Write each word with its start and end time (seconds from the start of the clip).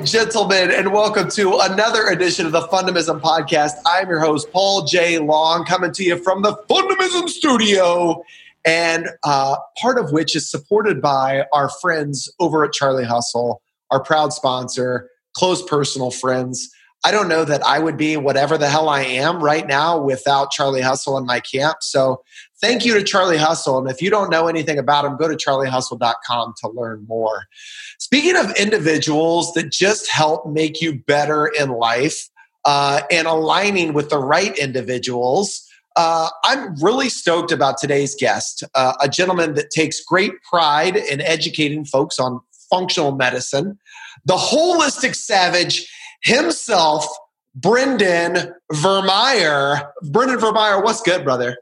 and 0.00 0.08
gentlemen, 0.08 0.70
and 0.70 0.94
welcome 0.94 1.28
to 1.28 1.58
another 1.58 2.06
edition 2.06 2.46
of 2.46 2.52
the 2.52 2.62
Fundamism 2.68 3.20
Podcast. 3.20 3.72
I'm 3.84 4.08
your 4.08 4.20
host, 4.20 4.50
Paul 4.50 4.86
J. 4.86 5.18
Long, 5.18 5.66
coming 5.66 5.92
to 5.92 6.02
you 6.02 6.16
from 6.16 6.40
the 6.40 6.56
Fundamism 6.70 7.28
Studio, 7.28 8.24
and 8.64 9.10
uh, 9.24 9.56
part 9.78 9.98
of 9.98 10.10
which 10.10 10.34
is 10.34 10.50
supported 10.50 11.02
by 11.02 11.44
our 11.52 11.68
friends 11.68 12.32
over 12.40 12.64
at 12.64 12.72
Charlie 12.72 13.04
Hustle, 13.04 13.60
our 13.90 14.02
proud 14.02 14.32
sponsor, 14.32 15.10
close 15.34 15.62
personal 15.62 16.10
friends. 16.10 16.70
I 17.04 17.10
don't 17.10 17.28
know 17.28 17.44
that 17.44 17.62
I 17.62 17.78
would 17.78 17.98
be 17.98 18.16
whatever 18.16 18.56
the 18.56 18.70
hell 18.70 18.88
I 18.88 19.02
am 19.02 19.44
right 19.44 19.66
now 19.66 20.00
without 20.00 20.50
Charlie 20.50 20.80
Hustle 20.80 21.18
in 21.18 21.26
my 21.26 21.40
camp. 21.40 21.78
So 21.82 22.22
thank 22.60 22.84
you 22.84 22.94
to 22.94 23.02
Charlie 23.02 23.36
Hustle. 23.36 23.78
And 23.78 23.90
if 23.90 24.00
you 24.02 24.10
don't 24.10 24.30
know 24.30 24.46
anything 24.46 24.78
about 24.78 25.04
him, 25.04 25.16
go 25.16 25.28
to 25.28 25.36
charliehustle.com 25.36 26.54
to 26.58 26.68
learn 26.68 27.04
more. 27.08 27.44
Speaking 27.98 28.36
of 28.36 28.50
individuals 28.56 29.52
that 29.54 29.70
just 29.70 30.10
help 30.10 30.46
make 30.46 30.80
you 30.80 30.98
better 30.98 31.46
in 31.46 31.70
life 31.70 32.28
uh, 32.64 33.02
and 33.10 33.26
aligning 33.26 33.92
with 33.92 34.10
the 34.10 34.18
right 34.18 34.56
individuals, 34.58 35.66
uh, 35.96 36.28
I'm 36.44 36.74
really 36.76 37.08
stoked 37.08 37.52
about 37.52 37.78
today's 37.78 38.14
guest, 38.14 38.64
uh, 38.74 38.94
a 39.00 39.08
gentleman 39.08 39.54
that 39.54 39.70
takes 39.70 40.02
great 40.02 40.32
pride 40.42 40.96
in 40.96 41.20
educating 41.20 41.84
folks 41.84 42.18
on 42.18 42.40
functional 42.70 43.12
medicine, 43.12 43.78
the 44.24 44.36
holistic 44.36 45.14
savage 45.14 45.90
himself, 46.22 47.06
Brendan 47.54 48.54
Vermeire. 48.72 49.90
Brendan 50.04 50.38
Vermeire, 50.38 50.82
what's 50.82 51.02
good, 51.02 51.24
brother? 51.24 51.56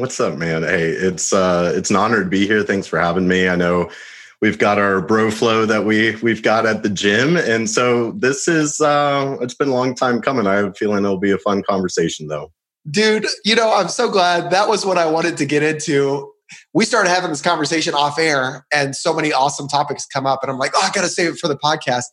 What's 0.00 0.20
up, 0.20 0.36
man? 0.36 0.62
Hey, 0.62 0.90
it's 0.90 1.32
uh 1.32 1.72
it's 1.74 1.90
an 1.90 1.96
honor 1.96 2.22
to 2.22 2.28
be 2.28 2.46
here. 2.46 2.62
Thanks 2.62 2.86
for 2.86 2.98
having 2.98 3.26
me. 3.26 3.48
I 3.48 3.56
know 3.56 3.90
we've 4.40 4.58
got 4.58 4.78
our 4.78 5.00
bro 5.00 5.30
flow 5.30 5.66
that 5.66 5.84
we 5.84 6.14
we've 6.16 6.42
got 6.42 6.66
at 6.66 6.82
the 6.82 6.88
gym 6.88 7.36
and 7.36 7.68
so 7.68 8.12
this 8.12 8.46
is 8.46 8.80
uh 8.80 9.36
it's 9.40 9.54
been 9.54 9.68
a 9.68 9.74
long 9.74 9.94
time 9.94 10.20
coming 10.20 10.46
i 10.46 10.54
have 10.54 10.66
a 10.66 10.74
feeling 10.74 11.04
it'll 11.04 11.18
be 11.18 11.30
a 11.30 11.38
fun 11.38 11.62
conversation 11.68 12.28
though 12.28 12.52
dude 12.90 13.26
you 13.44 13.54
know 13.54 13.72
i'm 13.74 13.88
so 13.88 14.08
glad 14.08 14.50
that 14.50 14.68
was 14.68 14.86
what 14.86 14.98
i 14.98 15.06
wanted 15.06 15.36
to 15.36 15.44
get 15.44 15.62
into 15.62 16.30
we 16.72 16.84
started 16.84 17.08
having 17.08 17.30
this 17.30 17.42
conversation 17.42 17.94
off 17.94 18.18
air 18.18 18.64
and 18.72 18.94
so 18.94 19.12
many 19.12 19.32
awesome 19.32 19.68
topics 19.68 20.06
come 20.06 20.26
up 20.26 20.40
and 20.42 20.50
i'm 20.50 20.58
like 20.58 20.72
oh 20.76 20.82
i 20.82 20.90
gotta 20.92 21.08
save 21.08 21.32
it 21.32 21.38
for 21.38 21.48
the 21.48 21.58
podcast 21.58 22.04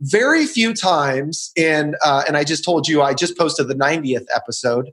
very 0.00 0.46
few 0.46 0.74
times 0.74 1.50
in 1.56 1.94
uh, 2.04 2.22
and 2.26 2.36
i 2.36 2.44
just 2.44 2.64
told 2.64 2.88
you 2.88 3.02
i 3.02 3.14
just 3.14 3.38
posted 3.38 3.68
the 3.68 3.74
90th 3.74 4.26
episode 4.34 4.90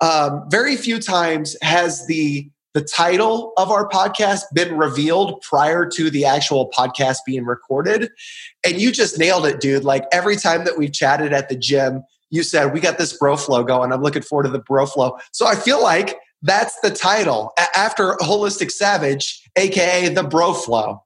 um, 0.00 0.44
very 0.50 0.76
few 0.76 1.00
times 1.00 1.56
has 1.62 2.06
the 2.06 2.50
the 2.74 2.82
title 2.82 3.54
of 3.56 3.70
our 3.70 3.88
podcast 3.88 4.42
been 4.54 4.76
revealed 4.76 5.40
prior 5.40 5.86
to 5.86 6.10
the 6.10 6.24
actual 6.24 6.70
podcast 6.70 7.16
being 7.26 7.44
recorded. 7.44 8.10
And 8.64 8.80
you 8.80 8.92
just 8.92 9.18
nailed 9.18 9.46
it 9.46 9.58
dude. 9.58 9.84
Like 9.84 10.04
every 10.12 10.36
time 10.36 10.64
that 10.64 10.76
we've 10.76 10.92
chatted 10.92 11.32
at 11.32 11.48
the 11.48 11.56
gym 11.56 12.04
you 12.30 12.42
said 12.42 12.72
we 12.72 12.80
got 12.80 12.98
this 12.98 13.16
bro 13.16 13.36
flow 13.36 13.62
going. 13.64 13.92
I'm 13.92 14.02
looking 14.02 14.22
forward 14.22 14.44
to 14.44 14.50
the 14.50 14.58
bro 14.58 14.86
flow. 14.86 15.18
So 15.32 15.46
i 15.46 15.54
feel 15.54 15.82
like 15.82 16.18
that's 16.42 16.78
the 16.80 16.90
title 16.90 17.52
after 17.74 18.14
holistic 18.20 18.70
savage 18.70 19.42
aka 19.56 20.08
the 20.08 20.22
bro 20.22 20.52
flow 20.52 21.02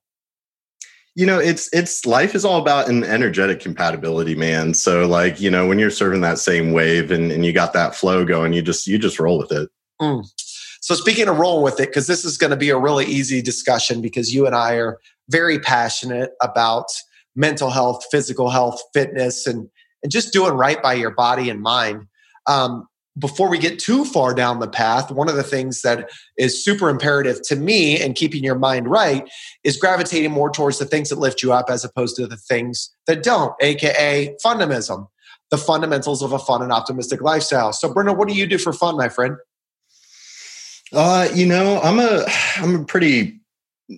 you 1.14 1.26
know 1.26 1.38
it's 1.38 1.68
it's 1.72 2.06
life 2.06 2.34
is 2.34 2.44
all 2.44 2.60
about 2.60 2.88
an 2.88 3.04
energetic 3.04 3.60
compatibility 3.60 4.34
man. 4.34 4.74
So 4.74 5.06
like 5.06 5.40
you 5.40 5.50
know 5.50 5.66
when 5.66 5.78
you're 5.78 5.90
serving 5.90 6.20
that 6.22 6.38
same 6.38 6.72
wave 6.72 7.10
and, 7.10 7.30
and 7.30 7.44
you 7.44 7.52
got 7.52 7.72
that 7.74 7.94
flow 7.94 8.24
going 8.24 8.52
you 8.52 8.62
just 8.62 8.86
you 8.86 8.98
just 8.98 9.18
roll 9.18 9.38
with 9.38 9.52
it. 9.52 9.68
Mm. 10.00 10.24
so 10.80 10.96
speaking 10.96 11.28
of 11.28 11.38
rolling 11.38 11.62
with 11.62 11.78
it 11.78 11.88
because 11.88 12.08
this 12.08 12.24
is 12.24 12.36
going 12.36 12.50
to 12.50 12.56
be 12.56 12.70
a 12.70 12.78
really 12.78 13.04
easy 13.04 13.40
discussion 13.40 14.00
because 14.00 14.34
you 14.34 14.46
and 14.46 14.56
i 14.56 14.72
are 14.74 14.98
very 15.28 15.60
passionate 15.60 16.32
about 16.42 16.86
mental 17.36 17.70
health 17.70 18.04
physical 18.10 18.50
health 18.50 18.82
fitness 18.92 19.46
and 19.46 19.68
and 20.02 20.10
just 20.10 20.32
doing 20.32 20.54
right 20.54 20.82
by 20.82 20.94
your 20.94 21.10
body 21.10 21.48
and 21.48 21.60
mind. 21.60 22.06
Um, 22.46 22.88
before 23.18 23.50
we 23.50 23.58
get 23.58 23.78
too 23.78 24.04
far 24.04 24.34
down 24.34 24.60
the 24.60 24.68
path, 24.68 25.10
one 25.10 25.28
of 25.28 25.36
the 25.36 25.42
things 25.42 25.82
that 25.82 26.10
is 26.38 26.64
super 26.64 26.88
imperative 26.88 27.42
to 27.42 27.56
me 27.56 28.00
and 28.00 28.14
keeping 28.14 28.42
your 28.42 28.58
mind 28.58 28.88
right 28.88 29.28
is 29.64 29.76
gravitating 29.76 30.30
more 30.30 30.50
towards 30.50 30.78
the 30.78 30.86
things 30.86 31.10
that 31.10 31.18
lift 31.18 31.42
you 31.42 31.52
up 31.52 31.66
as 31.68 31.84
opposed 31.84 32.16
to 32.16 32.26
the 32.26 32.36
things 32.36 32.90
that 33.06 33.22
don't, 33.22 33.54
aka 33.60 34.34
fundamism, 34.44 35.08
the 35.50 35.58
fundamentals 35.58 36.22
of 36.22 36.32
a 36.32 36.38
fun 36.38 36.62
and 36.62 36.72
optimistic 36.72 37.20
lifestyle. 37.20 37.72
So, 37.72 37.92
Brendan, 37.92 38.16
what 38.16 38.28
do 38.28 38.34
you 38.34 38.46
do 38.46 38.56
for 38.56 38.72
fun, 38.72 38.96
my 38.96 39.10
friend? 39.10 39.36
Uh, 40.92 41.28
you 41.34 41.46
know, 41.46 41.80
I'm 41.82 41.98
a 41.98 42.24
I'm 42.56 42.76
a 42.76 42.84
pretty 42.84 43.41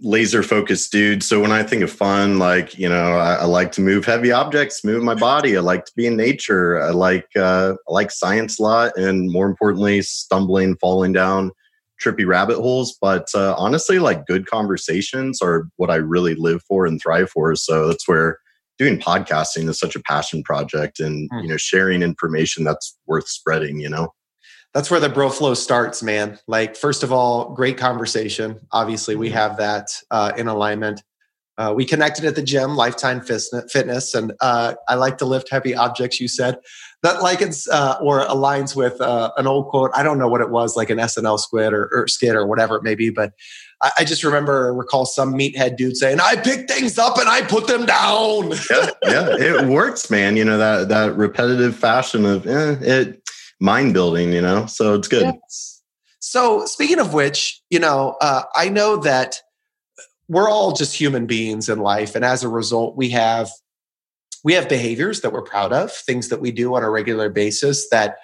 laser 0.02 0.42
focused 0.42 0.92
dude. 0.92 1.22
So 1.22 1.40
when 1.40 1.52
I 1.52 1.62
think 1.62 1.82
of 1.82 1.90
fun, 1.90 2.38
like, 2.38 2.78
you 2.78 2.88
know, 2.88 3.16
I, 3.16 3.34
I, 3.34 3.44
like 3.44 3.72
to 3.72 3.80
move 3.80 4.04
heavy 4.04 4.32
objects, 4.32 4.84
move 4.84 5.02
my 5.02 5.14
body. 5.14 5.56
I 5.56 5.60
like 5.60 5.84
to 5.86 5.92
be 5.96 6.06
in 6.06 6.16
nature. 6.16 6.80
I 6.80 6.90
like, 6.90 7.28
uh, 7.36 7.74
I 7.88 7.92
like 7.92 8.10
science 8.10 8.58
a 8.58 8.62
lot. 8.62 8.96
And 8.96 9.30
more 9.30 9.46
importantly, 9.46 10.02
stumbling, 10.02 10.76
falling 10.76 11.12
down 11.12 11.52
trippy 12.02 12.26
rabbit 12.26 12.56
holes. 12.56 12.96
But 13.00 13.28
uh, 13.34 13.54
honestly, 13.56 13.98
like 13.98 14.26
good 14.26 14.46
conversations 14.46 15.40
are 15.40 15.68
what 15.76 15.90
I 15.90 15.96
really 15.96 16.34
live 16.34 16.62
for 16.62 16.86
and 16.86 17.00
thrive 17.00 17.30
for. 17.30 17.54
So 17.54 17.88
that's 17.88 18.08
where 18.08 18.38
doing 18.78 18.98
podcasting 18.98 19.68
is 19.68 19.78
such 19.78 19.96
a 19.96 20.02
passion 20.02 20.42
project 20.42 21.00
and, 21.00 21.30
mm. 21.30 21.42
you 21.42 21.48
know, 21.48 21.56
sharing 21.56 22.02
information 22.02 22.64
that's 22.64 22.96
worth 23.06 23.28
spreading, 23.28 23.78
you 23.78 23.88
know? 23.88 24.08
That's 24.74 24.90
where 24.90 25.00
the 25.00 25.08
bro 25.08 25.30
flow 25.30 25.54
starts, 25.54 26.02
man. 26.02 26.38
Like, 26.48 26.76
first 26.76 27.02
of 27.04 27.12
all, 27.12 27.54
great 27.54 27.78
conversation. 27.78 28.60
Obviously, 28.72 29.14
we 29.14 29.28
mm-hmm. 29.28 29.36
have 29.36 29.56
that 29.58 29.88
uh, 30.10 30.32
in 30.36 30.48
alignment. 30.48 31.02
Uh, 31.56 31.72
we 31.74 31.84
connected 31.84 32.24
at 32.24 32.34
the 32.34 32.42
gym, 32.42 32.74
Lifetime 32.74 33.20
Fitness, 33.20 34.12
and 34.12 34.32
uh, 34.40 34.74
I 34.88 34.96
like 34.96 35.18
to 35.18 35.24
lift 35.24 35.48
heavy 35.50 35.72
objects. 35.72 36.20
You 36.20 36.26
said 36.26 36.58
that 37.04 37.22
likens 37.22 37.68
uh, 37.68 37.96
or 38.00 38.26
aligns 38.26 38.74
with 38.74 39.00
uh, 39.00 39.30
an 39.36 39.46
old 39.46 39.68
quote. 39.68 39.92
I 39.94 40.02
don't 40.02 40.18
know 40.18 40.26
what 40.26 40.40
it 40.40 40.50
was, 40.50 40.76
like 40.76 40.90
an 40.90 40.98
SNL 40.98 41.38
squid 41.38 41.72
or, 41.72 41.88
or 41.92 42.08
skit 42.08 42.34
or 42.34 42.44
whatever 42.44 42.74
it 42.74 42.82
may 42.82 42.96
be, 42.96 43.10
but 43.10 43.34
I, 43.80 43.92
I 44.00 44.04
just 44.04 44.24
remember 44.24 44.74
recall 44.74 45.06
some 45.06 45.34
meathead 45.34 45.76
dude 45.76 45.96
saying, 45.96 46.18
"I 46.20 46.34
pick 46.34 46.68
things 46.68 46.98
up 46.98 47.18
and 47.18 47.28
I 47.28 47.42
put 47.42 47.68
them 47.68 47.86
down." 47.86 48.50
yeah, 48.70 48.90
yeah, 49.04 49.36
it 49.38 49.68
works, 49.68 50.10
man. 50.10 50.36
You 50.36 50.44
know 50.44 50.58
that 50.58 50.88
that 50.88 51.16
repetitive 51.16 51.76
fashion 51.76 52.26
of 52.26 52.48
eh, 52.48 52.76
it 52.80 53.23
mind 53.60 53.94
building, 53.94 54.32
you 54.32 54.40
know? 54.40 54.66
So 54.66 54.94
it's 54.94 55.08
good. 55.08 55.22
Yes. 55.22 55.82
So, 56.20 56.64
speaking 56.64 57.00
of 57.00 57.12
which, 57.12 57.60
you 57.70 57.78
know, 57.78 58.16
uh, 58.20 58.44
I 58.54 58.68
know 58.68 58.96
that 58.96 59.40
we're 60.28 60.48
all 60.48 60.72
just 60.72 60.96
human 60.96 61.26
beings 61.26 61.68
in 61.68 61.80
life. 61.80 62.14
And 62.14 62.24
as 62.24 62.42
a 62.42 62.48
result, 62.48 62.96
we 62.96 63.10
have 63.10 63.50
we 64.42 64.52
have 64.54 64.68
behaviors 64.68 65.22
that 65.22 65.32
we're 65.32 65.42
proud 65.42 65.72
of, 65.72 65.90
things 65.90 66.28
that 66.28 66.40
we 66.40 66.52
do 66.52 66.74
on 66.74 66.82
a 66.82 66.90
regular 66.90 67.30
basis 67.30 67.88
that 67.88 68.16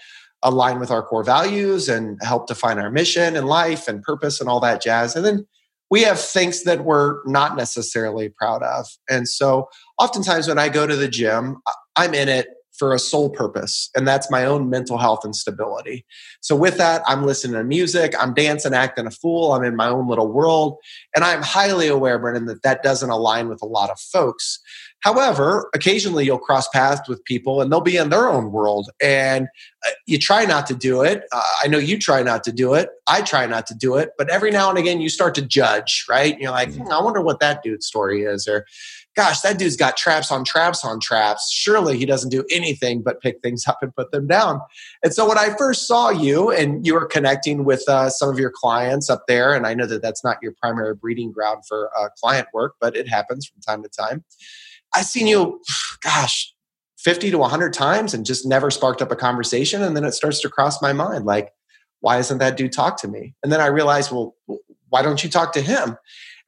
align 0.43 0.79
with 0.79 0.91
our 0.91 1.03
core 1.03 1.25
values 1.25 1.89
and 1.89 2.19
help 2.23 2.47
define 2.47 2.79
our 2.79 2.91
mission 2.91 3.37
and 3.37 3.47
life 3.47 3.89
and 3.89 4.03
purpose 4.03 4.41
and 4.41 4.49
all 4.49 4.61
that 4.61 4.83
jazz. 4.83 5.17
And 5.17 5.25
then 5.25 5.47
we 5.91 6.03
have 6.03 6.21
things 6.21 6.65
that 6.65 6.85
we're 6.85 7.19
not 7.27 7.57
necessarily 7.57 8.29
proud 8.29 8.63
of. 8.63 8.87
And 9.09 9.29
so 9.29 9.69
oftentimes 9.99 10.47
when 10.47 10.59
I 10.59 10.69
go 10.69 10.87
to 10.87 10.97
the 10.97 11.09
gym, 11.09 11.61
I'm 11.97 12.15
in 12.15 12.29
it 12.29 12.47
for 12.81 12.95
a 12.95 12.99
sole 12.99 13.29
purpose, 13.29 13.91
and 13.95 14.09
that's 14.09 14.31
my 14.31 14.47
own 14.47 14.71
mental 14.71 14.97
health 14.97 15.23
and 15.23 15.37
stability. 15.37 16.07
So, 16.41 16.57
with 16.57 16.79
that, 16.79 17.03
I'm 17.07 17.27
listening 17.27 17.59
to 17.59 17.63
music, 17.63 18.15
I'm 18.19 18.33
dancing, 18.33 18.73
acting 18.73 19.07
a 19.07 19.11
fool, 19.11 19.53
I'm 19.53 19.63
in 19.65 19.77
my 19.77 19.91
own 19.91 20.09
little 20.09 20.33
world, 20.33 20.79
and 21.15 21.23
I'm 21.23 21.43
highly 21.43 21.89
aware, 21.89 22.19
Brendan, 22.19 22.47
that 22.47 22.63
that 22.63 22.83
doesn't 22.83 23.11
align 23.11 23.51
with 23.51 23.61
a 23.61 23.67
lot 23.67 23.91
of 23.91 24.01
folks. 24.01 24.61
However, 25.01 25.69
occasionally 25.75 26.25
you'll 26.25 26.39
cross 26.39 26.69
paths 26.69 27.07
with 27.07 27.25
people 27.25 27.61
and 27.61 27.71
they'll 27.71 27.81
be 27.83 27.97
in 27.99 28.09
their 28.09 28.29
own 28.29 28.51
world, 28.51 28.89
and 29.03 29.47
uh, 29.87 29.91
you 30.07 30.19
try 30.19 30.47
not 30.47 30.67
to 30.69 30.75
do 30.75 31.03
it. 31.03 31.25
Uh, 31.33 31.43
I 31.63 31.69
know 31.69 31.79
you 31.79 31.99
try 31.99 32.23
not 32.23 32.45
to 32.45 32.53
do 32.53 32.73
it. 32.73 32.89
I 33.07 33.21
try 33.21 33.45
not 33.45 33.67
to 33.67 33.75
do 33.75 33.97
it, 33.97 34.13
but 34.17 34.31
every 34.31 34.51
now 34.51 34.71
and 34.71 34.79
again 34.79 35.03
you 35.03 35.11
start 35.11 35.35
to 35.35 35.43
judge, 35.43 36.07
right? 36.09 36.33
And 36.33 36.41
you're 36.41 36.51
like, 36.51 36.71
mm-hmm. 36.71 36.85
hmm, 36.85 36.93
I 36.93 37.03
wonder 37.03 37.21
what 37.21 37.41
that 37.41 37.63
dude's 37.63 37.87
story 37.87 38.23
is, 38.23 38.49
or 38.49 38.65
gosh, 39.17 39.41
that 39.41 39.59
dude's 39.59 39.77
got 39.77 39.97
traps 39.97 40.31
on 40.31 40.45
traps 40.45 40.85
on 40.85 41.01
traps. 41.01 41.51
Surely 41.53 41.99
he 41.99 42.07
doesn't 42.07 42.31
do 42.31 42.45
anything 42.51 43.03
but 43.03 43.21
pick 43.21 43.41
things 43.43 43.67
up 43.67 43.79
and 43.83 43.95
put 43.95 44.13
them 44.13 44.27
down. 44.27 44.61
And 45.03 45.13
so 45.13 45.29
when 45.29 45.39
I 45.39 45.55
first 45.57 45.87
saw 45.87 46.11
you 46.11 46.51
and 46.51 46.87
you 46.87 46.95
were 46.95 47.07
connecting 47.07 47.65
with 47.65 47.89
uh, 47.89 48.09
some 48.11 48.29
of 48.29 48.39
your 48.39 48.53
clients 48.55 49.11
up 49.11 49.25
there, 49.27 49.53
and 49.53 49.67
I 49.67 49.75
know 49.75 49.87
that 49.87 50.03
that's 50.03 50.25
not 50.25 50.39
your 50.43 50.53
primary 50.61 50.95
breeding 50.95 51.33
ground 51.33 51.65
for 51.67 51.91
uh, 51.99 52.09
client 52.21 52.49
work, 52.55 52.75
but 52.81 52.97
it 52.97 53.09
happens 53.09 53.47
from 53.47 53.61
time 53.61 53.83
to 53.83 53.89
time. 53.89 54.25
I 54.95 55.03
seen 55.03 55.27
you, 55.27 55.61
gosh, 56.03 56.53
50 56.99 57.31
to 57.31 57.39
100 57.39 57.73
times 57.73 58.15
and 58.15 58.27
just 58.27 58.47
never 58.47 58.71
sparked 58.71 59.01
up 59.03 59.11
a 59.11 59.17
conversation. 59.17 59.83
And 59.83 59.97
then 59.97 60.05
it 60.05 60.13
starts 60.13 60.41
to 60.41 60.49
cross 60.49 60.83
my 60.83 60.93
mind 60.93 61.25
like, 61.25 61.53
why 62.01 62.17
doesn't 62.17 62.39
that 62.39 62.57
dude 62.57 62.73
talk 62.73 63.01
to 63.03 63.09
me? 63.09 63.35
And 63.43 63.53
then 63.53 63.61
I 63.61 63.67
realized, 63.67 64.11
well, 64.11 64.35
why 64.89 65.03
don't 65.03 65.23
you 65.23 65.31
talk 65.31 65.53
to 65.53 65.61
him? 65.61 65.97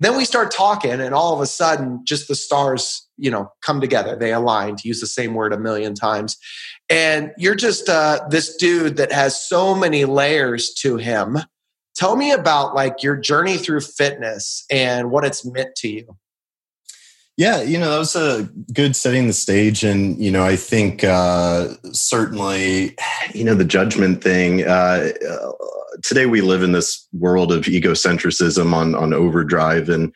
Then 0.03 0.17
we 0.17 0.25
start 0.25 0.51
talking, 0.51 1.01
and 1.01 1.15
all 1.15 1.33
of 1.33 1.41
a 1.41 1.47
sudden, 1.47 2.01
just 2.05 2.27
the 2.27 2.35
stars, 2.35 3.09
you 3.17 3.31
know, 3.31 3.53
come 3.65 3.81
together. 3.81 4.17
They 4.17 4.33
align, 4.33 4.75
to 4.75 4.89
use 4.89 5.01
the 5.01 5.07
same 5.07 5.33
word 5.33 5.53
a 5.53 5.59
million 5.59 5.95
times. 5.95 6.37
And 6.91 7.31
you're 7.39 7.55
just 7.55 7.89
uh, 7.89 8.19
this 8.29 8.57
dude 8.57 8.97
that 8.97 9.13
has 9.13 9.41
so 9.49 9.77
many 9.77 10.05
layers 10.05 10.75
to 10.81 10.97
him. 10.97 11.39
Tell 11.95 12.17
me 12.17 12.33
about 12.33 12.75
like 12.75 13.05
your 13.05 13.17
journey 13.17 13.57
through 13.59 13.83
fitness 13.83 14.65
and 14.73 15.13
what 15.13 15.25
it's 15.25 15.47
meant 15.47 15.77
to 15.77 15.89
you. 15.89 16.17
Yeah, 17.39 17.63
you 17.63 17.79
know, 17.79 17.91
that 17.91 17.99
was 17.99 18.15
a 18.15 18.49
good 18.75 18.95
setting 18.95 19.27
the 19.27 19.33
stage. 19.33 19.85
And, 19.85 20.23
you 20.23 20.31
know, 20.31 20.45
I 20.45 20.55
think 20.55 21.03
uh, 21.03 21.69
certainly, 21.93 22.95
you 23.33 23.43
know, 23.43 23.55
the 23.55 23.65
judgment 23.65 24.23
thing. 24.23 24.65
Uh, 24.65 25.13
uh, 25.29 25.53
today 26.03 26.27
we 26.27 26.43
live 26.43 26.63
in 26.63 26.73
this 26.73 27.09
world 27.13 27.51
of 27.51 27.65
egocentrism 27.65 28.75
on, 28.75 28.95
on 28.95 29.15
overdrive. 29.15 29.89
And, 29.89 30.13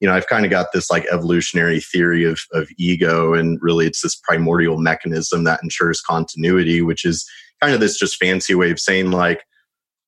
you 0.00 0.08
know, 0.08 0.14
I've 0.14 0.26
kind 0.26 0.46
of 0.46 0.50
got 0.50 0.68
this 0.72 0.90
like 0.90 1.04
evolutionary 1.12 1.80
theory 1.80 2.24
of, 2.24 2.40
of 2.52 2.68
ego. 2.78 3.34
And 3.34 3.58
really, 3.60 3.86
it's 3.86 4.00
this 4.00 4.16
primordial 4.16 4.78
mechanism 4.78 5.44
that 5.44 5.60
ensures 5.62 6.00
continuity, 6.00 6.80
which 6.80 7.04
is 7.04 7.28
kind 7.60 7.74
of 7.74 7.80
this 7.80 7.98
just 7.98 8.16
fancy 8.16 8.54
way 8.54 8.70
of 8.70 8.80
saying, 8.80 9.10
like, 9.10 9.44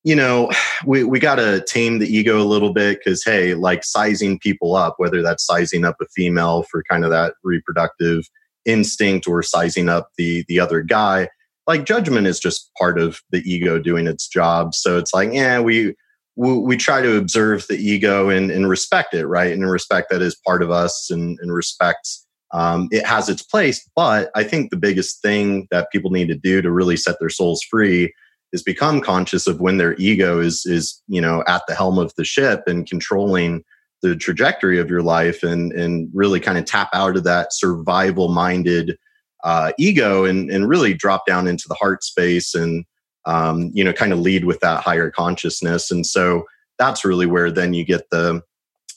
you 0.06 0.14
know, 0.14 0.50
we, 0.86 1.04
we 1.04 1.18
got 1.18 1.34
to 1.34 1.62
tame 1.66 1.98
the 1.98 2.06
ego 2.06 2.40
a 2.40 2.46
little 2.46 2.72
bit 2.72 3.00
because, 3.04 3.22
hey, 3.24 3.54
like 3.54 3.84
sizing 3.84 4.38
people 4.38 4.74
up, 4.74 4.94
whether 4.98 5.20
that's 5.20 5.44
sizing 5.44 5.84
up 5.84 5.96
a 6.00 6.06
female 6.06 6.62
for 6.70 6.82
kind 6.88 7.04
of 7.04 7.10
that 7.10 7.34
reproductive 7.42 8.24
instinct 8.64 9.28
or 9.28 9.42
sizing 9.42 9.88
up 9.88 10.10
the 10.16 10.44
the 10.48 10.58
other 10.58 10.80
guy, 10.80 11.28
like 11.66 11.84
judgment 11.84 12.26
is 12.26 12.40
just 12.40 12.70
part 12.78 12.98
of 12.98 13.20
the 13.30 13.42
ego 13.50 13.78
doing 13.78 14.06
its 14.06 14.26
job. 14.26 14.74
So 14.74 14.96
it's 14.96 15.12
like, 15.12 15.32
yeah, 15.32 15.60
we 15.60 15.94
we, 16.36 16.56
we 16.58 16.76
try 16.76 17.02
to 17.02 17.16
observe 17.16 17.66
the 17.68 17.76
ego 17.76 18.28
and, 18.28 18.50
and 18.50 18.68
respect 18.68 19.14
it, 19.14 19.26
right? 19.26 19.52
And 19.52 19.68
respect 19.68 20.10
that 20.10 20.22
is 20.22 20.40
part 20.46 20.62
of 20.62 20.70
us 20.70 21.08
and, 21.10 21.38
and 21.40 21.52
respect 21.52 22.08
um, 22.52 22.88
it 22.92 23.04
has 23.04 23.28
its 23.28 23.42
place. 23.42 23.88
But 23.96 24.30
I 24.36 24.44
think 24.44 24.70
the 24.70 24.76
biggest 24.76 25.20
thing 25.20 25.66
that 25.70 25.90
people 25.90 26.10
need 26.10 26.28
to 26.28 26.36
do 26.36 26.62
to 26.62 26.70
really 26.70 26.96
set 26.96 27.16
their 27.18 27.30
souls 27.30 27.62
free 27.68 28.12
is 28.56 28.62
become 28.62 29.02
conscious 29.02 29.46
of 29.46 29.60
when 29.60 29.76
their 29.76 29.94
ego 29.98 30.40
is 30.40 30.64
is 30.64 31.02
you 31.08 31.20
know 31.20 31.44
at 31.46 31.62
the 31.68 31.74
helm 31.74 31.98
of 31.98 32.12
the 32.16 32.24
ship 32.24 32.62
and 32.66 32.88
controlling 32.88 33.62
the 34.00 34.16
trajectory 34.16 34.80
of 34.80 34.88
your 34.88 35.02
life 35.02 35.42
and 35.42 35.72
and 35.72 36.08
really 36.14 36.40
kind 36.40 36.56
of 36.56 36.64
tap 36.64 36.88
out 36.94 37.16
of 37.16 37.24
that 37.24 37.52
survival 37.52 38.28
minded 38.28 38.96
uh, 39.44 39.72
ego 39.78 40.24
and 40.24 40.50
and 40.50 40.68
really 40.68 40.94
drop 40.94 41.26
down 41.26 41.46
into 41.46 41.68
the 41.68 41.74
heart 41.74 42.02
space 42.02 42.54
and 42.54 42.84
um, 43.26 43.70
you 43.74 43.84
know 43.84 43.92
kind 43.92 44.14
of 44.14 44.18
lead 44.18 44.46
with 44.46 44.58
that 44.60 44.82
higher 44.82 45.10
consciousness 45.10 45.90
and 45.90 46.06
so 46.06 46.44
that's 46.78 47.04
really 47.04 47.26
where 47.26 47.50
then 47.50 47.74
you 47.74 47.84
get 47.84 48.08
the 48.10 48.40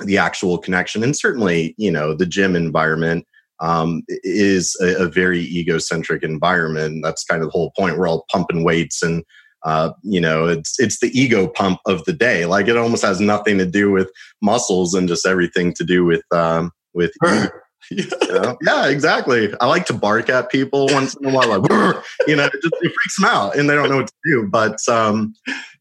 the 0.06 0.18
actual 0.18 0.58
connection 0.58 1.04
and 1.04 1.18
certainly 1.18 1.76
you 1.78 1.92
know 1.92 2.14
the 2.14 2.26
gym 2.26 2.56
environment 2.56 3.26
um, 3.62 4.04
is 4.24 4.78
a, 4.82 5.04
a, 5.04 5.10
very 5.10 5.42
egocentric 5.42 6.24
environment. 6.24 7.02
That's 7.04 7.26
kind 7.26 7.42
of 7.42 7.48
the 7.48 7.52
whole 7.52 7.72
point. 7.78 7.98
We're 7.98 8.08
all 8.08 8.26
pumping 8.32 8.64
weights 8.64 9.04
and 9.04 9.24
uh, 9.64 9.92
you 10.04 10.22
know, 10.22 10.46
it's 10.48 10.80
it's 10.80 11.00
the 11.00 11.08
ego 11.20 11.48
pump 11.48 11.80
of 11.86 12.04
the 12.06 12.14
day. 12.14 12.46
Like 12.46 12.68
it 12.68 12.78
almost 12.78 13.04
has 13.04 13.20
nothing 13.20 13.58
to 13.58 13.66
do 13.66 13.92
with 13.92 14.12
muscles 14.42 14.94
and 14.94 15.08
just 15.08 15.26
everything 15.26 15.74
to 15.76 15.84
do 15.84 16.06
with 16.06 16.24
um, 16.32 16.72
with. 16.94 17.12
yeah. 17.24 17.48
You 17.90 18.06
know? 18.30 18.58
yeah, 18.62 18.88
exactly. 18.88 19.52
I 19.60 19.66
like 19.66 19.86
to 19.88 19.94
bark 19.94 20.30
at 20.30 20.52
people 20.52 20.88
once 20.92 21.16
in 21.16 21.26
a 21.26 21.34
while, 21.34 21.58
like 21.58 21.72
you 22.28 22.36
know, 22.36 22.46
it 22.46 22.54
just 22.62 22.76
it 22.82 22.94
freaks 22.94 23.16
them 23.18 23.26
out 23.26 23.56
and 23.58 23.70
they 23.70 23.74
don't 23.74 23.90
know 23.90 23.98
what 23.98 24.08
to 24.08 24.14
do. 24.26 24.48
But 24.48 24.78
um, 24.88 25.34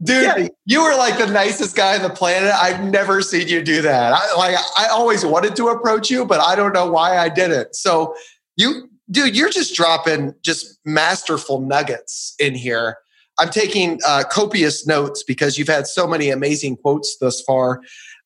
dude, 0.02 0.22
yeah. 0.22 0.48
you 0.64 0.82
were 0.82 0.96
like 0.96 1.19
the 1.19 1.26
nicest 1.26 1.76
guy 1.76 1.96
on 1.96 2.02
the 2.02 2.10
planet. 2.10 2.52
I've 2.54 2.82
never 2.82 3.20
seen 3.20 3.48
you 3.48 3.62
do 3.62 3.82
that. 3.82 4.14
I 4.14 4.36
like 4.36 4.56
I 4.76 4.86
always 4.86 5.25
wanted 5.25 5.54
to 5.56 5.69
approach 5.69 6.10
you, 6.10 6.25
but 6.25 6.40
I 6.40 6.54
don't 6.54 6.72
know 6.72 6.90
why 6.90 7.19
I 7.19 7.28
didn't. 7.28 7.75
So 7.75 8.14
you, 8.56 8.88
dude, 9.10 9.36
you're 9.36 9.50
just 9.50 9.75
dropping 9.75 10.34
just 10.42 10.78
masterful 10.86 11.60
nuggets 11.60 12.34
in 12.38 12.54
here 12.54 12.96
I'm 13.38 13.50
taking 13.50 14.00
uh, 14.06 14.25
copious 14.31 14.87
notes 14.87 15.23
because 15.23 15.58
you've 15.58 15.69
had 15.69 15.87
so 15.87 16.06
many 16.06 16.31
amazing 16.31 16.76
quotes 16.76 17.17
thus 17.19 17.40
far. 17.43 17.82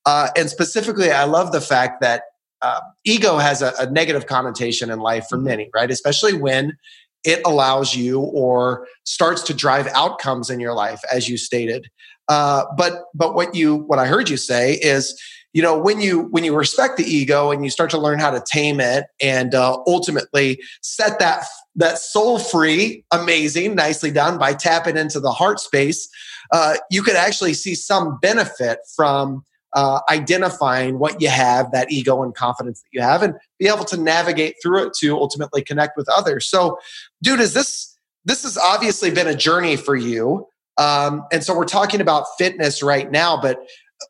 Uh, 0.06 0.28
and 0.36 0.48
specifically, 0.50 1.10
I 1.10 1.24
love 1.24 1.52
the 1.52 1.60
fact 1.60 2.00
that 2.00 2.22
uh, 2.62 2.80
ego 3.04 3.38
has 3.38 3.60
a, 3.60 3.72
a, 3.78 3.90
negative 3.90 4.26
connotation 4.26 4.90
in 4.90 5.00
life 5.00 5.26
for 5.28 5.36
many, 5.36 5.68
right? 5.74 5.90
Especially 5.90 6.32
when 6.32 6.76
it 7.24 7.40
allows 7.44 7.94
you 7.94 8.20
or 8.20 8.86
starts 9.04 9.42
to 9.42 9.54
drive 9.54 9.86
outcomes 9.88 10.48
in 10.48 10.60
your 10.60 10.72
life, 10.72 11.00
as 11.12 11.28
you 11.28 11.36
stated. 11.36 11.88
Uh, 12.28 12.64
but 12.76 13.04
but 13.14 13.34
what 13.34 13.54
you 13.54 13.76
what 13.76 13.98
I 13.98 14.06
heard 14.06 14.28
you 14.28 14.36
say 14.36 14.74
is 14.74 15.20
you 15.52 15.60
know 15.60 15.76
when 15.76 16.00
you 16.00 16.22
when 16.30 16.44
you 16.44 16.54
respect 16.56 16.96
the 16.96 17.04
ego 17.04 17.50
and 17.50 17.64
you 17.64 17.70
start 17.70 17.90
to 17.90 17.98
learn 17.98 18.18
how 18.18 18.30
to 18.30 18.42
tame 18.50 18.80
it 18.80 19.06
and 19.20 19.54
uh, 19.54 19.76
ultimately 19.86 20.60
set 20.82 21.18
that 21.18 21.44
that 21.74 21.98
soul 21.98 22.38
free 22.38 23.04
amazing 23.12 23.74
nicely 23.74 24.10
done 24.10 24.38
by 24.38 24.52
tapping 24.52 24.96
into 24.96 25.20
the 25.20 25.32
heart 25.32 25.60
space 25.60 26.08
uh, 26.52 26.74
you 26.90 27.02
could 27.02 27.16
actually 27.16 27.54
see 27.54 27.74
some 27.74 28.18
benefit 28.20 28.78
from 28.94 29.42
uh, 29.74 30.00
identifying 30.10 30.98
what 30.98 31.20
you 31.20 31.28
have 31.28 31.72
that 31.72 31.90
ego 31.90 32.22
and 32.22 32.34
confidence 32.34 32.80
that 32.82 32.88
you 32.92 33.00
have 33.00 33.22
and 33.22 33.34
be 33.58 33.68
able 33.68 33.84
to 33.84 33.96
navigate 33.96 34.56
through 34.62 34.86
it 34.86 34.92
to 34.92 35.16
ultimately 35.16 35.62
connect 35.62 35.96
with 35.96 36.06
others. 36.10 36.46
So 36.46 36.78
dude 37.22 37.40
is 37.40 37.54
this 37.54 37.96
this 38.24 38.42
has 38.44 38.56
obviously 38.56 39.10
been 39.10 39.26
a 39.26 39.34
journey 39.34 39.76
for 39.76 39.96
you 39.96 40.46
um, 40.78 41.24
and 41.32 41.42
so 41.42 41.56
we're 41.56 41.64
talking 41.64 42.00
about 42.00 42.26
fitness 42.38 42.82
right 42.82 43.10
now 43.10 43.40
but 43.40 43.58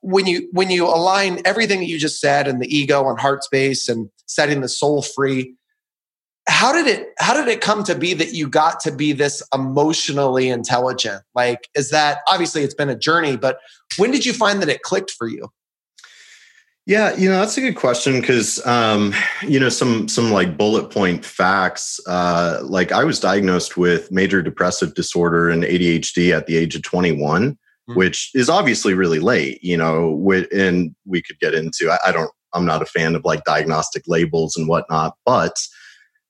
when 0.00 0.26
you 0.26 0.48
when 0.52 0.70
you 0.70 0.86
align 0.86 1.40
everything 1.44 1.80
that 1.80 1.86
you 1.86 1.98
just 1.98 2.20
said 2.20 2.48
and 2.48 2.60
the 2.60 2.74
ego 2.74 3.08
and 3.08 3.20
heart 3.20 3.44
space 3.44 3.88
and 3.88 4.10
setting 4.26 4.62
the 4.62 4.68
soul 4.68 5.02
free 5.02 5.54
how 6.48 6.72
did 6.72 6.86
it 6.86 7.08
how 7.18 7.34
did 7.34 7.48
it 7.48 7.60
come 7.60 7.84
to 7.84 7.94
be 7.94 8.14
that 8.14 8.34
you 8.34 8.48
got 8.48 8.80
to 8.80 8.90
be 8.92 9.12
this 9.12 9.42
emotionally 9.54 10.48
intelligent 10.48 11.22
like 11.34 11.68
is 11.74 11.90
that 11.90 12.18
obviously 12.28 12.62
it's 12.62 12.74
been 12.74 12.88
a 12.88 12.98
journey 12.98 13.36
but 13.36 13.58
when 13.96 14.10
did 14.10 14.26
you 14.26 14.32
find 14.32 14.60
that 14.60 14.68
it 14.68 14.82
clicked 14.82 15.12
for 15.12 15.28
you 15.28 15.48
yeah 16.84 17.14
you 17.14 17.28
know 17.28 17.38
that's 17.38 17.56
a 17.56 17.60
good 17.60 17.76
question 17.76 18.20
because 18.20 18.64
um, 18.66 19.14
you 19.42 19.60
know 19.60 19.68
some 19.68 20.08
some 20.08 20.32
like 20.32 20.56
bullet 20.56 20.90
point 20.90 21.24
facts 21.24 22.00
uh, 22.08 22.60
like 22.64 22.90
i 22.90 23.04
was 23.04 23.20
diagnosed 23.20 23.76
with 23.76 24.10
major 24.10 24.42
depressive 24.42 24.94
disorder 24.94 25.48
and 25.48 25.62
adhd 25.62 26.36
at 26.36 26.46
the 26.46 26.56
age 26.56 26.74
of 26.74 26.82
21 26.82 27.56
mm-hmm. 27.88 27.98
which 27.98 28.30
is 28.34 28.48
obviously 28.48 28.94
really 28.94 29.18
late, 29.18 29.62
you 29.62 29.76
know, 29.76 30.18
and 30.52 30.94
we 31.04 31.22
could 31.22 31.38
get 31.40 31.54
into, 31.54 31.90
I, 31.90 31.98
I 32.08 32.12
don't, 32.12 32.30
I'm 32.54 32.66
not 32.66 32.82
a 32.82 32.86
fan 32.86 33.14
of 33.14 33.24
like 33.24 33.44
diagnostic 33.44 34.04
labels 34.06 34.56
and 34.56 34.68
whatnot, 34.68 35.16
but 35.24 35.56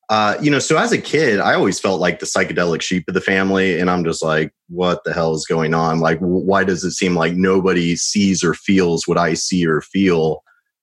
uh, 0.09 0.37
you 0.43 0.51
know, 0.51 0.59
so 0.59 0.77
as 0.77 0.93
a 0.93 0.99
kid, 0.99 1.41
I 1.41 1.55
always 1.55 1.81
felt 1.81 2.01
like 2.01 2.19
the 2.19 2.27
psychedelic 2.27 2.83
sheep 2.83 3.05
of 3.09 3.15
the 3.15 3.21
family. 3.21 3.79
And 3.79 3.89
I'm 3.89 4.05
just 4.05 4.23
like, 4.23 4.53
what 4.69 5.05
the 5.05 5.13
hell 5.13 5.35
is 5.35 5.47
going 5.47 5.75
on? 5.75 6.01
Like, 6.01 6.19
why 6.19 6.65
does 6.65 6.85
it 6.85 6.93
seem 6.93 7.15
like 7.15 7.35
nobody 7.35 7.97
sees 7.97 8.45
or 8.45 8.55
feels 8.55 9.07
what 9.07 9.17
I 9.19 9.35
see 9.35 9.67
or 9.67 9.81
feel? 9.81 10.43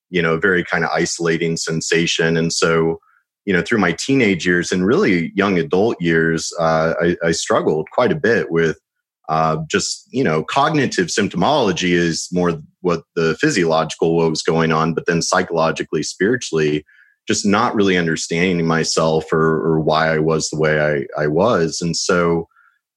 You 0.10 0.22
know, 0.22 0.38
very 0.40 0.64
kind 0.64 0.84
of 0.84 0.90
isolating 0.92 1.58
sensation. 1.58 2.38
And 2.38 2.52
so, 2.52 3.00
you 3.46 3.54
know, 3.54 3.62
through 3.62 3.78
my 3.78 3.92
teenage 3.92 4.48
years 4.48 4.72
and 4.72 4.86
really 4.86 5.32
young 5.36 5.60
adult 5.60 6.02
years, 6.02 6.52
uh, 6.60 6.94
I, 7.00 7.16
I 7.24 7.32
struggled 7.32 7.88
quite 7.92 8.12
a 8.12 8.16
bit 8.16 8.50
with 8.50 8.80
uh, 9.28 9.58
just 9.70 10.08
you 10.10 10.24
know 10.24 10.44
cognitive 10.44 11.08
symptomology 11.08 11.92
is 11.92 12.28
more 12.32 12.60
what 12.82 13.04
the 13.16 13.38
physiological 13.40 14.16
what 14.16 14.28
was 14.28 14.42
going 14.42 14.72
on 14.72 14.96
but 14.96 15.06
then 15.06 15.22
psychologically 15.22 16.02
spiritually 16.02 16.84
just 17.30 17.46
not 17.46 17.76
really 17.76 17.96
understanding 17.96 18.66
myself 18.66 19.32
or, 19.32 19.64
or 19.64 19.80
why 19.80 20.12
i 20.12 20.18
was 20.18 20.50
the 20.50 20.58
way 20.58 20.82
i, 20.82 21.22
I 21.22 21.28
was 21.28 21.80
and 21.80 21.96
so 21.96 22.48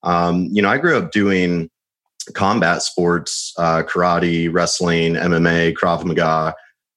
um, 0.02 0.48
you 0.50 0.62
know 0.62 0.70
i 0.70 0.78
grew 0.78 0.96
up 0.96 1.12
doing 1.12 1.68
combat 2.32 2.82
sports 2.82 3.52
uh, 3.58 3.82
karate 3.82 4.48
wrestling 4.50 5.14
mma 5.14 5.74
krav 5.74 6.04
maga 6.04 6.54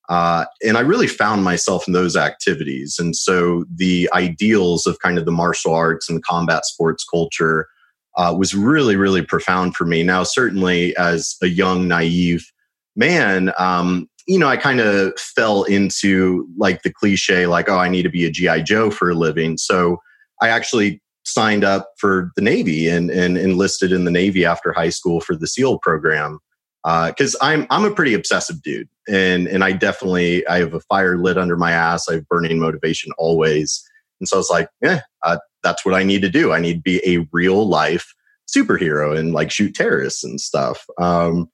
uh, 0.08 0.46
and 0.63 0.77
I 0.77 0.82
really 0.82 1.08
found 1.08 1.44
myself 1.44 1.88
in 1.88 1.94
those 1.94 2.15
activities. 2.15 2.98
And 3.00 3.15
so 3.15 3.65
the 3.74 4.10
ideals 4.13 4.86
of 4.86 5.00
kind 5.00 5.18
of 5.18 5.25
the 5.25 5.32
martial 5.32 5.74
arts 5.74 6.10
and 6.10 6.24
combat 6.24 6.65
sports 6.65 7.04
culture 7.04 7.68
uh, 8.15 8.34
was 8.38 8.54
really, 8.54 8.96
really 8.96 9.24
profound 9.24 9.75
for 9.75 9.86
me. 9.86 10.04
Now, 10.04 10.24
certainly 10.24 10.96
as 10.96 11.36
a 11.42 11.48
young, 11.48 11.88
naive 11.88 12.51
man, 12.96 13.51
um, 13.58 14.08
you 14.27 14.39
know, 14.39 14.48
I 14.48 14.58
kind 14.58 14.79
of 14.79 15.17
fell 15.20 15.63
into 15.63 16.48
like 16.58 16.82
the 16.82 16.91
cliche, 16.91 17.46
like, 17.48 17.70
oh, 17.70 17.77
I 17.77 17.89
need 17.89 18.03
to 18.03 18.10
be 18.10 18.25
a 18.25 18.32
GI 18.32 18.63
Joe 18.63 18.89
for 18.89 19.10
a 19.10 19.15
living. 19.15 19.58
So 19.58 20.00
I 20.41 20.50
actually 20.50 21.01
signed 21.24 21.63
up 21.63 21.89
for 21.98 22.32
the 22.36 22.41
Navy 22.41 22.88
and, 22.88 23.10
and 23.10 23.38
enlisted 23.38 23.91
in 23.91 24.05
the 24.05 24.12
Navy 24.12 24.46
after 24.46 24.74
high 24.74 24.89
school 24.89 25.22
for 25.22 25.36
the 25.36 25.48
SEAL 25.48 25.79
program. 25.79 26.39
Because 26.84 27.36
uh, 27.36 27.46
I'm 27.46 27.65
I'm 27.72 27.84
a 27.84 27.89
pretty 27.89 28.13
obsessive 28.13 28.62
dude, 28.62 28.88
and 29.08 29.48
and 29.48 29.63
I 29.63 29.72
definitely 29.72 30.46
I 30.46 30.60
have 30.60 30.75
a 30.75 30.82
fire 30.82 31.17
lit 31.17 31.36
under 31.36 31.58
my 31.58 31.72
ass. 31.72 32.08
I 32.08 32.13
have 32.13 32.27
burning 32.27 32.60
motivation 32.60 33.12
always, 33.17 33.84
and 34.20 34.29
so 34.29 34.36
I 34.36 34.38
was 34.38 34.51
like, 34.51 34.70
yeah, 34.84 35.01
uh, 35.24 35.39
that's 35.63 35.84
what 35.84 35.96
I 35.96 36.03
need 36.03 36.22
to 36.22 36.29
do. 36.29 36.53
I 36.53 36.60
need 36.60 36.75
to 36.75 36.82
be 36.82 37.01
a 37.03 37.27
real 37.32 37.67
life 37.67 38.13
superhero 38.48 39.17
and 39.17 39.34
like 39.34 39.50
shoot 39.50 39.74
terrorists 39.74 40.24
and 40.24 40.39
stuff. 40.39 40.86
Um, 41.00 41.50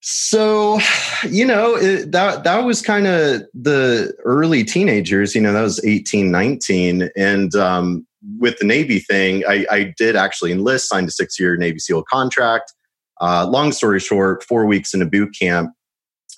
so, 0.00 0.80
you 1.28 1.44
know, 1.44 1.76
it, 1.76 2.12
that 2.12 2.44
that 2.44 2.64
was 2.64 2.80
kind 2.80 3.06
of 3.06 3.42
the 3.52 4.14
early 4.24 4.64
teenagers. 4.64 5.34
You 5.34 5.42
know, 5.42 5.52
that 5.52 5.62
was 5.62 5.84
18, 5.84 6.30
19. 6.30 7.10
And 7.16 7.54
um, 7.54 8.06
with 8.38 8.58
the 8.58 8.64
Navy 8.64 8.98
thing, 8.98 9.44
I, 9.46 9.66
I 9.70 9.94
did 9.98 10.16
actually 10.16 10.52
enlist, 10.52 10.88
signed 10.88 11.08
a 11.08 11.10
six 11.10 11.38
year 11.38 11.56
Navy 11.56 11.78
SEAL 11.78 12.04
contract. 12.04 12.72
Uh, 13.20 13.46
long 13.46 13.72
story 13.72 14.00
short, 14.00 14.42
four 14.42 14.64
weeks 14.64 14.94
in 14.94 15.02
a 15.02 15.06
boot 15.06 15.34
camp, 15.38 15.70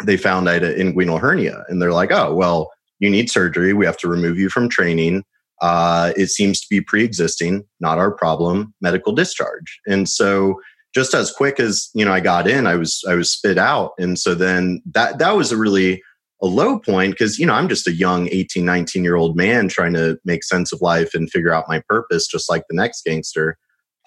they 0.04 0.16
found 0.16 0.48
I 0.48 0.54
had 0.54 0.64
an 0.64 0.74
inguinal 0.74 1.20
hernia. 1.20 1.64
And 1.68 1.80
they're 1.80 1.92
like, 1.92 2.10
oh, 2.10 2.34
well, 2.34 2.72
you 2.98 3.08
need 3.08 3.30
surgery. 3.30 3.72
We 3.72 3.86
have 3.86 3.98
to 3.98 4.08
remove 4.08 4.38
you 4.38 4.48
from 4.48 4.68
training. 4.68 5.22
Uh, 5.60 6.12
it 6.16 6.26
seems 6.26 6.60
to 6.60 6.66
be 6.68 6.80
pre-existing, 6.80 7.62
not 7.78 7.98
our 7.98 8.10
problem. 8.10 8.74
Medical 8.80 9.12
discharge, 9.12 9.78
and 9.86 10.08
so 10.08 10.60
just 10.94 11.14
as 11.14 11.32
quick 11.32 11.58
as 11.58 11.90
you 11.94 12.04
know, 12.04 12.12
I 12.12 12.20
got 12.20 12.48
in, 12.48 12.66
I 12.66 12.76
was 12.76 13.02
I 13.08 13.14
was 13.14 13.32
spit 13.32 13.58
out, 13.58 13.92
and 13.98 14.18
so 14.18 14.34
then 14.34 14.82
that 14.92 15.18
that 15.18 15.36
was 15.36 15.52
a 15.52 15.56
really 15.56 16.02
a 16.42 16.46
low 16.46 16.76
point 16.76 17.12
because 17.12 17.38
you 17.38 17.46
know 17.46 17.54
i'm 17.54 17.68
just 17.68 17.86
a 17.86 17.92
young 17.92 18.28
18 18.32 18.64
19 18.64 19.04
year 19.04 19.14
old 19.14 19.36
man 19.36 19.68
trying 19.68 19.92
to 19.94 20.18
make 20.24 20.42
sense 20.42 20.72
of 20.72 20.80
life 20.80 21.14
and 21.14 21.30
figure 21.30 21.54
out 21.54 21.68
my 21.68 21.80
purpose 21.88 22.26
just 22.26 22.50
like 22.50 22.64
the 22.68 22.74
next 22.74 23.04
gangster. 23.04 23.56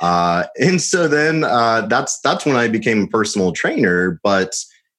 Uh, 0.01 0.43
and 0.59 0.81
so 0.81 1.07
then 1.07 1.45
uh, 1.45 1.87
that's 1.87 2.19
that's 2.19 2.45
when 2.45 2.57
i 2.57 2.67
became 2.67 3.03
a 3.03 3.07
personal 3.07 3.53
trainer 3.53 4.19
but 4.21 4.53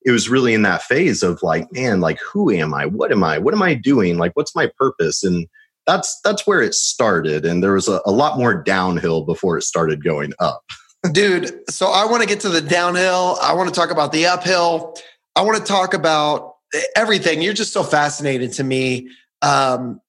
it 0.07 0.13
was 0.13 0.31
really 0.31 0.55
in 0.55 0.63
that 0.63 0.83
phase 0.83 1.23
of 1.23 1.43
like 1.43 1.71
man 1.73 2.01
like 2.01 2.19
who 2.21 2.51
am 2.51 2.73
i? 2.73 2.87
What 2.87 3.13
am 3.13 3.25
i? 3.25 3.37
What 3.39 3.53
am 3.53 3.63
i 3.63 3.75
doing? 3.75 4.17
Like 4.17 4.33
what's 4.35 4.55
my 4.55 4.71
purpose? 4.79 5.23
And 5.25 5.49
that's 5.85 6.19
that's 6.25 6.47
where 6.47 6.63
it 6.63 6.75
started. 6.75 7.45
And 7.45 7.63
there 7.63 7.73
was 7.73 7.89
a, 7.89 8.01
a 8.07 8.13
lot 8.13 8.39
more 8.39 8.63
downhill 8.63 9.25
before 9.25 9.59
it 9.59 9.63
started 9.63 10.03
going 10.03 10.33
up 10.39 10.63
dude 11.13 11.61
so 11.71 11.87
i 11.87 12.05
want 12.05 12.23
to 12.23 12.29
get 12.29 12.41
to 12.41 12.49
the 12.49 12.61
downhill 12.61 13.39
i 13.43 13.53
want 13.53 13.69
to 13.69 13.75
talk 13.75 13.91
about 13.91 14.13
the 14.13 14.27
uphill 14.27 14.95
i 15.35 15.43
want 15.43 15.57
to 15.57 15.65
talk 15.65 15.95
about 15.95 16.57
everything. 16.95 17.43
You're 17.43 17.55
just 17.55 17.73
so 17.73 17.83
fascinating 17.83 18.51
to 18.53 18.65
me. 18.65 19.09
Um, 19.43 20.01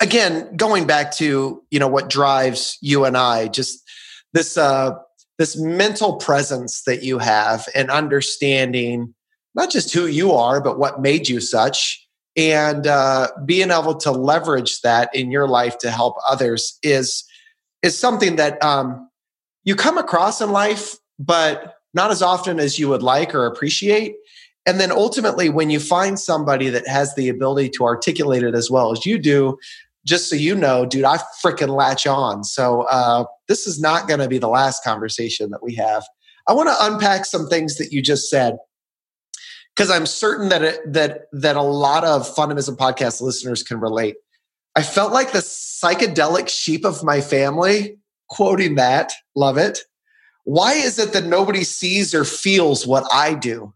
again, 0.00 0.56
going 0.56 0.86
back 0.86 1.12
to 1.12 1.62
you 1.70 1.78
know 1.78 1.88
what 1.88 2.10
drives 2.10 2.78
you 2.80 3.04
and 3.04 3.16
I, 3.16 3.48
just 3.48 3.82
this 4.32 4.56
uh, 4.56 4.92
this 5.38 5.56
mental 5.56 6.16
presence 6.16 6.82
that 6.84 7.02
you 7.02 7.18
have 7.18 7.66
and 7.74 7.90
understanding 7.90 9.14
not 9.54 9.70
just 9.70 9.92
who 9.92 10.06
you 10.06 10.32
are, 10.32 10.62
but 10.62 10.78
what 10.78 11.02
made 11.02 11.28
you 11.28 11.38
such, 11.40 12.06
and 12.36 12.86
uh, 12.86 13.28
being 13.44 13.70
able 13.70 13.94
to 13.96 14.10
leverage 14.10 14.80
that 14.80 15.14
in 15.14 15.30
your 15.30 15.46
life 15.46 15.78
to 15.78 15.90
help 15.90 16.16
others 16.28 16.78
is 16.82 17.24
is 17.82 17.98
something 17.98 18.36
that 18.36 18.62
um, 18.64 19.08
you 19.64 19.76
come 19.76 19.98
across 19.98 20.40
in 20.40 20.50
life, 20.50 20.96
but 21.18 21.76
not 21.94 22.10
as 22.10 22.22
often 22.22 22.58
as 22.58 22.78
you 22.78 22.88
would 22.88 23.02
like 23.02 23.34
or 23.34 23.46
appreciate. 23.46 24.16
And 24.64 24.78
then 24.78 24.92
ultimately, 24.92 25.48
when 25.48 25.70
you 25.70 25.80
find 25.80 26.18
somebody 26.18 26.68
that 26.70 26.86
has 26.86 27.14
the 27.14 27.28
ability 27.28 27.70
to 27.70 27.84
articulate 27.84 28.42
it 28.42 28.54
as 28.54 28.70
well 28.70 28.92
as 28.92 29.04
you 29.04 29.18
do, 29.18 29.58
just 30.04 30.28
so 30.28 30.36
you 30.36 30.54
know, 30.54 30.84
dude, 30.84 31.04
I 31.04 31.18
freaking 31.44 31.74
latch 31.76 32.06
on. 32.06 32.44
So 32.44 32.82
uh, 32.82 33.24
this 33.48 33.66
is 33.66 33.80
not 33.80 34.08
going 34.08 34.20
to 34.20 34.28
be 34.28 34.38
the 34.38 34.48
last 34.48 34.82
conversation 34.84 35.50
that 35.50 35.62
we 35.62 35.74
have. 35.74 36.04
I 36.48 36.54
want 36.54 36.68
to 36.68 36.76
unpack 36.80 37.24
some 37.24 37.48
things 37.48 37.76
that 37.76 37.92
you 37.92 38.02
just 38.02 38.28
said 38.28 38.56
because 39.74 39.90
I'm 39.90 40.06
certain 40.06 40.48
that 40.48 40.62
it, 40.62 40.92
that 40.92 41.22
that 41.32 41.56
a 41.56 41.62
lot 41.62 42.04
of 42.04 42.22
Fundamism 42.34 42.76
podcast 42.76 43.20
listeners 43.20 43.62
can 43.62 43.80
relate. 43.80 44.16
I 44.74 44.82
felt 44.82 45.12
like 45.12 45.32
the 45.32 45.38
psychedelic 45.38 46.48
sheep 46.48 46.84
of 46.84 47.04
my 47.04 47.20
family, 47.20 47.98
quoting 48.32 48.74
that, 48.76 49.12
love 49.36 49.58
it. 49.58 49.80
Why 50.44 50.72
is 50.72 50.98
it 50.98 51.12
that 51.12 51.26
nobody 51.26 51.62
sees 51.62 52.14
or 52.14 52.24
feels 52.24 52.86
what 52.86 53.04
I 53.12 53.34
do? 53.34 53.72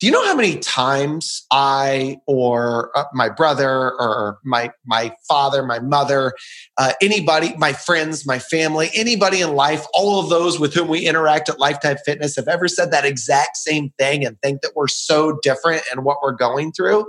do 0.00 0.06
you 0.06 0.12
know 0.12 0.24
how 0.24 0.34
many 0.34 0.58
times 0.58 1.46
I 1.50 2.16
or 2.26 2.90
uh, 2.96 3.04
my 3.12 3.28
brother 3.28 3.92
or 3.92 4.38
my 4.44 4.72
my 4.86 5.14
father, 5.28 5.62
my 5.62 5.78
mother, 5.78 6.32
uh, 6.78 6.94
anybody, 7.02 7.54
my 7.58 7.74
friends, 7.74 8.26
my 8.26 8.38
family, 8.38 8.88
anybody 8.94 9.42
in 9.42 9.54
life, 9.54 9.84
all 9.92 10.18
of 10.18 10.30
those 10.30 10.58
with 10.58 10.72
whom 10.72 10.88
we 10.88 11.06
interact 11.06 11.50
at 11.50 11.58
Lifetime 11.58 11.98
Fitness 12.06 12.34
have 12.36 12.48
ever 12.48 12.66
said 12.66 12.90
that 12.92 13.04
exact 13.04 13.58
same 13.58 13.92
thing 13.98 14.24
and 14.24 14.40
think 14.40 14.62
that 14.62 14.72
we're 14.74 14.88
so 14.88 15.38
different 15.42 15.82
and 15.92 16.02
what 16.02 16.16
we're 16.22 16.32
going 16.32 16.72
through? 16.72 17.04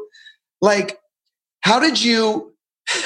Like, 0.60 1.00
how 1.62 1.80
did 1.80 2.02
you? 2.02 2.54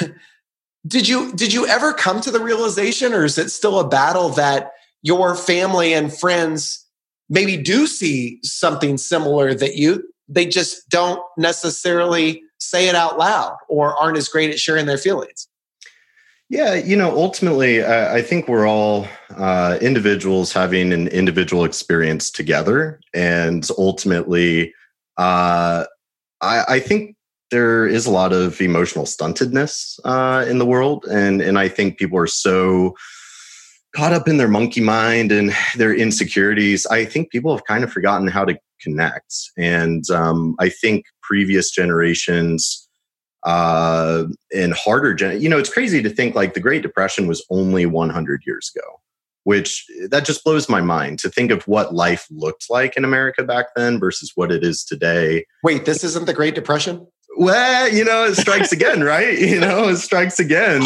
did 0.86 1.08
you 1.08 1.32
did 1.32 1.52
you 1.52 1.66
ever 1.66 1.92
come 1.92 2.20
to 2.20 2.30
the 2.30 2.40
realization 2.40 3.12
or 3.12 3.24
is 3.24 3.38
it 3.38 3.50
still 3.50 3.80
a 3.80 3.88
battle 3.88 4.28
that 4.30 4.72
your 5.02 5.34
family 5.34 5.94
and 5.94 6.12
friends 6.12 6.84
maybe 7.28 7.56
do 7.56 7.86
see 7.86 8.38
something 8.42 8.98
similar 8.98 9.54
that 9.54 9.76
you 9.76 10.02
they 10.28 10.46
just 10.46 10.88
don't 10.88 11.20
necessarily 11.36 12.42
say 12.58 12.88
it 12.88 12.94
out 12.94 13.18
loud 13.18 13.56
or 13.68 13.94
aren't 13.96 14.16
as 14.16 14.28
great 14.28 14.50
at 14.50 14.58
sharing 14.58 14.86
their 14.86 14.98
feelings? 14.98 15.48
Yeah 16.48 16.74
you 16.74 16.96
know 16.96 17.10
ultimately 17.16 17.82
i, 17.82 18.16
I 18.16 18.22
think 18.22 18.48
we're 18.48 18.68
all 18.68 19.06
uh, 19.36 19.78
individuals 19.80 20.52
having 20.52 20.92
an 20.92 21.08
individual 21.08 21.64
experience 21.64 22.30
together. 22.30 23.00
And 23.12 23.68
ultimately 23.76 24.72
uh, 25.16 25.84
I, 26.40 26.64
I, 26.68 26.80
think 26.80 27.15
there 27.50 27.86
is 27.86 28.06
a 28.06 28.10
lot 28.10 28.32
of 28.32 28.60
emotional 28.60 29.04
stuntedness 29.04 29.98
uh, 30.04 30.44
in 30.48 30.58
the 30.58 30.66
world 30.66 31.04
and 31.04 31.40
and 31.40 31.58
i 31.58 31.68
think 31.68 31.98
people 31.98 32.18
are 32.18 32.26
so 32.26 32.94
caught 33.96 34.12
up 34.12 34.28
in 34.28 34.36
their 34.36 34.48
monkey 34.48 34.82
mind 34.82 35.32
and 35.32 35.52
their 35.76 35.94
insecurities, 35.94 36.86
I 36.86 37.06
think 37.06 37.30
people 37.30 37.54
have 37.56 37.64
kind 37.64 37.82
of 37.82 37.90
forgotten 37.90 38.28
how 38.28 38.44
to 38.44 38.58
connect. 38.78 39.34
And 39.56 40.08
um, 40.10 40.54
I 40.58 40.68
think 40.68 41.06
previous 41.22 41.70
generations 41.70 42.86
uh, 43.44 44.24
and 44.54 44.74
harder, 44.74 45.14
gen- 45.14 45.40
you 45.40 45.48
know, 45.48 45.58
it's 45.58 45.72
crazy 45.72 46.02
to 46.02 46.10
think 46.10 46.34
like 46.34 46.52
the 46.52 46.60
Great 46.60 46.82
Depression 46.82 47.26
was 47.26 47.44
only 47.48 47.86
100 47.86 48.42
years 48.44 48.70
ago, 48.74 49.00
which 49.44 49.86
that 50.10 50.26
just 50.26 50.44
blows 50.44 50.68
my 50.68 50.82
mind 50.82 51.18
to 51.20 51.30
think 51.30 51.50
of 51.50 51.66
what 51.66 51.94
life 51.94 52.26
looked 52.30 52.66
like 52.68 52.98
in 52.98 53.04
America 53.04 53.44
back 53.44 53.68
then 53.76 53.98
versus 53.98 54.32
what 54.34 54.52
it 54.52 54.62
is 54.62 54.84
today. 54.84 55.46
Wait, 55.62 55.86
this 55.86 56.04
isn't 56.04 56.26
the 56.26 56.34
Great 56.34 56.54
Depression? 56.54 57.06
Well, 57.36 57.92
you 57.92 58.04
know, 58.04 58.24
it 58.24 58.36
strikes 58.36 58.72
again, 58.72 59.02
right? 59.02 59.38
You 59.46 59.60
know, 59.60 59.88
it 59.88 59.96
strikes 59.96 60.40
again. 60.40 60.82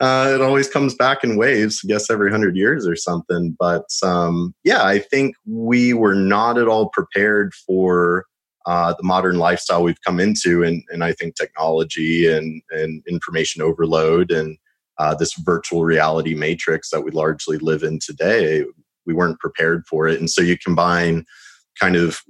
uh, 0.00 0.32
it 0.34 0.40
always 0.40 0.68
comes 0.68 0.94
back 0.94 1.24
in 1.24 1.36
waves, 1.36 1.80
I 1.84 1.88
guess 1.88 2.10
every 2.10 2.30
hundred 2.30 2.56
years 2.56 2.86
or 2.86 2.96
something. 2.96 3.56
But 3.58 3.86
um, 4.02 4.54
yeah, 4.64 4.84
I 4.84 4.98
think 5.00 5.34
we 5.46 5.92
were 5.94 6.14
not 6.14 6.56
at 6.58 6.68
all 6.68 6.88
prepared 6.90 7.52
for 7.54 8.24
uh, 8.66 8.94
the 8.96 9.02
modern 9.02 9.38
lifestyle 9.38 9.82
we've 9.82 10.00
come 10.06 10.20
into, 10.20 10.62
and, 10.62 10.82
and 10.90 11.02
I 11.02 11.12
think 11.12 11.34
technology 11.34 12.30
and, 12.30 12.62
and 12.70 13.02
information 13.08 13.62
overload 13.62 14.30
and 14.30 14.56
uh, 14.98 15.14
this 15.14 15.34
virtual 15.34 15.84
reality 15.84 16.34
matrix 16.34 16.90
that 16.90 17.02
we 17.02 17.10
largely 17.10 17.56
live 17.58 17.82
in 17.82 17.98
today, 17.98 18.64
we 19.06 19.14
weren't 19.14 19.38
prepared 19.38 19.86
for 19.86 20.06
it. 20.08 20.18
And 20.18 20.28
so 20.28 20.42
you 20.42 20.58
combine 20.58 21.24
kind 21.80 21.96
of 21.96 22.20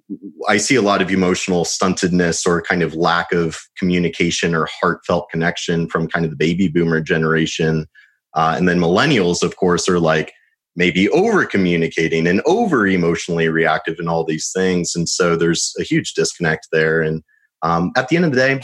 i 0.48 0.56
see 0.56 0.74
a 0.74 0.82
lot 0.82 1.02
of 1.02 1.10
emotional 1.10 1.64
stuntedness 1.64 2.46
or 2.46 2.62
kind 2.62 2.82
of 2.82 2.94
lack 2.94 3.32
of 3.32 3.58
communication 3.78 4.54
or 4.54 4.68
heartfelt 4.80 5.28
connection 5.30 5.88
from 5.88 6.08
kind 6.08 6.24
of 6.24 6.30
the 6.30 6.36
baby 6.36 6.68
boomer 6.68 7.00
generation. 7.00 7.86
Uh, 8.34 8.54
and 8.56 8.68
then 8.68 8.78
millennials 8.78 9.42
of 9.42 9.56
course 9.56 9.88
are 9.88 9.98
like 9.98 10.32
maybe 10.76 11.08
over 11.10 11.44
communicating 11.44 12.26
and 12.26 12.40
over 12.46 12.86
emotionally 12.86 13.48
reactive 13.48 13.96
and 13.98 14.08
all 14.08 14.24
these 14.24 14.50
things. 14.54 14.94
And 14.94 15.08
so 15.08 15.34
there's 15.34 15.74
a 15.80 15.82
huge 15.82 16.14
disconnect 16.14 16.68
there. 16.70 17.02
And 17.02 17.22
um, 17.62 17.90
at 17.96 18.08
the 18.08 18.16
end 18.16 18.26
of 18.26 18.32
the 18.32 18.36
day 18.36 18.60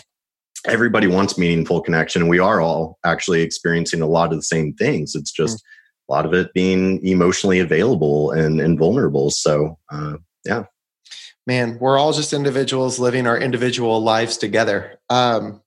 everybody 0.66 1.06
wants 1.06 1.36
meaningful 1.36 1.82
connection. 1.82 2.22
And 2.22 2.30
we 2.30 2.38
are 2.38 2.60
all 2.60 2.98
actually 3.04 3.42
experiencing 3.42 4.00
a 4.00 4.06
lot 4.06 4.32
of 4.32 4.38
the 4.38 4.42
same 4.42 4.72
things. 4.74 5.14
It's 5.14 5.32
just 5.32 5.58
mm. 5.58 5.62
a 6.08 6.12
lot 6.12 6.24
of 6.24 6.32
it 6.32 6.54
being 6.54 7.04
emotionally 7.04 7.58
available 7.58 8.30
and, 8.30 8.60
and 8.60 8.78
vulnerable. 8.78 9.30
So 9.30 9.78
uh, 9.90 10.16
yeah 10.44 10.64
man, 11.46 11.78
we're 11.80 11.98
all 11.98 12.12
just 12.12 12.32
individuals 12.32 12.98
living 12.98 13.26
our 13.26 13.38
individual 13.38 14.02
lives 14.02 14.36
together. 14.36 14.98
Um, 15.10 15.60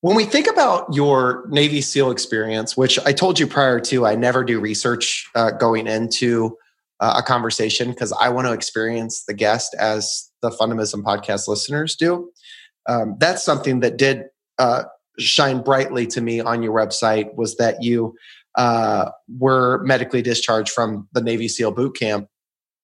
when 0.00 0.16
we 0.16 0.24
think 0.26 0.46
about 0.46 0.92
your 0.92 1.46
Navy 1.48 1.80
SEAL 1.80 2.10
experience, 2.10 2.76
which 2.76 2.98
I 3.06 3.12
told 3.12 3.38
you 3.38 3.46
prior 3.46 3.80
to, 3.80 4.06
I 4.06 4.14
never 4.16 4.44
do 4.44 4.60
research 4.60 5.26
uh, 5.34 5.52
going 5.52 5.86
into 5.86 6.58
uh, 7.00 7.14
a 7.16 7.22
conversation 7.22 7.90
because 7.90 8.12
I 8.12 8.28
want 8.28 8.46
to 8.46 8.52
experience 8.52 9.24
the 9.26 9.34
guest 9.34 9.74
as 9.78 10.30
the 10.42 10.50
Fundamism 10.50 11.02
podcast 11.02 11.48
listeners 11.48 11.96
do. 11.96 12.30
Um, 12.86 13.16
that's 13.18 13.42
something 13.42 13.80
that 13.80 13.96
did 13.96 14.24
uh, 14.58 14.84
shine 15.18 15.62
brightly 15.62 16.06
to 16.08 16.20
me 16.20 16.40
on 16.40 16.62
your 16.62 16.74
website 16.74 17.34
was 17.34 17.56
that 17.56 17.82
you 17.82 18.14
uh, 18.56 19.10
were 19.38 19.82
medically 19.84 20.22
discharged 20.22 20.70
from 20.70 21.08
the 21.12 21.22
Navy 21.22 21.48
SEAL 21.48 21.72
boot 21.72 21.96
camp. 21.98 22.28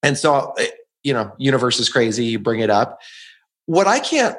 And 0.02 0.16
so 0.16 0.54
you 1.02 1.12
know, 1.12 1.32
universe 1.38 1.78
is 1.78 1.88
crazy, 1.88 2.24
you 2.24 2.38
bring 2.38 2.60
it 2.60 2.70
up. 2.70 3.00
What 3.66 3.86
I 3.86 4.00
can't 4.00 4.36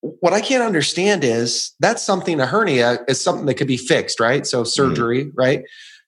what 0.00 0.32
I 0.32 0.40
can't 0.40 0.64
understand 0.64 1.22
is 1.22 1.72
that's 1.78 2.02
something 2.02 2.40
a 2.40 2.46
hernia 2.46 2.98
is 3.06 3.20
something 3.20 3.46
that 3.46 3.54
could 3.54 3.68
be 3.68 3.76
fixed, 3.76 4.18
right? 4.18 4.44
So 4.46 4.62
mm-hmm. 4.62 4.68
surgery, 4.68 5.24
mm-hmm. 5.26 5.38
right? 5.38 5.62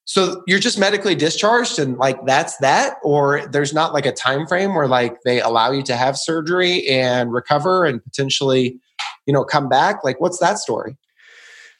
So 0.04 0.42
you're 0.46 0.58
just 0.58 0.78
medically 0.78 1.14
discharged 1.14 1.78
and 1.78 1.96
like 1.96 2.24
that's 2.26 2.56
that 2.58 2.96
or 3.02 3.46
there's 3.46 3.72
not 3.72 3.94
like 3.94 4.04
a 4.04 4.12
time 4.12 4.46
frame 4.46 4.74
where 4.74 4.88
like 4.88 5.22
they 5.24 5.40
allow 5.40 5.70
you 5.70 5.82
to 5.84 5.96
have 5.96 6.18
surgery 6.18 6.86
and 6.88 7.32
recover 7.32 7.84
and 7.84 8.04
potentially 8.04 8.78
you 9.26 9.32
know 9.32 9.44
come 9.44 9.66
back 9.66 10.04
like 10.04 10.20
what's 10.20 10.38
that 10.40 10.58
story 10.58 10.98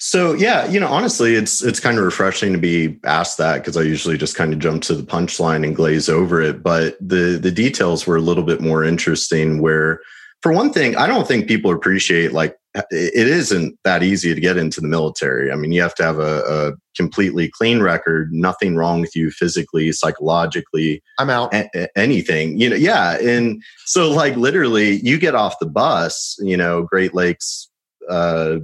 so 0.07 0.35
yeah, 0.35 0.67
you 0.67 0.79
know, 0.79 0.89
honestly, 0.89 1.35
it's 1.35 1.63
it's 1.63 1.81
kind 1.81 1.97
of 1.97 2.05
refreshing 2.05 2.53
to 2.53 2.59
be 2.59 2.99
asked 3.05 3.39
that 3.39 3.57
because 3.57 3.75
I 3.75 3.81
usually 3.81 4.19
just 4.19 4.37
kind 4.37 4.53
of 4.53 4.59
jump 4.59 4.83
to 4.83 4.95
the 4.95 5.03
punchline 5.03 5.65
and 5.65 5.75
glaze 5.75 6.11
over 6.11 6.43
it. 6.43 6.63
But 6.63 6.99
the 7.01 7.39
the 7.41 7.51
details 7.51 8.07
were 8.07 8.17
a 8.17 8.21
little 8.21 8.45
bit 8.45 8.61
more 8.61 8.85
interesting. 8.85 9.63
Where, 9.63 10.01
for 10.43 10.53
one 10.53 10.75
thing, 10.75 10.95
I 10.95 11.07
don't 11.07 11.27
think 11.27 11.49
people 11.49 11.73
appreciate 11.73 12.33
like 12.33 12.55
it 12.91 13.27
isn't 13.29 13.79
that 13.85 14.03
easy 14.03 14.35
to 14.35 14.41
get 14.43 14.59
into 14.59 14.83
the 14.83 14.89
military. 14.89 15.51
I 15.51 15.55
mean, 15.55 15.73
you 15.73 15.81
have 15.81 15.95
to 15.95 16.03
have 16.03 16.19
a, 16.19 16.43
a 16.43 16.73
completely 16.95 17.49
clean 17.49 17.81
record, 17.81 18.31
nothing 18.31 18.77
wrong 18.77 19.01
with 19.01 19.17
you 19.17 19.31
physically, 19.31 19.91
psychologically. 19.93 21.03
I'm 21.19 21.31
out. 21.31 21.55
A- 21.55 21.89
anything, 21.99 22.61
you 22.61 22.69
know, 22.69 22.77
yeah. 22.77 23.17
And 23.23 23.63
so, 23.87 24.11
like, 24.11 24.37
literally, 24.37 25.01
you 25.01 25.19
get 25.19 25.35
off 25.35 25.59
the 25.61 25.67
bus, 25.67 26.37
you 26.41 26.59
know, 26.59 26.83
Great 26.83 27.15
Lakes, 27.15 27.71
uh, 28.11 28.57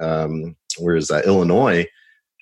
um, 0.00 0.54
where 0.78 0.96
is 0.96 1.08
that, 1.08 1.26
Illinois, 1.26 1.86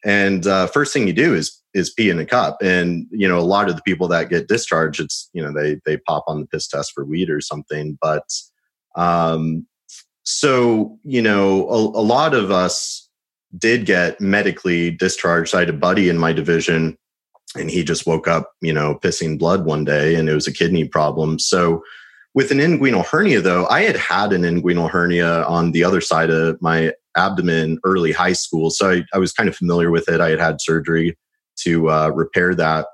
and 0.04 0.46
uh, 0.46 0.66
first 0.66 0.92
thing 0.92 1.06
you 1.06 1.12
do 1.12 1.34
is 1.34 1.60
is 1.74 1.92
pee 1.92 2.10
in 2.10 2.18
a 2.18 2.26
cup. 2.26 2.58
And 2.62 3.06
you 3.10 3.28
know, 3.28 3.38
a 3.38 3.40
lot 3.40 3.68
of 3.68 3.76
the 3.76 3.82
people 3.82 4.08
that 4.08 4.28
get 4.28 4.48
discharged, 4.48 5.00
it's 5.00 5.30
you 5.32 5.42
know, 5.42 5.52
they 5.52 5.80
they 5.86 5.96
pop 5.96 6.24
on 6.26 6.40
the 6.40 6.46
piss 6.46 6.66
test 6.66 6.92
for 6.92 7.04
weed 7.04 7.30
or 7.30 7.40
something, 7.40 7.98
but 8.00 8.24
um 8.94 9.66
so 10.24 10.98
you 11.02 11.22
know 11.22 11.68
a, 11.68 11.76
a, 11.76 12.04
lot 12.04 12.34
of 12.34 12.50
us 12.50 13.08
did 13.56 13.86
get 13.86 14.20
medically 14.20 14.90
discharged. 14.90 15.54
I 15.54 15.60
had 15.60 15.70
a 15.70 15.74
buddy 15.74 16.08
in 16.10 16.18
my 16.18 16.32
division 16.32 16.98
and 17.56 17.70
he 17.70 17.82
just 17.82 18.06
woke 18.06 18.28
up 18.28 18.52
you 18.60 18.72
know 18.72 18.98
pissing 19.02 19.38
blood 19.38 19.64
one 19.64 19.84
day 19.84 20.14
and 20.14 20.28
it 20.28 20.34
was 20.34 20.46
a 20.46 20.52
kidney 20.52 20.86
problem. 20.86 21.38
So 21.38 21.82
with 22.34 22.50
an 22.50 22.58
inguinal 22.58 23.04
hernia 23.04 23.40
though 23.40 23.66
i 23.66 23.82
had 23.82 23.96
had 23.96 24.32
an 24.32 24.42
inguinal 24.42 24.90
hernia 24.90 25.42
on 25.44 25.72
the 25.72 25.84
other 25.84 26.00
side 26.00 26.30
of 26.30 26.60
my 26.62 26.92
abdomen 27.16 27.78
early 27.85 28.12
high 28.12 28.33
school 28.33 28.71
so 28.71 28.90
i, 28.90 29.04
I 29.14 29.19
was 29.19 29.33
kind 29.33 29.49
of 29.49 29.57
familiar 29.57 29.90
with 29.90 30.09
it 30.09 30.21
i 30.21 30.31
had 30.31 30.40
had 30.40 30.61
surgery 30.61 31.16
to 31.61 31.90
uh, 31.90 32.09
repair 32.09 32.54
that 32.54 32.87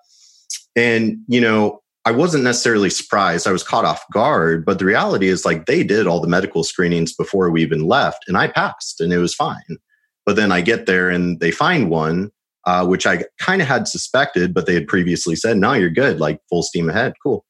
and 0.77 1.19
you 1.29 1.41
know 1.41 1.81
I 2.09 2.11
wasn't 2.11 2.45
necessarily 2.45 2.89
surprised. 2.89 3.47
I 3.47 3.53
was 3.53 3.63
caught 3.63 3.85
off 3.85 4.03
guard, 4.15 4.65
but 4.65 4.79
the 4.79 4.87
reality 4.87 5.29
is 5.29 5.45
like 5.45 5.67
they 5.67 5.85
did 5.85 6.07
all 6.07 6.21
the 6.21 6.27
medical 6.27 6.65
screenings 6.65 7.13
before 7.13 7.51
we 7.51 7.61
even 7.61 7.87
left 7.87 8.25
and 8.29 8.39
I 8.39 8.49
passed 8.49 9.03
and 9.03 9.13
it 9.13 9.19
was 9.19 9.35
fine. 9.35 9.77
But 10.25 10.37
then 10.37 10.51
I 10.51 10.63
get 10.63 10.87
there 10.87 11.11
and 11.11 11.39
they 11.41 11.51
find 11.51 11.91
one, 11.91 12.31
uh, 12.65 12.87
which 12.87 13.07
I 13.07 13.25
kind 13.39 13.61
of 13.61 13.69
had 13.69 13.89
suspected, 13.89 14.55
but 14.55 14.65
they 14.65 14.73
had 14.73 14.87
previously 14.87 15.37
said, 15.37 15.59
no, 15.59 15.75
you're 15.75 15.91
good, 15.91 16.19
like 16.19 16.41
full 16.49 16.63
steam 16.63 16.89
ahead. 16.89 17.13
Cool. 17.23 17.45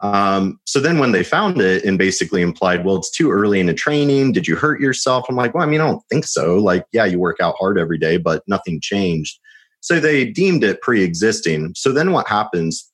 Um, 0.00 0.60
so 0.64 0.78
then 0.80 0.98
when 0.98 1.12
they 1.12 1.24
found 1.24 1.60
it 1.60 1.84
and 1.84 1.98
basically 1.98 2.40
implied, 2.40 2.84
well, 2.84 2.96
it's 2.96 3.10
too 3.10 3.30
early 3.30 3.58
in 3.58 3.66
the 3.66 3.74
training. 3.74 4.32
Did 4.32 4.46
you 4.46 4.54
hurt 4.54 4.80
yourself? 4.80 5.26
I'm 5.28 5.36
like, 5.36 5.54
well, 5.54 5.64
I 5.64 5.66
mean, 5.66 5.80
I 5.80 5.86
don't 5.86 6.02
think 6.08 6.24
so. 6.24 6.56
Like, 6.56 6.84
yeah, 6.92 7.04
you 7.04 7.18
work 7.18 7.38
out 7.40 7.56
hard 7.58 7.78
every 7.78 7.98
day, 7.98 8.16
but 8.16 8.42
nothing 8.46 8.80
changed. 8.80 9.38
So 9.80 9.98
they 9.98 10.24
deemed 10.24 10.62
it 10.62 10.80
pre 10.82 11.02
existing. 11.02 11.72
So 11.74 11.92
then 11.92 12.12
what 12.12 12.28
happens? 12.28 12.88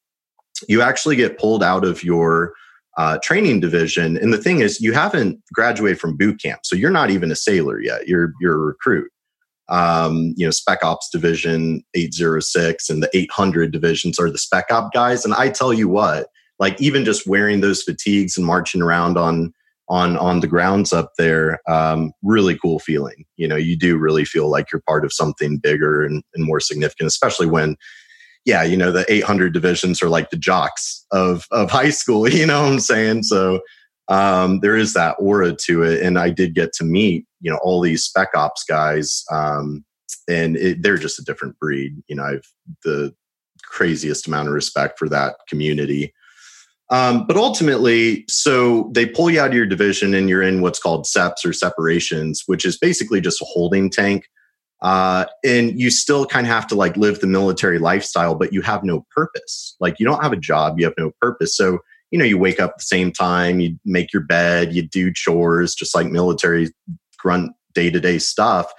you 0.68 0.82
actually 0.82 1.16
get 1.16 1.38
pulled 1.38 1.62
out 1.62 1.84
of 1.84 2.02
your 2.02 2.54
uh, 2.96 3.18
training 3.22 3.60
division. 3.60 4.16
And 4.16 4.32
the 4.32 4.38
thing 4.38 4.60
is, 4.60 4.80
you 4.80 4.92
haven't 4.92 5.40
graduated 5.52 6.00
from 6.00 6.16
boot 6.16 6.40
camp, 6.40 6.60
so 6.64 6.76
you're 6.76 6.90
not 6.90 7.10
even 7.10 7.30
a 7.30 7.36
sailor 7.36 7.80
yet. 7.80 8.06
You're 8.06 8.32
you're 8.40 8.54
a 8.54 8.58
recruit. 8.58 9.10
Um, 9.68 10.34
you 10.36 10.46
know, 10.46 10.50
Spec 10.50 10.84
Ops 10.84 11.08
Division 11.08 11.82
806 11.94 12.90
and 12.90 13.02
the 13.02 13.08
800 13.14 13.72
divisions 13.72 14.18
are 14.18 14.30
the 14.30 14.36
Spec 14.36 14.66
Op 14.70 14.92
guys. 14.92 15.24
And 15.24 15.32
I 15.32 15.48
tell 15.48 15.72
you 15.72 15.88
what, 15.88 16.26
like 16.58 16.80
even 16.80 17.04
just 17.04 17.26
wearing 17.26 17.60
those 17.60 17.82
fatigues 17.82 18.36
and 18.36 18.46
marching 18.46 18.82
around 18.82 19.18
on 19.18 19.52
on 19.88 20.16
on 20.16 20.40
the 20.40 20.46
grounds 20.46 20.92
up 20.92 21.12
there, 21.18 21.60
um, 21.68 22.12
really 22.22 22.58
cool 22.58 22.78
feeling. 22.78 23.24
You 23.36 23.48
know, 23.48 23.56
you 23.56 23.76
do 23.76 23.98
really 23.98 24.24
feel 24.24 24.48
like 24.50 24.72
you're 24.72 24.82
part 24.86 25.04
of 25.04 25.12
something 25.12 25.58
bigger 25.58 26.02
and, 26.02 26.22
and 26.34 26.44
more 26.44 26.60
significant, 26.60 27.06
especially 27.06 27.46
when 27.46 27.76
yeah, 28.44 28.62
you 28.62 28.76
know, 28.76 28.92
the 28.92 29.10
800 29.10 29.54
divisions 29.54 30.02
are 30.02 30.08
like 30.08 30.30
the 30.30 30.36
jocks 30.36 31.06
of 31.10 31.44
of 31.50 31.70
high 31.70 31.90
school. 31.90 32.28
You 32.34 32.46
know 32.46 32.62
what 32.62 32.72
I'm 32.72 32.80
saying? 32.80 33.24
So 33.24 33.60
um, 34.08 34.60
there 34.60 34.76
is 34.76 34.92
that 34.94 35.16
aura 35.18 35.54
to 35.66 35.82
it, 35.82 36.02
and 36.02 36.18
I 36.18 36.30
did 36.30 36.54
get 36.54 36.72
to 36.74 36.84
meet 36.84 37.26
you 37.40 37.50
know 37.50 37.58
all 37.62 37.80
these 37.80 38.04
spec 38.04 38.28
ops 38.34 38.64
guys, 38.64 39.24
um, 39.30 39.84
and 40.28 40.56
it, 40.56 40.82
they're 40.82 40.98
just 40.98 41.18
a 41.18 41.24
different 41.24 41.58
breed. 41.58 41.94
You 42.08 42.16
know, 42.16 42.24
I've 42.24 42.46
the 42.84 43.14
craziest 43.64 44.26
amount 44.26 44.48
of 44.48 44.54
respect 44.54 44.98
for 44.98 45.08
that 45.08 45.36
community. 45.48 46.12
Um, 46.90 47.26
but 47.26 47.36
ultimately, 47.36 48.24
so 48.28 48.90
they 48.94 49.06
pull 49.06 49.30
you 49.30 49.40
out 49.40 49.48
of 49.48 49.54
your 49.54 49.66
division 49.66 50.14
and 50.14 50.28
you're 50.28 50.42
in 50.42 50.60
what's 50.60 50.78
called 50.78 51.06
SEPs 51.06 51.44
or 51.44 51.52
separations, 51.52 52.42
which 52.46 52.64
is 52.64 52.76
basically 52.76 53.20
just 53.20 53.40
a 53.40 53.46
holding 53.46 53.88
tank 53.88 54.26
uh, 54.84 55.24
and 55.42 55.80
you 55.80 55.90
still 55.90 56.26
kind 56.26 56.46
of 56.46 56.52
have 56.52 56.66
to 56.66 56.74
like 56.74 56.94
live 56.98 57.20
the 57.20 57.26
military 57.26 57.78
lifestyle, 57.78 58.34
but 58.34 58.52
you 58.52 58.60
have 58.60 58.84
no 58.84 59.06
purpose. 59.10 59.76
Like 59.80 59.98
you 59.98 60.04
don't 60.04 60.22
have 60.22 60.34
a 60.34 60.36
job, 60.36 60.78
you 60.78 60.84
have 60.84 60.94
no 60.98 61.10
purpose. 61.22 61.56
So, 61.56 61.78
you 62.10 62.18
know, 62.18 62.24
you 62.26 62.36
wake 62.36 62.60
up 62.60 62.72
at 62.72 62.78
the 62.78 62.82
same 62.82 63.10
time, 63.10 63.60
you 63.60 63.78
make 63.86 64.12
your 64.12 64.22
bed, 64.22 64.74
you 64.74 64.86
do 64.86 65.10
chores, 65.10 65.74
just 65.74 65.94
like 65.94 66.08
military 66.08 66.68
grunt 67.16 67.52
day 67.72 67.88
to 67.88 67.98
day 67.98 68.18
stuff. 68.18 68.70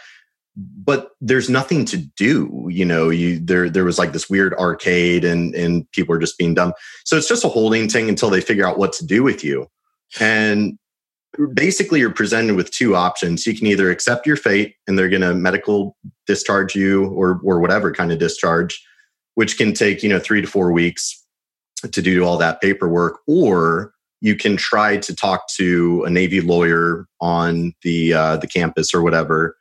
But 0.58 1.12
there's 1.20 1.50
nothing 1.50 1.84
to 1.86 1.98
do, 1.98 2.68
you 2.70 2.86
know. 2.86 3.10
You 3.10 3.40
there 3.40 3.70
there 3.70 3.84
was 3.84 4.00
like 4.00 4.14
this 4.14 4.30
weird 4.30 4.54
arcade, 4.54 5.26
and 5.26 5.54
and 5.54 5.90
people 5.92 6.16
are 6.16 6.20
just 6.20 6.38
being 6.38 6.54
dumb. 6.54 6.74
So 7.04 7.18
it's 7.18 7.28
just 7.28 7.44
a 7.44 7.50
holding 7.50 7.90
thing 7.90 8.08
until 8.08 8.30
they 8.30 8.42
figure 8.42 8.66
out 8.66 8.78
what 8.78 8.94
to 8.94 9.06
do 9.06 9.22
with 9.22 9.44
you. 9.44 9.68
And 10.20 10.78
basically 11.54 12.00
you're 12.00 12.12
presented 12.12 12.56
with 12.56 12.72
two 12.72 12.96
options. 12.96 13.46
You 13.46 13.58
can 13.58 13.68
either 13.68 13.90
accept 13.90 14.26
your 14.26 14.38
fate 14.38 14.76
and 14.88 14.98
they're 14.98 15.10
going 15.10 15.22
to 15.22 15.34
medical 15.34 15.98
discharge 16.28 16.76
you 16.76 17.08
or 17.08 17.40
or 17.44 17.60
whatever 17.60 17.92
kind 17.92 18.12
of 18.12 18.20
discharge, 18.20 18.82
which 19.34 19.58
can 19.58 19.74
take, 19.74 20.04
you 20.04 20.10
know, 20.10 20.20
3 20.20 20.42
to 20.42 20.48
4 20.48 20.72
weeks 20.72 21.22
to 21.92 22.02
do 22.02 22.24
all 22.24 22.38
that 22.38 22.62
paperwork 22.62 23.20
or 23.28 23.94
you 24.22 24.36
can 24.36 24.58
try 24.58 24.98
to 24.98 25.14
talk 25.14 25.48
to 25.56 26.04
a 26.06 26.10
navy 26.10 26.42
lawyer 26.42 27.06
on 27.22 27.74
the 27.84 28.14
uh, 28.14 28.38
the 28.38 28.48
campus 28.48 28.94
or 28.94 29.04
whatever 29.04 29.56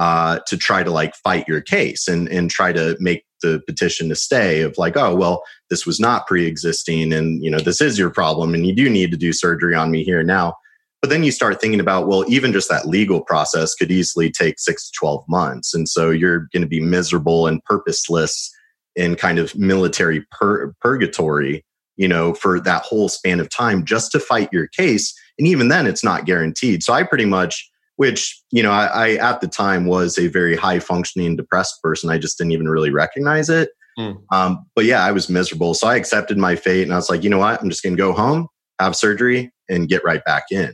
uh, 0.00 0.40
to 0.48 0.56
try 0.56 0.82
to 0.82 0.90
like 0.90 1.14
fight 1.14 1.46
your 1.46 1.60
case 1.60 2.08
and 2.08 2.28
and 2.28 2.50
try 2.50 2.72
to 2.72 2.96
make 2.98 3.24
the 3.42 3.62
petition 3.66 4.08
to 4.08 4.16
stay 4.16 4.62
of 4.62 4.76
like 4.76 4.96
oh 4.96 5.14
well 5.14 5.42
this 5.70 5.86
was 5.86 6.00
not 6.00 6.26
pre-existing 6.26 7.12
and 7.12 7.42
you 7.44 7.50
know 7.50 7.60
this 7.60 7.80
is 7.80 7.98
your 7.98 8.10
problem 8.10 8.52
and 8.52 8.66
you 8.66 8.74
do 8.74 8.90
need 8.90 9.10
to 9.10 9.16
do 9.16 9.32
surgery 9.32 9.74
on 9.74 9.90
me 9.90 10.02
here 10.02 10.22
now 10.22 10.54
but 11.00 11.08
then 11.08 11.24
you 11.24 11.32
start 11.32 11.60
thinking 11.60 11.80
about, 11.80 12.08
well, 12.08 12.24
even 12.28 12.52
just 12.52 12.68
that 12.68 12.86
legal 12.86 13.22
process 13.22 13.74
could 13.74 13.90
easily 13.90 14.30
take 14.30 14.58
six 14.58 14.90
to 14.90 14.98
12 14.98 15.24
months. 15.28 15.72
And 15.72 15.88
so 15.88 16.10
you're 16.10 16.48
going 16.52 16.62
to 16.62 16.68
be 16.68 16.80
miserable 16.80 17.46
and 17.46 17.64
purposeless 17.64 18.54
in 18.96 19.16
kind 19.16 19.38
of 19.38 19.56
military 19.56 20.26
pur- 20.30 20.74
purgatory, 20.80 21.64
you 21.96 22.06
know, 22.06 22.34
for 22.34 22.60
that 22.60 22.82
whole 22.82 23.08
span 23.08 23.40
of 23.40 23.48
time 23.48 23.84
just 23.84 24.12
to 24.12 24.20
fight 24.20 24.50
your 24.52 24.66
case. 24.68 25.14
And 25.38 25.48
even 25.48 25.68
then, 25.68 25.86
it's 25.86 26.04
not 26.04 26.26
guaranteed. 26.26 26.82
So 26.82 26.92
I 26.92 27.02
pretty 27.02 27.24
much, 27.24 27.69
which, 28.00 28.42
you 28.50 28.62
know, 28.62 28.70
I, 28.70 28.86
I 28.86 29.10
at 29.16 29.42
the 29.42 29.46
time 29.46 29.84
was 29.84 30.16
a 30.16 30.28
very 30.28 30.56
high 30.56 30.78
functioning 30.78 31.36
depressed 31.36 31.82
person. 31.82 32.08
I 32.08 32.16
just 32.16 32.38
didn't 32.38 32.52
even 32.52 32.66
really 32.66 32.88
recognize 32.88 33.50
it. 33.50 33.72
Mm. 33.98 34.22
Um, 34.32 34.64
but 34.74 34.86
yeah, 34.86 35.04
I 35.04 35.12
was 35.12 35.28
miserable. 35.28 35.74
So 35.74 35.86
I 35.86 35.96
accepted 35.96 36.38
my 36.38 36.56
fate 36.56 36.84
and 36.84 36.94
I 36.94 36.96
was 36.96 37.10
like, 37.10 37.22
you 37.22 37.28
know 37.28 37.36
what? 37.36 37.60
I'm 37.60 37.68
just 37.68 37.82
going 37.82 37.94
to 37.94 38.02
go 38.02 38.14
home, 38.14 38.48
have 38.78 38.96
surgery, 38.96 39.52
and 39.68 39.86
get 39.86 40.02
right 40.02 40.24
back 40.24 40.44
in. 40.50 40.72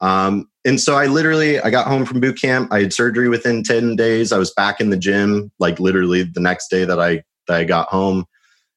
Um, 0.00 0.50
and 0.64 0.80
so 0.80 0.96
I 0.96 1.06
literally, 1.06 1.60
I 1.60 1.70
got 1.70 1.86
home 1.86 2.04
from 2.04 2.18
boot 2.18 2.40
camp. 2.40 2.72
I 2.72 2.80
had 2.80 2.92
surgery 2.92 3.28
within 3.28 3.62
10 3.62 3.94
days. 3.94 4.32
I 4.32 4.38
was 4.38 4.52
back 4.54 4.80
in 4.80 4.90
the 4.90 4.98
gym, 4.98 5.52
like 5.60 5.78
literally 5.78 6.24
the 6.24 6.40
next 6.40 6.70
day 6.70 6.84
that 6.84 6.98
I, 6.98 7.22
that 7.46 7.56
I 7.56 7.62
got 7.62 7.86
home. 7.86 8.24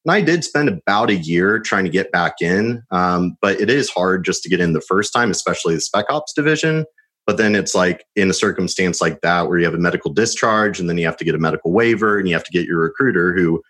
And 0.05 0.13
I 0.13 0.21
did 0.21 0.43
spend 0.43 0.69
about 0.69 1.09
a 1.09 1.15
year 1.15 1.57
trying 1.57 1.85
to 1.85 1.89
get 1.89 2.11
back 2.11 2.41
in. 2.41 2.83
Um, 2.91 3.37
but 3.41 3.59
it 3.59 3.71
is 3.71 3.89
hard 3.89 4.23
just 4.23 4.43
to 4.43 4.49
get 4.49 4.59
in 4.59 4.73
the 4.73 4.81
first 4.81 5.11
time, 5.11 5.31
especially 5.31 5.73
the 5.73 5.81
spec 5.81 6.05
ops 6.11 6.33
division. 6.33 6.85
But 7.27 7.37
then 7.37 7.55
it's 7.55 7.75
like 7.75 8.05
in 8.15 8.29
a 8.29 8.33
circumstance 8.33 8.99
like 8.99 9.21
that 9.21 9.47
where 9.47 9.59
you 9.59 9.65
have 9.65 9.73
a 9.73 9.79
medical 9.79 10.11
discharge 10.11 10.79
and 10.79 10.89
then 10.89 10.97
you 10.97 11.05
have 11.05 11.17
to 11.17 11.25
get 11.25 11.35
a 11.35 11.39
medical 11.39 11.71
waiver 11.71 12.17
and 12.17 12.27
you 12.27 12.33
have 12.33 12.43
to 12.43 12.51
get 12.51 12.65
your 12.65 12.79
recruiter 12.79 13.33
who 13.33 13.61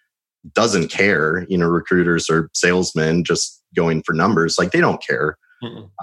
doesn't 0.54 0.90
care. 0.90 1.46
You 1.50 1.58
know, 1.58 1.68
recruiters 1.68 2.30
are 2.30 2.50
salesmen 2.54 3.24
just 3.24 3.62
going 3.76 4.04
for 4.04 4.14
numbers. 4.14 4.58
Like 4.58 4.72
they 4.72 4.82
don't 4.82 5.04
care. 5.06 5.38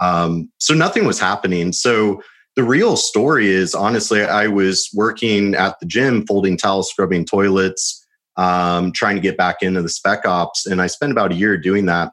Um, 0.00 0.50
so 0.58 0.74
nothing 0.74 1.04
was 1.04 1.18
happening. 1.18 1.72
So 1.72 2.22
the 2.54 2.64
real 2.64 2.96
story 2.96 3.48
is 3.48 3.74
honestly, 3.74 4.22
I 4.22 4.46
was 4.48 4.88
working 4.94 5.54
at 5.54 5.78
the 5.80 5.86
gym, 5.86 6.26
folding 6.26 6.56
towels, 6.56 6.90
scrubbing 6.90 7.24
toilets, 7.24 8.04
um, 8.36 8.92
trying 8.92 9.16
to 9.16 9.22
get 9.22 9.36
back 9.36 9.62
into 9.62 9.82
the 9.82 9.88
spec 9.88 10.26
ops. 10.26 10.66
And 10.66 10.80
I 10.80 10.86
spent 10.86 11.12
about 11.12 11.32
a 11.32 11.36
year 11.36 11.56
doing 11.56 11.86
that. 11.86 12.12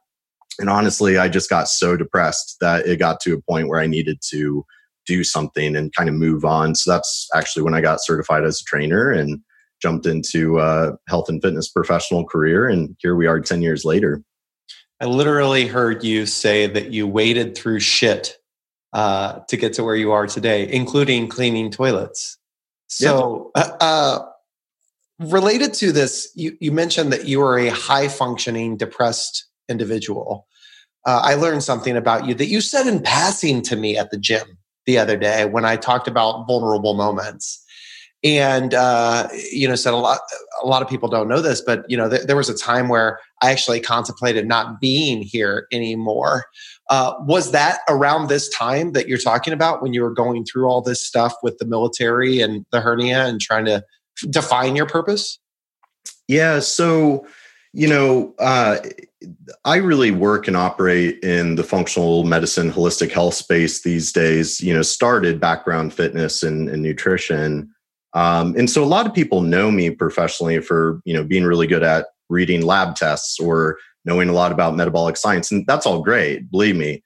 And 0.60 0.70
honestly, 0.70 1.18
I 1.18 1.30
just 1.30 1.50
got 1.50 1.68
so 1.68 1.98
depressed 1.98 2.58
that 2.62 2.88
it 2.88 2.98
got 2.98 3.20
to 3.22 3.34
a 3.34 3.42
point 3.42 3.68
where 3.68 3.80
I 3.80 3.88
needed 3.88 4.20
to 4.30 4.66
do 5.06 5.24
something 5.24 5.76
and 5.76 5.94
kind 5.94 6.10
of 6.10 6.16
move 6.16 6.46
on. 6.46 6.76
So 6.76 6.92
that's 6.92 7.28
actually 7.34 7.64
when 7.64 7.74
I 7.74 7.82
got 7.82 8.04
certified 8.04 8.44
as 8.44 8.62
a 8.62 8.64
trainer 8.64 9.12
and 9.12 9.40
jumped 9.82 10.06
into 10.06 10.60
a 10.60 10.94
health 11.08 11.30
and 11.30 11.42
fitness 11.42 11.68
professional 11.70 12.26
career. 12.26 12.68
And 12.68 12.96
here 13.00 13.16
we 13.16 13.28
are 13.28 13.40
10 13.40 13.62
years 13.62 13.86
later. 13.86 14.24
I 15.02 15.06
literally 15.06 15.68
heard 15.68 16.04
you 16.04 16.26
say 16.26 16.68
that 16.68 16.92
you 16.92 17.06
waded 17.08 17.56
through 17.56 17.82
shit 17.82 18.38
uh, 18.94 19.40
to 19.50 19.58
get 19.58 19.74
to 19.74 19.84
where 19.84 19.96
you 19.96 20.12
are 20.12 20.26
today, 20.26 20.72
including 20.72 21.28
cleaning 21.28 21.70
toilets. 21.70 22.38
So, 22.88 23.52
uh, 23.56 23.72
uh, 23.82 24.20
related 25.20 25.74
to 25.76 25.92
this, 25.92 26.32
you, 26.36 26.56
you, 26.62 26.72
mentioned 26.72 27.12
that 27.12 27.26
you 27.26 27.40
were 27.40 27.58
a 27.58 27.70
high 27.70 28.08
functioning, 28.08 28.78
depressed 28.78 29.48
individual. 29.68 30.48
Uh, 31.06 31.20
I 31.24 31.36
learned 31.36 31.64
something 31.64 31.98
about 31.98 32.26
you 32.26 32.34
that 32.36 32.48
you 32.48 32.62
said 32.62 32.88
in 32.88 33.02
passing 33.02 33.62
to 33.64 33.76
me 33.76 33.98
at 33.98 34.12
the 34.12 34.18
gym. 34.18 34.58
The 34.86 34.98
other 34.98 35.18
day 35.18 35.46
when 35.46 35.66
I 35.66 35.76
talked 35.76 36.08
about 36.08 36.46
vulnerable 36.48 36.94
moments. 36.94 37.62
And 38.24 38.74
uh, 38.74 39.28
you 39.52 39.68
know, 39.68 39.76
said 39.76 39.94
a 39.94 39.98
lot. 39.98 40.20
A 40.64 40.66
lot 40.66 40.82
of 40.82 40.90
people 40.90 41.08
don't 41.08 41.28
know 41.28 41.42
this, 41.42 41.62
but 41.62 41.86
you 41.88 41.96
know, 41.96 42.10
th- 42.10 42.24
there 42.24 42.36
was 42.36 42.50
a 42.50 42.58
time 42.58 42.90
where 42.90 43.20
I 43.44 43.52
actually 43.52 43.80
contemplated 43.80 44.48
not 44.48 44.82
being 44.82 45.22
here 45.22 45.68
anymore. 45.72 46.46
Uh, 46.90 47.14
was 47.20 47.52
that 47.52 47.82
around 47.88 48.28
this 48.28 48.50
time 48.50 48.94
that 48.94 49.08
you're 49.08 49.20
talking 49.20 49.54
about 49.54 49.84
when 49.84 49.94
you 49.94 50.02
were 50.02 50.14
going 50.14 50.44
through 50.44 50.68
all 50.68 50.82
this 50.82 51.06
stuff 51.06 51.34
with 51.44 51.60
the 51.60 51.66
military 51.66 52.42
and 52.42 52.66
the 52.72 52.82
hernia 52.82 53.26
and 53.26 53.40
trying 53.42 53.66
to 53.66 53.84
define 54.30 54.76
your 54.76 54.88
purpose? 54.88 55.40
Yeah. 56.28 56.60
So, 56.60 57.28
you 57.76 57.90
know, 57.90 58.34
uh, 58.40 58.78
I 59.66 59.76
really 59.78 60.12
work 60.12 60.48
and 60.48 60.56
operate 60.56 61.22
in 61.24 61.56
the 61.56 61.64
functional 61.64 62.24
medicine, 62.24 62.72
holistic 62.72 63.12
health 63.12 63.34
space 63.34 63.84
these 63.84 64.14
days. 64.14 64.62
You 64.62 64.74
know, 64.74 64.82
started 64.82 65.42
background 65.42 65.94
fitness 65.94 66.42
and, 66.42 66.70
and 66.70 66.82
nutrition. 66.82 67.70
Um, 68.14 68.56
and 68.58 68.70
so 68.70 68.82
a 68.82 68.86
lot 68.86 69.06
of 69.06 69.14
people 69.14 69.42
know 69.42 69.72
me 69.72 69.90
professionally 69.90 70.62
for, 70.62 71.02
you 71.04 71.14
know, 71.14 71.26
being 71.26 71.44
really 71.44 71.68
good 71.68 71.84
at 71.84 72.08
reading 72.30 72.62
lab 72.62 72.96
tests 72.96 73.38
or 73.42 73.78
knowing 74.06 74.30
a 74.30 74.34
lot 74.34 74.54
about 74.54 74.78
metabolic 74.78 75.18
science. 75.18 75.52
And 75.52 75.66
that's 75.68 75.86
all 75.86 76.02
great, 76.02 76.50
believe 76.50 76.78
me. 76.78 77.04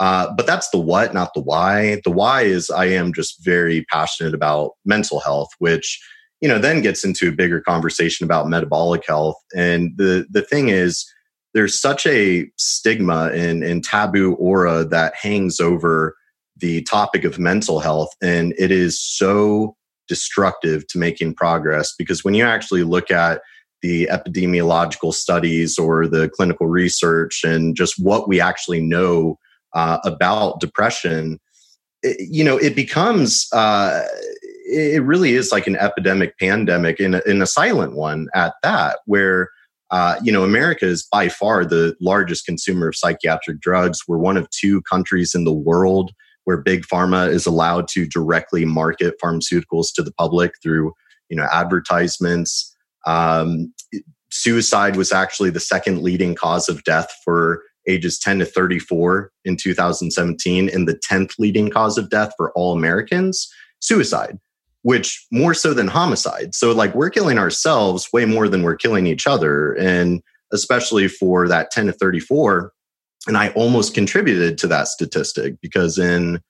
Uh, 0.00 0.30
but 0.34 0.46
that's 0.46 0.68
the 0.68 0.78
what, 0.78 1.14
not 1.14 1.32
the 1.32 1.40
why. 1.40 2.02
The 2.04 2.10
why 2.10 2.42
is 2.42 2.68
I 2.68 2.86
am 2.86 3.14
just 3.14 3.42
very 3.42 3.86
passionate 3.90 4.34
about 4.34 4.72
mental 4.84 5.20
health, 5.20 5.48
which 5.60 5.98
you 6.40 6.48
know 6.48 6.58
then 6.58 6.82
gets 6.82 7.04
into 7.04 7.28
a 7.28 7.32
bigger 7.32 7.60
conversation 7.60 8.24
about 8.24 8.48
metabolic 8.48 9.06
health. 9.06 9.36
And 9.54 9.92
the 9.96 10.26
the 10.30 10.42
thing 10.42 10.68
is, 10.68 11.06
there's 11.54 11.80
such 11.80 12.06
a 12.06 12.50
stigma 12.56 13.30
and, 13.32 13.62
and 13.62 13.84
taboo 13.84 14.34
aura 14.34 14.84
that 14.84 15.14
hangs 15.14 15.60
over 15.60 16.16
the 16.56 16.82
topic 16.82 17.24
of 17.24 17.38
mental 17.38 17.80
health, 17.80 18.10
and 18.22 18.54
it 18.58 18.70
is 18.70 19.00
so 19.00 19.76
destructive 20.08 20.86
to 20.88 20.98
making 20.98 21.34
progress 21.34 21.94
because 21.96 22.24
when 22.24 22.34
you 22.34 22.44
actually 22.44 22.82
look 22.82 23.10
at 23.12 23.40
the 23.82 24.08
epidemiological 24.10 25.14
studies 25.14 25.78
or 25.78 26.06
the 26.06 26.28
clinical 26.30 26.66
research 26.66 27.42
and 27.44 27.76
just 27.76 27.94
what 27.98 28.28
we 28.28 28.40
actually 28.40 28.80
know 28.80 29.38
uh, 29.74 29.98
about 30.04 30.60
depression, 30.60 31.38
it, 32.02 32.16
you 32.30 32.44
know, 32.44 32.56
it 32.56 32.74
becomes, 32.74 33.46
uh, 33.52 34.04
it 34.70 35.02
really 35.02 35.34
is 35.34 35.52
like 35.52 35.66
an 35.66 35.76
epidemic 35.76 36.38
pandemic 36.38 37.00
in 37.00 37.14
a, 37.14 37.22
a 37.26 37.46
silent 37.46 37.94
one 37.94 38.28
at 38.34 38.54
that, 38.62 39.00
where, 39.06 39.50
uh, 39.90 40.16
you 40.22 40.32
know, 40.32 40.44
America 40.44 40.86
is 40.86 41.06
by 41.10 41.28
far 41.28 41.64
the 41.64 41.96
largest 42.00 42.46
consumer 42.46 42.88
of 42.88 42.96
psychiatric 42.96 43.60
drugs. 43.60 44.00
We're 44.06 44.18
one 44.18 44.36
of 44.36 44.48
two 44.50 44.82
countries 44.82 45.34
in 45.34 45.44
the 45.44 45.52
world 45.52 46.12
where 46.44 46.56
big 46.56 46.86
pharma 46.86 47.28
is 47.28 47.46
allowed 47.46 47.88
to 47.88 48.06
directly 48.06 48.64
market 48.64 49.14
pharmaceuticals 49.22 49.92
to 49.94 50.02
the 50.02 50.12
public 50.12 50.52
through, 50.62 50.92
you 51.28 51.36
know, 51.36 51.46
advertisements. 51.52 52.74
Um, 53.06 53.72
suicide 54.30 54.96
was 54.96 55.12
actually 55.12 55.50
the 55.50 55.60
second 55.60 56.02
leading 56.02 56.34
cause 56.34 56.68
of 56.68 56.84
death 56.84 57.12
for 57.24 57.62
ages 57.88 58.18
10 58.18 58.40
to 58.40 58.44
34 58.44 59.32
in 59.44 59.56
2017, 59.56 60.68
and 60.68 60.86
the 60.86 61.00
10th 61.10 61.38
leading 61.38 61.70
cause 61.70 61.98
of 61.98 62.10
death 62.10 62.32
for 62.36 62.52
all 62.52 62.72
Americans, 62.72 63.48
suicide, 63.80 64.38
which 64.82 65.26
more 65.30 65.54
so 65.54 65.72
than 65.74 65.88
homicide. 65.88 66.54
So, 66.54 66.72
like, 66.72 66.94
we're 66.94 67.10
killing 67.10 67.38
ourselves 67.38 68.08
way 68.12 68.24
more 68.24 68.48
than 68.48 68.62
we're 68.62 68.76
killing 68.76 69.06
each 69.06 69.26
other. 69.26 69.74
And 69.74 70.22
especially 70.52 71.08
for 71.08 71.48
that 71.48 71.70
10 71.70 71.86
to 71.86 71.92
34. 71.92 72.72
And 73.26 73.36
I 73.36 73.50
almost 73.50 73.92
contributed 73.94 74.56
to 74.58 74.66
that 74.68 74.88
statistic 74.88 75.60
because 75.60 75.98
in, 75.98 76.40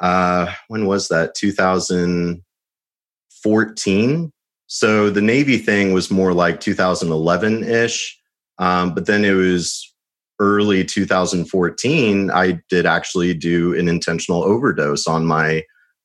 uh, 0.00 0.52
when 0.68 0.86
was 0.86 1.08
that? 1.08 1.34
2014 1.34 4.32
so 4.74 5.10
the 5.10 5.20
Navy 5.20 5.58
thing 5.58 5.92
was 5.92 6.10
more 6.10 6.32
like 6.32 6.60
2011 6.60 7.62
ish. 7.62 8.18
Um, 8.58 8.94
but 8.94 9.04
then 9.04 9.22
it 9.22 9.34
was 9.34 9.86
early 10.38 10.82
2014. 10.82 12.30
I 12.30 12.58
did 12.70 12.86
actually 12.86 13.34
do 13.34 13.78
an 13.78 13.86
intentional 13.86 14.42
overdose 14.42 15.06
on 15.06 15.26
my 15.26 15.62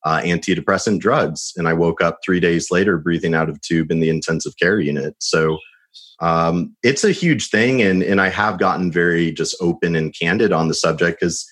uh, 0.08 0.22
antidepressant 0.22 1.00
drugs. 1.00 1.52
And 1.58 1.67
I 1.67 1.74
woke 1.74 2.02
up 2.02 2.20
three 2.24 2.39
days 2.39 2.72
later 2.72 2.98
breathing 2.98 3.36
out 3.36 3.50
of 3.50 3.60
tube 3.62 3.91
in 3.91 4.00
the 4.00 4.10
intensive 4.10 4.54
care 4.62 4.80
unit. 4.80 5.15
So 5.20 5.58
um, 6.20 6.76
it's 6.84 7.04
a 7.04 7.12
huge 7.12 7.50
thing. 7.50 7.82
And, 7.82 8.02
and 8.04 8.22
I 8.22 8.30
have 8.30 8.60
gotten 8.60 8.91
very 8.91 9.32
just 9.32 9.56
open 9.60 9.96
and 9.96 10.15
candid 10.17 10.52
on 10.52 10.67
the 10.67 10.74
subject 10.74 11.20
because, 11.20 11.46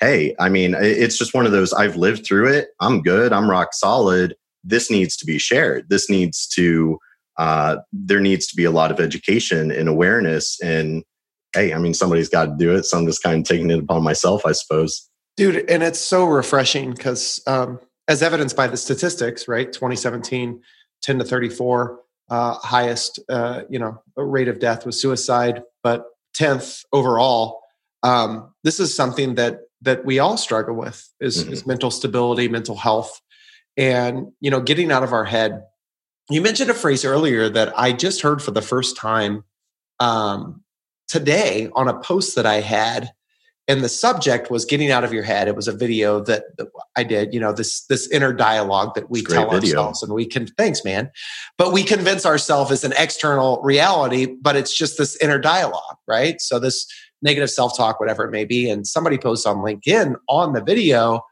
hey, 0.00 0.34
I 0.38 0.48
mean, 0.48 0.74
it's 0.78 1.18
just 1.18 1.34
one 1.34 1.46
of 1.46 1.52
those 1.52 1.72
I've 1.72 1.96
lived 1.96 2.26
through 2.26 2.48
it. 2.48 2.68
I'm 2.80 3.02
good. 3.02 3.32
I'm 3.32 3.50
rock 3.50 3.70
solid 3.72 4.34
this 4.64 4.90
needs 4.90 5.16
to 5.16 5.26
be 5.26 5.38
shared. 5.38 5.88
This 5.88 6.08
needs 6.08 6.46
to, 6.48 6.98
uh, 7.38 7.78
there 7.92 8.20
needs 8.20 8.46
to 8.48 8.56
be 8.56 8.64
a 8.64 8.70
lot 8.70 8.90
of 8.90 9.00
education 9.00 9.70
and 9.70 9.88
awareness. 9.88 10.58
And 10.60 11.04
hey, 11.52 11.74
I 11.74 11.78
mean, 11.78 11.94
somebody's 11.94 12.28
got 12.28 12.46
to 12.46 12.56
do 12.56 12.74
it. 12.74 12.84
So 12.84 12.98
I'm 12.98 13.06
just 13.06 13.22
kind 13.22 13.40
of 13.40 13.44
taking 13.44 13.70
it 13.70 13.78
upon 13.78 14.02
myself, 14.02 14.46
I 14.46 14.52
suppose. 14.52 15.08
Dude, 15.36 15.68
and 15.70 15.82
it's 15.82 15.98
so 15.98 16.24
refreshing 16.26 16.92
because, 16.92 17.40
um, 17.46 17.80
as 18.08 18.22
evidenced 18.22 18.56
by 18.56 18.66
the 18.66 18.76
statistics, 18.76 19.48
right? 19.48 19.72
2017, 19.72 20.60
10 21.02 21.18
to 21.18 21.24
34, 21.24 22.00
uh, 22.30 22.54
highest, 22.54 23.20
uh, 23.28 23.62
you 23.68 23.78
know, 23.78 24.02
rate 24.16 24.48
of 24.48 24.58
death 24.58 24.86
was 24.86 25.00
suicide, 25.00 25.62
but 25.82 26.06
10th 26.36 26.84
overall. 26.92 27.60
Um, 28.02 28.52
this 28.64 28.80
is 28.80 28.94
something 28.94 29.36
that 29.36 29.60
that 29.82 30.04
we 30.04 30.20
all 30.20 30.36
struggle 30.36 30.76
with 30.76 31.12
is, 31.20 31.42
mm-hmm. 31.42 31.52
is 31.52 31.66
mental 31.66 31.90
stability, 31.90 32.48
mental 32.48 32.76
health 32.76 33.20
and 33.76 34.32
you 34.40 34.50
know 34.50 34.60
getting 34.60 34.92
out 34.92 35.02
of 35.02 35.12
our 35.12 35.24
head 35.24 35.64
you 36.30 36.40
mentioned 36.40 36.70
a 36.70 36.74
phrase 36.74 37.04
earlier 37.04 37.48
that 37.48 37.72
i 37.78 37.92
just 37.92 38.22
heard 38.22 38.42
for 38.42 38.50
the 38.50 38.62
first 38.62 38.96
time 38.96 39.44
um, 40.00 40.62
today 41.08 41.68
on 41.74 41.88
a 41.88 41.98
post 42.00 42.36
that 42.36 42.46
i 42.46 42.60
had 42.60 43.12
and 43.68 43.82
the 43.82 43.88
subject 43.88 44.50
was 44.50 44.64
getting 44.64 44.90
out 44.90 45.04
of 45.04 45.12
your 45.12 45.22
head. 45.22 45.48
It 45.48 45.56
was 45.56 45.68
a 45.68 45.72
video 45.72 46.20
that, 46.24 46.44
i 46.96 47.02
did 47.02 47.32
you 47.32 47.40
know 47.40 47.52
this 47.52 47.86
this 47.86 48.08
inner 48.10 48.32
dialogue 48.32 48.94
that 48.94 49.10
we 49.10 49.22
tell 49.22 49.50
video. 49.50 49.78
ourselves 49.78 50.02
and 50.02 50.12
we 50.12 50.26
can 50.26 50.46
thanks 50.46 50.84
man. 50.84 51.10
But 51.58 51.72
we 51.72 51.82
convince 51.82 52.26
ourselves 52.26 52.70
as 52.70 52.84
an 52.84 52.92
external 52.98 53.60
reality 53.62 54.26
but 54.26 54.56
it's 54.56 54.76
just 54.76 54.98
this 54.98 55.16
inner 55.16 55.38
dialogue 55.38 55.96
right? 56.06 56.40
So 56.40 56.58
this 56.58 56.86
negative 57.22 57.50
self-talk 57.50 58.00
whatever 58.00 58.24
it 58.24 58.30
may 58.30 58.44
be 58.44 58.68
and 58.68 58.86
somebody 58.86 59.16
posts 59.16 59.46
on 59.46 59.58
linkedin 59.58 60.16
on 60.28 60.52
the 60.52 60.62
video 60.62 61.22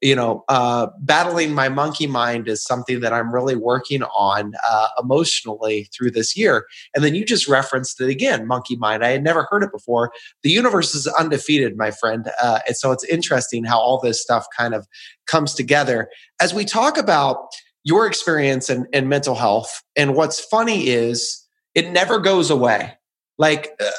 you 0.00 0.16
know, 0.16 0.44
uh, 0.48 0.86
battling 1.00 1.52
my 1.52 1.68
monkey 1.68 2.06
mind 2.06 2.48
is 2.48 2.62
something 2.62 3.00
that 3.00 3.12
I'm 3.12 3.32
really 3.32 3.56
working 3.56 4.02
on 4.02 4.54
uh, 4.66 4.88
emotionally 4.98 5.88
through 5.94 6.12
this 6.12 6.36
year. 6.36 6.66
And 6.94 7.04
then 7.04 7.14
you 7.14 7.24
just 7.24 7.48
referenced 7.48 8.00
it 8.00 8.08
again, 8.08 8.46
monkey 8.46 8.76
mind. 8.76 9.04
I 9.04 9.10
had 9.10 9.22
never 9.22 9.46
heard 9.50 9.62
it 9.62 9.72
before. 9.72 10.12
The 10.42 10.50
universe 10.50 10.94
is 10.94 11.06
undefeated, 11.06 11.76
my 11.76 11.90
friend. 11.90 12.30
Uh, 12.42 12.60
and 12.66 12.76
so 12.76 12.92
it's 12.92 13.04
interesting 13.04 13.64
how 13.64 13.78
all 13.78 14.00
this 14.00 14.22
stuff 14.22 14.46
kind 14.56 14.74
of 14.74 14.86
comes 15.26 15.54
together. 15.54 16.08
As 16.40 16.54
we 16.54 16.64
talk 16.64 16.96
about 16.96 17.48
your 17.84 18.06
experience 18.06 18.70
in, 18.70 18.86
in 18.92 19.08
mental 19.08 19.34
health, 19.34 19.82
and 19.96 20.14
what's 20.14 20.40
funny 20.40 20.88
is 20.88 21.46
it 21.74 21.90
never 21.90 22.18
goes 22.18 22.50
away. 22.50 22.94
Like 23.38 23.70
uh, 23.80 23.90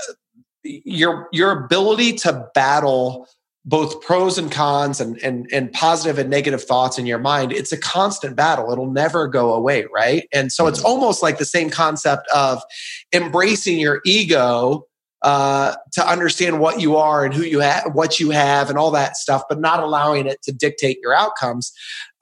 your 0.63 1.27
your 1.31 1.65
ability 1.65 2.13
to 2.13 2.47
battle 2.53 3.27
both 3.63 4.02
pros 4.02 4.38
and 4.38 4.52
cons 4.52 5.00
and, 5.00 5.17
and 5.19 5.47
and 5.52 5.71
positive 5.71 6.17
and 6.17 6.30
negative 6.30 6.63
thoughts 6.63 6.97
in 6.97 7.06
your 7.06 7.19
mind 7.19 7.52
it's 7.52 7.71
a 7.71 7.78
constant 7.78 8.36
battle. 8.36 8.71
It'll 8.71 8.91
never 8.91 9.28
go 9.28 9.54
away 9.54 9.86
right? 9.93 10.28
And 10.34 10.52
so 10.52 10.67
it's 10.67 10.80
mm-hmm. 10.80 10.88
almost 10.88 11.21
like 11.21 11.38
the 11.38 11.45
same 11.45 11.69
concept 11.69 12.28
of 12.34 12.62
embracing 13.13 13.80
your 13.80 14.02
ego 14.06 14.88
uh, 15.21 15.76
to 15.91 16.10
understand 16.10 16.60
what 16.60 16.82
you 16.82 16.95
are 16.95 17.24
and 17.24 17.32
who 17.32 17.43
you 17.43 17.60
have 17.60 17.91
what 17.93 18.19
you 18.19 18.32
have 18.32 18.69
and 18.69 18.80
all 18.80 18.89
that 18.89 19.15
stuff 19.15 19.43
but 19.47 19.60
not 19.60 19.80
allowing 19.80 20.26
it 20.26 20.41
to 20.41 20.52
dictate 20.52 20.97
your 21.04 21.13
outcomes. 21.13 21.71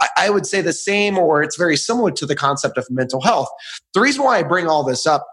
I, 0.02 0.08
I 0.17 0.30
would 0.30 0.45
say 0.45 0.60
the 0.60 0.73
same 0.73 1.17
or 1.17 1.41
it's 1.41 1.56
very 1.56 1.78
similar 1.78 2.12
to 2.12 2.25
the 2.25 2.36
concept 2.36 2.78
of 2.78 2.86
mental 2.89 3.21
health. 3.21 3.47
The 3.93 4.02
reason 4.02 4.25
why 4.25 4.39
i 4.39 4.43
bring 4.43 4.67
all 4.67 4.84
this 4.84 5.08
up 5.08 5.25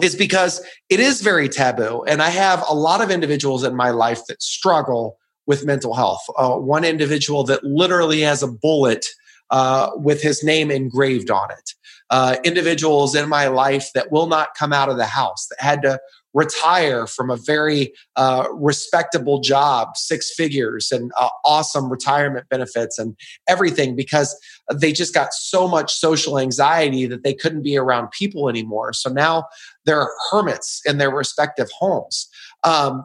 is 0.00 0.16
because 0.16 0.64
it 0.88 1.00
is 1.00 1.20
very 1.20 1.50
taboo 1.50 2.02
and 2.08 2.22
i 2.22 2.30
have 2.30 2.64
a 2.66 2.74
lot 2.74 3.02
of 3.02 3.10
individuals 3.10 3.62
in 3.62 3.76
my 3.76 3.90
life 3.90 4.22
that 4.28 4.42
struggle 4.42 5.18
with 5.46 5.66
mental 5.66 5.94
health. 5.94 6.22
Uh, 6.36 6.56
one 6.56 6.84
individual 6.84 7.44
that 7.44 7.64
literally 7.64 8.20
has 8.20 8.42
a 8.42 8.48
bullet 8.48 9.06
uh, 9.50 9.90
with 9.96 10.22
his 10.22 10.42
name 10.42 10.70
engraved 10.70 11.30
on 11.30 11.50
it. 11.50 11.74
Uh, 12.10 12.36
individuals 12.44 13.14
in 13.14 13.28
my 13.28 13.48
life 13.48 13.90
that 13.94 14.12
will 14.12 14.26
not 14.26 14.54
come 14.54 14.72
out 14.72 14.88
of 14.88 14.96
the 14.96 15.06
house, 15.06 15.46
that 15.48 15.60
had 15.60 15.82
to 15.82 15.98
retire 16.34 17.06
from 17.06 17.30
a 17.30 17.36
very 17.36 17.92
uh, 18.16 18.46
respectable 18.52 19.40
job, 19.40 19.96
six 19.96 20.32
figures, 20.34 20.90
and 20.90 21.10
uh, 21.18 21.28
awesome 21.44 21.90
retirement 21.90 22.48
benefits 22.48 22.98
and 22.98 23.16
everything 23.48 23.94
because 23.94 24.38
they 24.74 24.92
just 24.92 25.14
got 25.14 25.32
so 25.32 25.68
much 25.68 25.92
social 25.92 26.38
anxiety 26.38 27.06
that 27.06 27.22
they 27.22 27.34
couldn't 27.34 27.62
be 27.62 27.76
around 27.76 28.10
people 28.10 28.48
anymore. 28.48 28.92
So 28.92 29.10
now 29.10 29.44
they're 29.84 30.08
hermits 30.30 30.80
in 30.86 30.98
their 30.98 31.10
respective 31.10 31.68
homes. 31.78 32.28
Um, 32.64 33.04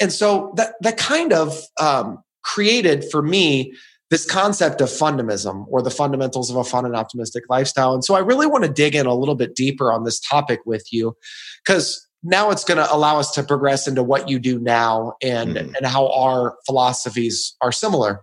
and 0.00 0.12
so 0.12 0.52
that 0.56 0.74
that 0.80 0.96
kind 0.96 1.32
of 1.32 1.60
um, 1.80 2.22
created 2.42 3.04
for 3.10 3.22
me 3.22 3.72
this 4.10 4.24
concept 4.24 4.80
of 4.80 4.88
fundamism 4.88 5.66
or 5.68 5.82
the 5.82 5.90
fundamentals 5.90 6.50
of 6.50 6.56
a 6.56 6.64
fun 6.64 6.84
and 6.84 6.94
optimistic 6.94 7.44
lifestyle. 7.48 7.92
And 7.92 8.04
so 8.04 8.14
I 8.14 8.20
really 8.20 8.46
want 8.46 8.64
to 8.64 8.70
dig 8.70 8.94
in 8.94 9.06
a 9.06 9.14
little 9.14 9.34
bit 9.34 9.56
deeper 9.56 9.92
on 9.92 10.04
this 10.04 10.20
topic 10.20 10.60
with 10.64 10.86
you 10.92 11.16
because 11.64 12.06
now 12.22 12.50
it's 12.50 12.64
going 12.64 12.78
to 12.78 12.92
allow 12.94 13.18
us 13.18 13.32
to 13.32 13.42
progress 13.42 13.88
into 13.88 14.02
what 14.02 14.28
you 14.28 14.38
do 14.38 14.60
now 14.60 15.14
and, 15.22 15.56
mm-hmm. 15.56 15.74
and 15.74 15.86
how 15.86 16.08
our 16.12 16.56
philosophies 16.66 17.56
are 17.60 17.72
similar. 17.72 18.22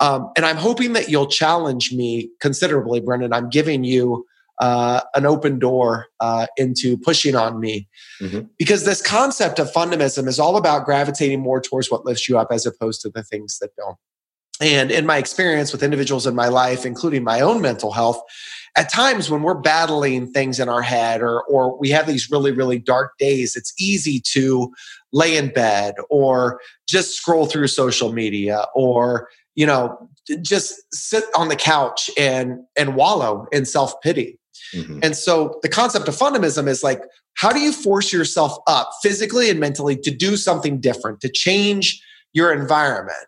Um, 0.00 0.30
and 0.36 0.46
I'm 0.46 0.56
hoping 0.56 0.92
that 0.92 1.08
you'll 1.08 1.26
challenge 1.26 1.92
me 1.92 2.30
considerably, 2.40 3.00
Brendan. 3.00 3.32
I'm 3.32 3.48
giving 3.48 3.84
you 3.84 4.24
uh, 4.60 5.00
an 5.14 5.26
open 5.26 5.58
door 5.58 6.06
uh, 6.20 6.46
into 6.56 6.96
pushing 6.98 7.34
on 7.34 7.60
me. 7.60 7.88
Mm-hmm. 8.20 8.42
Because 8.58 8.84
this 8.84 9.02
concept 9.02 9.58
of 9.58 9.72
fundamism 9.72 10.28
is 10.28 10.38
all 10.38 10.56
about 10.56 10.84
gravitating 10.84 11.40
more 11.40 11.60
towards 11.60 11.90
what 11.90 12.04
lifts 12.04 12.28
you 12.28 12.38
up 12.38 12.48
as 12.50 12.66
opposed 12.66 13.00
to 13.02 13.10
the 13.10 13.22
things 13.22 13.58
that 13.60 13.70
don't. 13.76 13.96
And 14.60 14.92
in 14.92 15.04
my 15.04 15.18
experience 15.18 15.72
with 15.72 15.82
individuals 15.82 16.26
in 16.26 16.34
my 16.34 16.48
life, 16.48 16.86
including 16.86 17.24
my 17.24 17.40
own 17.40 17.60
mental 17.60 17.90
health, 17.90 18.22
at 18.76 18.88
times 18.88 19.30
when 19.30 19.42
we're 19.42 19.54
battling 19.54 20.32
things 20.32 20.60
in 20.60 20.68
our 20.68 20.82
head 20.82 21.22
or, 21.22 21.42
or 21.44 21.78
we 21.78 21.90
have 21.90 22.06
these 22.06 22.30
really, 22.30 22.52
really 22.52 22.78
dark 22.78 23.18
days, 23.18 23.56
it's 23.56 23.72
easy 23.78 24.20
to 24.32 24.72
lay 25.12 25.36
in 25.36 25.48
bed 25.48 25.94
or 26.08 26.60
just 26.88 27.16
scroll 27.16 27.46
through 27.46 27.68
social 27.68 28.12
media 28.12 28.66
or, 28.74 29.28
you 29.54 29.66
know, 29.66 30.08
just 30.42 30.74
sit 30.92 31.24
on 31.36 31.48
the 31.48 31.56
couch 31.56 32.10
and, 32.18 32.58
and 32.76 32.96
wallow 32.96 33.46
in 33.52 33.64
self 33.64 34.00
pity. 34.02 34.38
Mm-hmm. 34.74 35.00
And 35.02 35.16
so 35.16 35.58
the 35.62 35.68
concept 35.68 36.08
of 36.08 36.16
fundamism 36.16 36.68
is 36.68 36.82
like, 36.82 37.02
how 37.36 37.52
do 37.52 37.60
you 37.60 37.72
force 37.72 38.12
yourself 38.12 38.56
up 38.66 38.90
physically 39.02 39.50
and 39.50 39.58
mentally 39.58 39.96
to 39.96 40.10
do 40.10 40.36
something 40.36 40.80
different, 40.80 41.20
to 41.20 41.28
change 41.28 42.02
your 42.32 42.52
environment? 42.52 43.26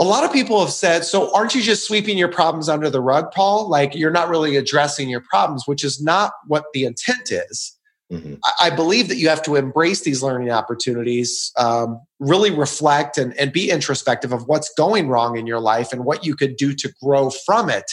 A 0.00 0.04
lot 0.04 0.24
of 0.24 0.32
people 0.32 0.60
have 0.60 0.72
said, 0.72 1.04
so 1.04 1.34
aren't 1.34 1.54
you 1.54 1.62
just 1.62 1.86
sweeping 1.86 2.16
your 2.16 2.28
problems 2.28 2.68
under 2.68 2.88
the 2.88 3.00
rug, 3.00 3.30
Paul? 3.30 3.68
Like 3.68 3.94
you're 3.94 4.10
not 4.10 4.28
really 4.28 4.56
addressing 4.56 5.08
your 5.08 5.20
problems, 5.20 5.64
which 5.66 5.84
is 5.84 6.02
not 6.02 6.32
what 6.46 6.64
the 6.72 6.84
intent 6.84 7.30
is. 7.30 7.78
Mm-hmm. 8.10 8.34
I 8.60 8.68
believe 8.68 9.08
that 9.08 9.16
you 9.16 9.28
have 9.28 9.42
to 9.42 9.56
embrace 9.56 10.02
these 10.02 10.22
learning 10.22 10.50
opportunities, 10.50 11.50
um, 11.56 12.00
really 12.20 12.50
reflect 12.50 13.16
and, 13.16 13.38
and 13.38 13.52
be 13.52 13.70
introspective 13.70 14.32
of 14.32 14.46
what's 14.48 14.72
going 14.74 15.08
wrong 15.08 15.38
in 15.38 15.46
your 15.46 15.60
life 15.60 15.92
and 15.92 16.04
what 16.04 16.24
you 16.24 16.34
could 16.34 16.56
do 16.56 16.74
to 16.74 16.92
grow 17.02 17.30
from 17.30 17.70
it 17.70 17.90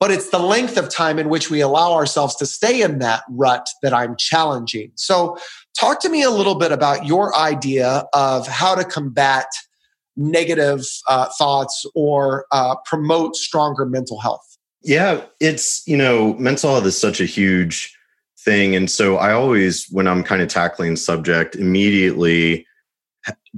but 0.00 0.10
it's 0.10 0.30
the 0.30 0.38
length 0.38 0.76
of 0.78 0.88
time 0.88 1.18
in 1.18 1.28
which 1.28 1.50
we 1.50 1.60
allow 1.60 1.92
ourselves 1.92 2.34
to 2.36 2.46
stay 2.46 2.82
in 2.82 2.98
that 2.98 3.22
rut 3.30 3.68
that 3.82 3.92
I'm 3.92 4.16
challenging. 4.16 4.90
So, 4.96 5.36
talk 5.78 6.00
to 6.00 6.08
me 6.08 6.22
a 6.22 6.30
little 6.30 6.56
bit 6.56 6.72
about 6.72 7.06
your 7.06 7.36
idea 7.36 8.04
of 8.12 8.48
how 8.48 8.74
to 8.74 8.84
combat 8.84 9.46
negative 10.16 10.84
uh, 11.06 11.28
thoughts 11.38 11.86
or 11.94 12.46
uh, 12.50 12.76
promote 12.84 13.36
stronger 13.36 13.86
mental 13.86 14.18
health. 14.18 14.58
Yeah, 14.82 15.22
it's, 15.40 15.86
you 15.86 15.96
know, 15.96 16.34
mental 16.34 16.72
health 16.72 16.86
is 16.86 16.98
such 16.98 17.20
a 17.20 17.26
huge 17.26 17.94
thing. 18.38 18.74
And 18.74 18.90
so 18.90 19.16
I 19.16 19.32
always, 19.32 19.86
when 19.90 20.08
I'm 20.08 20.24
kind 20.24 20.42
of 20.42 20.48
tackling 20.48 20.96
subject, 20.96 21.54
immediately 21.54 22.66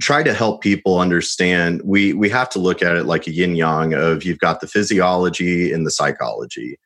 try 0.01 0.23
to 0.23 0.33
help 0.33 0.61
people 0.61 0.99
understand 0.99 1.81
we 1.83 2.13
we 2.13 2.29
have 2.29 2.49
to 2.49 2.59
look 2.59 2.81
at 2.81 2.95
it 2.95 3.05
like 3.05 3.27
a 3.27 3.31
yin 3.31 3.55
yang 3.55 3.93
of 3.93 4.23
you've 4.23 4.39
got 4.39 4.61
the 4.61 4.67
physiology 4.67 5.71
and 5.71 5.85
the 5.85 5.91
psychology. 5.91 6.77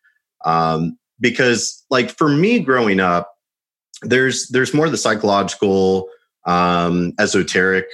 Um, 0.46 0.98
because 1.20 1.84
like 1.90 2.12
for 2.12 2.30
me 2.30 2.60
growing 2.60 3.00
up 3.00 3.34
there's 4.04 4.48
there's 4.50 4.74
more 4.74 4.90
the 4.90 4.98
psychological 4.98 6.10
um, 6.46 7.14
esoteric 7.20 7.86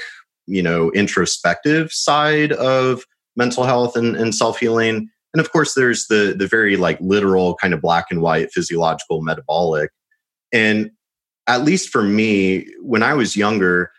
you 0.46 0.62
know 0.62 0.92
introspective 0.92 1.92
side 1.92 2.52
of 2.54 3.04
mental 3.36 3.64
health 3.64 3.96
and, 3.96 4.16
and 4.16 4.36
self-healing. 4.36 5.10
And 5.34 5.40
of 5.40 5.52
course 5.52 5.74
there's 5.74 6.08
the 6.08 6.36
the 6.38 6.48
very 6.48 6.78
like 6.78 7.00
literal 7.00 7.56
kind 7.56 7.74
of 7.74 7.82
black 7.82 8.08
and 8.10 8.22
white 8.22 8.52
physiological 8.52 9.22
metabolic. 9.22 9.92
And 10.52 10.92
at 11.48 11.64
least 11.64 11.90
for 11.90 12.04
me 12.04 12.66
when 12.80 13.04
i 13.04 13.14
was 13.14 13.36
younger 13.36 13.92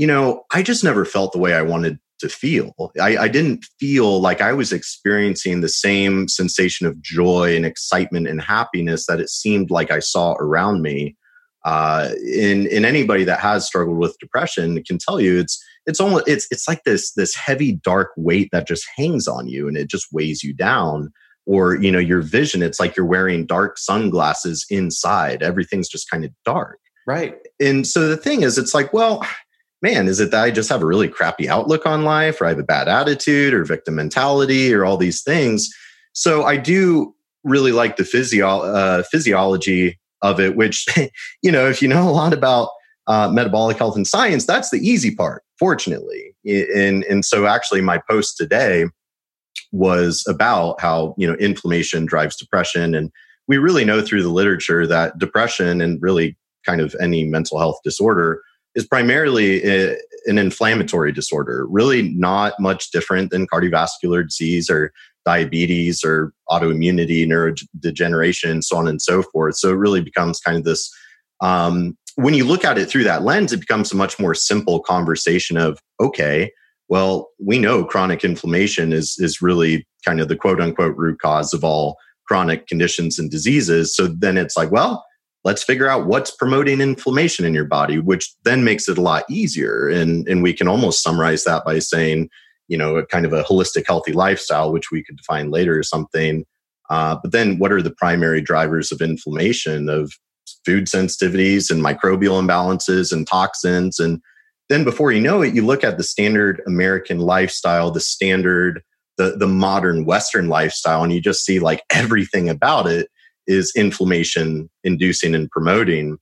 you 0.00 0.06
know, 0.06 0.44
I 0.50 0.62
just 0.62 0.82
never 0.82 1.04
felt 1.04 1.32
the 1.32 1.38
way 1.38 1.52
I 1.52 1.60
wanted 1.60 1.98
to 2.20 2.30
feel. 2.30 2.72
I, 2.98 3.18
I, 3.18 3.28
didn't 3.28 3.66
feel 3.78 4.18
like 4.18 4.40
I 4.40 4.54
was 4.54 4.72
experiencing 4.72 5.60
the 5.60 5.68
same 5.68 6.26
sensation 6.26 6.86
of 6.86 7.02
joy 7.02 7.54
and 7.54 7.66
excitement 7.66 8.26
and 8.26 8.40
happiness 8.40 9.04
that 9.04 9.20
it 9.20 9.28
seemed 9.28 9.70
like 9.70 9.90
I 9.90 9.98
saw 9.98 10.32
around 10.40 10.80
me. 10.80 11.18
Uh, 11.66 12.12
in 12.24 12.66
in 12.68 12.86
anybody 12.86 13.24
that 13.24 13.40
has 13.40 13.66
struggled 13.66 13.98
with 13.98 14.16
depression 14.18 14.82
can 14.84 14.96
tell 14.96 15.20
you 15.20 15.38
it's 15.38 15.62
it's 15.84 16.00
almost 16.00 16.26
it's 16.26 16.46
it's 16.50 16.66
like 16.66 16.82
this 16.84 17.12
this 17.12 17.34
heavy 17.34 17.72
dark 17.72 18.08
weight 18.16 18.48
that 18.52 18.66
just 18.66 18.88
hangs 18.96 19.28
on 19.28 19.48
you 19.48 19.68
and 19.68 19.76
it 19.76 19.90
just 19.90 20.06
weighs 20.10 20.42
you 20.42 20.54
down. 20.54 21.12
Or 21.44 21.76
you 21.76 21.92
know 21.92 21.98
your 21.98 22.22
vision, 22.22 22.62
it's 22.62 22.80
like 22.80 22.96
you're 22.96 23.04
wearing 23.04 23.44
dark 23.44 23.76
sunglasses 23.76 24.64
inside. 24.70 25.42
Everything's 25.42 25.90
just 25.90 26.08
kind 26.08 26.24
of 26.24 26.30
dark. 26.46 26.78
Right. 27.06 27.34
And 27.60 27.86
so 27.86 28.08
the 28.08 28.16
thing 28.16 28.42
is, 28.42 28.56
it's 28.56 28.72
like, 28.72 28.94
well, 28.94 29.26
man, 29.82 30.08
is 30.08 30.20
it 30.20 30.30
that 30.30 30.42
I 30.42 30.50
just 30.50 30.68
have 30.68 30.82
a 30.82 30.86
really 30.86 31.08
crappy 31.08 31.48
outlook 31.48 31.86
on 31.86 32.04
life 32.04 32.40
or 32.40 32.46
I 32.46 32.50
have 32.50 32.58
a 32.58 32.64
bad 32.64 32.88
attitude 32.88 33.54
or 33.54 33.64
victim 33.64 33.94
mentality 33.94 34.74
or 34.74 34.84
all 34.84 34.96
these 34.96 35.22
things? 35.22 35.70
So 36.12 36.44
I 36.44 36.56
do 36.56 37.14
really 37.44 37.72
like 37.72 37.96
the 37.96 38.04
physio- 38.04 38.62
uh, 38.62 39.02
physiology 39.04 39.98
of 40.22 40.38
it, 40.40 40.56
which, 40.56 40.86
you 41.42 41.50
know, 41.50 41.68
if 41.68 41.80
you 41.80 41.88
know 41.88 42.08
a 42.08 42.10
lot 42.10 42.32
about 42.32 42.70
uh, 43.06 43.28
metabolic 43.30 43.78
health 43.78 43.96
and 43.96 44.06
science, 44.06 44.44
that's 44.44 44.70
the 44.70 44.78
easy 44.78 45.14
part, 45.14 45.42
fortunately. 45.58 46.34
And, 46.44 47.04
and 47.04 47.24
so 47.24 47.46
actually 47.46 47.80
my 47.80 48.00
post 48.08 48.36
today 48.36 48.86
was 49.72 50.24
about 50.28 50.80
how, 50.80 51.14
you 51.16 51.26
know, 51.26 51.34
inflammation 51.34 52.06
drives 52.06 52.36
depression. 52.36 52.94
And 52.94 53.10
we 53.48 53.58
really 53.58 53.84
know 53.84 54.02
through 54.02 54.22
the 54.22 54.28
literature 54.28 54.86
that 54.86 55.18
depression 55.18 55.80
and 55.80 56.00
really 56.02 56.36
kind 56.66 56.80
of 56.80 56.94
any 57.00 57.24
mental 57.24 57.58
health 57.58 57.78
disorder 57.82 58.42
is 58.74 58.86
primarily 58.86 59.62
a, 59.64 59.96
an 60.26 60.38
inflammatory 60.38 61.12
disorder, 61.12 61.66
really 61.68 62.10
not 62.10 62.54
much 62.60 62.90
different 62.90 63.30
than 63.30 63.46
cardiovascular 63.46 64.24
disease 64.24 64.70
or 64.70 64.92
diabetes 65.24 66.02
or 66.04 66.32
autoimmunity, 66.48 67.26
neurodegeneration, 67.26 68.62
so 68.62 68.76
on 68.76 68.88
and 68.88 69.02
so 69.02 69.22
forth. 69.22 69.56
So 69.56 69.70
it 69.70 69.76
really 69.76 70.00
becomes 70.00 70.40
kind 70.40 70.56
of 70.56 70.64
this. 70.64 70.90
Um, 71.40 71.96
when 72.16 72.34
you 72.34 72.44
look 72.44 72.64
at 72.64 72.78
it 72.78 72.88
through 72.88 73.04
that 73.04 73.22
lens, 73.22 73.52
it 73.52 73.60
becomes 73.60 73.92
a 73.92 73.96
much 73.96 74.18
more 74.18 74.34
simple 74.34 74.80
conversation 74.80 75.56
of 75.56 75.78
okay, 76.00 76.50
well, 76.88 77.28
we 77.38 77.58
know 77.58 77.84
chronic 77.84 78.24
inflammation 78.24 78.92
is 78.92 79.16
is 79.18 79.40
really 79.40 79.86
kind 80.04 80.20
of 80.20 80.28
the 80.28 80.36
quote 80.36 80.60
unquote 80.60 80.96
root 80.96 81.20
cause 81.20 81.54
of 81.54 81.64
all 81.64 81.96
chronic 82.26 82.66
conditions 82.66 83.18
and 83.18 83.30
diseases. 83.30 83.94
So 83.94 84.06
then 84.06 84.36
it's 84.36 84.56
like, 84.56 84.70
well, 84.70 85.04
let's 85.44 85.62
figure 85.62 85.88
out 85.88 86.06
what's 86.06 86.30
promoting 86.30 86.80
inflammation 86.80 87.44
in 87.44 87.54
your 87.54 87.64
body 87.64 87.98
which 87.98 88.32
then 88.44 88.62
makes 88.64 88.88
it 88.88 88.98
a 88.98 89.02
lot 89.02 89.24
easier. 89.28 89.88
And 89.88 90.26
and 90.28 90.42
we 90.42 90.52
can 90.52 90.68
almost 90.68 91.02
summarize 91.02 91.44
that 91.44 91.64
by 91.64 91.78
saying 91.78 92.28
you 92.68 92.76
know 92.76 92.96
a 92.96 93.06
kind 93.06 93.26
of 93.26 93.32
a 93.32 93.42
holistic 93.42 93.86
healthy 93.86 94.12
lifestyle 94.12 94.72
which 94.72 94.90
we 94.90 95.02
could 95.02 95.16
define 95.16 95.50
later 95.50 95.78
or 95.78 95.82
something 95.82 96.44
uh, 96.90 97.16
but 97.22 97.32
then 97.32 97.58
what 97.58 97.72
are 97.72 97.82
the 97.82 97.94
primary 97.94 98.42
drivers 98.42 98.90
of 98.90 99.00
inflammation 99.00 99.88
of 99.88 100.12
food 100.66 100.86
sensitivities 100.86 101.70
and 101.70 101.84
microbial 101.84 102.42
imbalances 102.42 103.12
and 103.12 103.28
toxins? 103.28 104.00
And 104.00 104.20
then 104.68 104.82
before 104.84 105.12
you 105.12 105.20
know 105.20 105.42
it 105.42 105.54
you 105.54 105.64
look 105.64 105.84
at 105.84 105.98
the 105.98 106.04
standard 106.04 106.62
american 106.66 107.18
lifestyle 107.18 107.90
the 107.90 108.00
standard 108.00 108.82
the, 109.18 109.36
the 109.36 109.48
modern 109.48 110.06
western 110.06 110.48
lifestyle 110.48 111.02
and 111.02 111.12
you 111.12 111.20
just 111.20 111.44
see 111.44 111.58
like 111.58 111.82
everything 111.90 112.48
about 112.48 112.86
it 112.86 113.08
is 113.50 113.72
inflammation 113.76 114.70
inducing 114.84 115.34
and 115.34 115.50
promoting. 115.50 116.18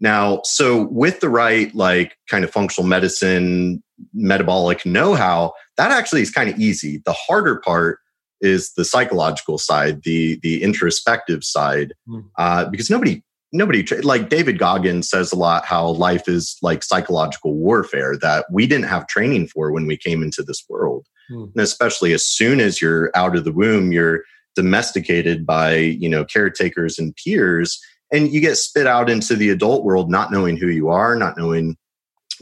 Now, 0.00 0.40
so 0.44 0.88
with 0.88 1.20
the 1.20 1.28
right, 1.28 1.74
like 1.74 2.18
kind 2.28 2.44
of 2.44 2.50
functional 2.50 2.86
medicine, 2.86 3.82
metabolic 4.12 4.84
know 4.84 5.14
how, 5.14 5.54
that 5.76 5.92
actually 5.92 6.22
is 6.22 6.30
kind 6.30 6.50
of 6.50 6.58
easy. 6.58 7.00
The 7.04 7.12
harder 7.12 7.60
part 7.64 8.00
is 8.40 8.72
the 8.74 8.84
psychological 8.84 9.56
side, 9.56 10.02
the 10.02 10.38
the 10.42 10.62
introspective 10.62 11.44
side, 11.44 11.94
mm. 12.08 12.24
uh, 12.36 12.66
because 12.66 12.90
nobody 12.90 13.22
nobody 13.52 13.86
like 14.02 14.28
David 14.28 14.58
Goggins 14.58 15.08
says 15.08 15.32
a 15.32 15.36
lot 15.36 15.64
how 15.64 15.90
life 15.90 16.28
is 16.28 16.58
like 16.60 16.82
psychological 16.82 17.54
warfare 17.54 18.18
that 18.18 18.46
we 18.50 18.66
didn't 18.66 18.88
have 18.88 19.06
training 19.06 19.46
for 19.46 19.72
when 19.72 19.86
we 19.86 19.96
came 19.96 20.22
into 20.22 20.42
this 20.42 20.64
world, 20.68 21.06
mm. 21.30 21.44
and 21.44 21.62
especially 21.62 22.12
as 22.12 22.26
soon 22.26 22.60
as 22.60 22.82
you're 22.82 23.10
out 23.14 23.36
of 23.36 23.44
the 23.44 23.52
womb, 23.52 23.92
you're 23.92 24.24
domesticated 24.54 25.46
by 25.46 25.76
you 25.76 26.08
know 26.08 26.24
caretakers 26.24 26.98
and 26.98 27.14
peers 27.16 27.80
and 28.12 28.32
you 28.32 28.40
get 28.40 28.56
spit 28.56 28.86
out 28.86 29.10
into 29.10 29.34
the 29.34 29.50
adult 29.50 29.84
world 29.84 30.10
not 30.10 30.30
knowing 30.30 30.56
who 30.56 30.68
you 30.68 30.88
are 30.88 31.16
not 31.16 31.36
knowing 31.36 31.76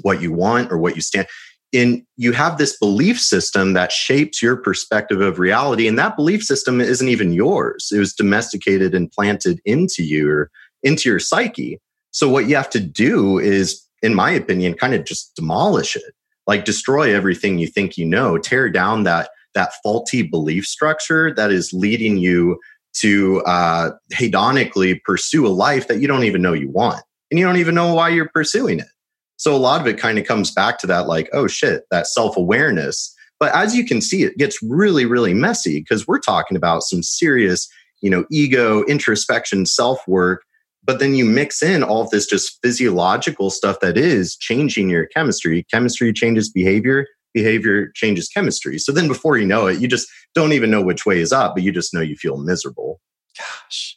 what 0.03 0.23
you 0.23 0.33
want 0.33 0.71
or 0.73 0.79
what 0.79 0.95
you 0.97 1.03
stand 1.03 1.27
in 1.73 2.07
you 2.17 2.33
have 2.33 2.59
this 2.59 2.79
belief 2.79 3.19
system 3.19 3.73
that 3.73 3.91
shapes 3.91 4.43
your 4.43 4.57
perspective 4.57 5.21
of 5.21 5.39
reality 5.39 5.89
and 5.89 5.99
that 5.99 6.17
belief 6.17 6.43
system 6.43 6.81
isn't 6.81 7.09
even 7.09 7.33
yours. 7.33 7.91
It 7.93 7.99
was 7.99 8.13
domesticated 8.13 8.95
and 8.95 9.11
planted 9.11 9.59
into 9.65 10.05
you 10.05 10.31
or 10.31 10.51
into 10.83 11.09
your 11.09 11.19
psyche. 11.19 11.81
So 12.11 12.29
what 12.29 12.47
you 12.47 12.57
have 12.57 12.71
to 12.71 12.81
do 12.81 13.39
is 13.39 13.83
in 14.03 14.15
my 14.15 14.31
opinion 14.31 14.75
kind 14.75 14.95
of 14.95 15.05
just 15.05 15.35
demolish 15.35 15.97
it. 15.97 16.15
Like 16.47 16.65
destroy 16.65 17.15
everything 17.15 17.59
you 17.59 17.69
think 17.69 17.97
you 17.97 18.05
know 18.05 18.37
tear 18.37 18.69
down 18.69 19.05
that 19.05 19.31
that 19.55 19.73
faulty 19.83 20.23
belief 20.23 20.67
structure 20.67 21.35
that 21.35 21.51
is 21.51 21.73
leading 21.73 22.17
you 22.19 22.59
to 22.95 23.41
uh, 23.43 23.91
hedonically 24.13 25.01
pursue 25.05 25.47
a 25.47 25.49
life 25.49 25.89
that 25.89 26.01
you 26.01 26.07
don't 26.07 26.25
even 26.25 26.43
know 26.43 26.53
you 26.53 26.71
want 26.71 27.03
and 27.31 27.39
you 27.39 27.47
don't 27.47 27.57
even 27.57 27.75
know 27.75 27.95
why 27.95 28.09
you're 28.11 28.29
pursuing 28.29 28.79
it. 28.79 28.89
So 29.37 29.55
a 29.55 29.59
lot 29.59 29.81
of 29.81 29.87
it 29.87 29.99
kind 29.99 30.19
of 30.19 30.27
comes 30.27 30.53
back 30.53 30.79
to 30.79 30.87
that, 30.87 31.09
like, 31.09 31.29
oh 31.33 31.47
shit, 31.47 31.85
that 31.91 32.07
self 32.07 32.37
awareness. 32.37 33.13
But 33.41 33.53
as 33.55 33.75
you 33.75 33.85
can 33.85 34.01
see, 34.01 34.23
it 34.23 34.39
gets 34.39 34.63
really, 34.63 35.05
really 35.05 35.35
messy 35.35 35.81
because 35.81 36.07
we're 36.07 36.21
talking 36.21 36.57
about 36.57 36.85
some 36.85 37.03
serious, 37.03 37.69
you 38.03 38.11
know, 38.11 38.25
ego, 38.31 38.85
introspection, 38.85 39.67
self 39.67 40.07
work. 40.07 40.45
But 40.85 40.99
then 40.99 41.15
you 41.15 41.25
mix 41.25 41.63
in 41.63 41.83
all 41.83 42.03
of 42.03 42.11
this 42.11 42.27
just 42.27 42.59
physiological 42.63 43.51
stuff 43.51 43.81
that 43.81 43.97
is 43.97 44.37
changing 44.37 44.91
your 44.91 45.07
chemistry. 45.07 45.67
Chemistry 45.73 46.13
changes 46.13 46.51
behavior, 46.51 47.07
behavior 47.33 47.91
changes 47.95 48.29
chemistry. 48.29 48.79
So 48.79 48.93
then 48.93 49.09
before 49.09 49.37
you 49.37 49.47
know 49.47 49.67
it, 49.67 49.81
you 49.81 49.89
just 49.89 50.09
don't 50.35 50.53
even 50.53 50.71
know 50.71 50.83
which 50.83 51.07
way 51.07 51.21
is 51.21 51.33
up, 51.33 51.55
but 51.55 51.63
you 51.63 51.73
just 51.73 51.95
know 51.95 52.01
you 52.01 52.17
feel 52.17 52.39
miserable. 52.39 53.01
Gosh. 53.39 53.97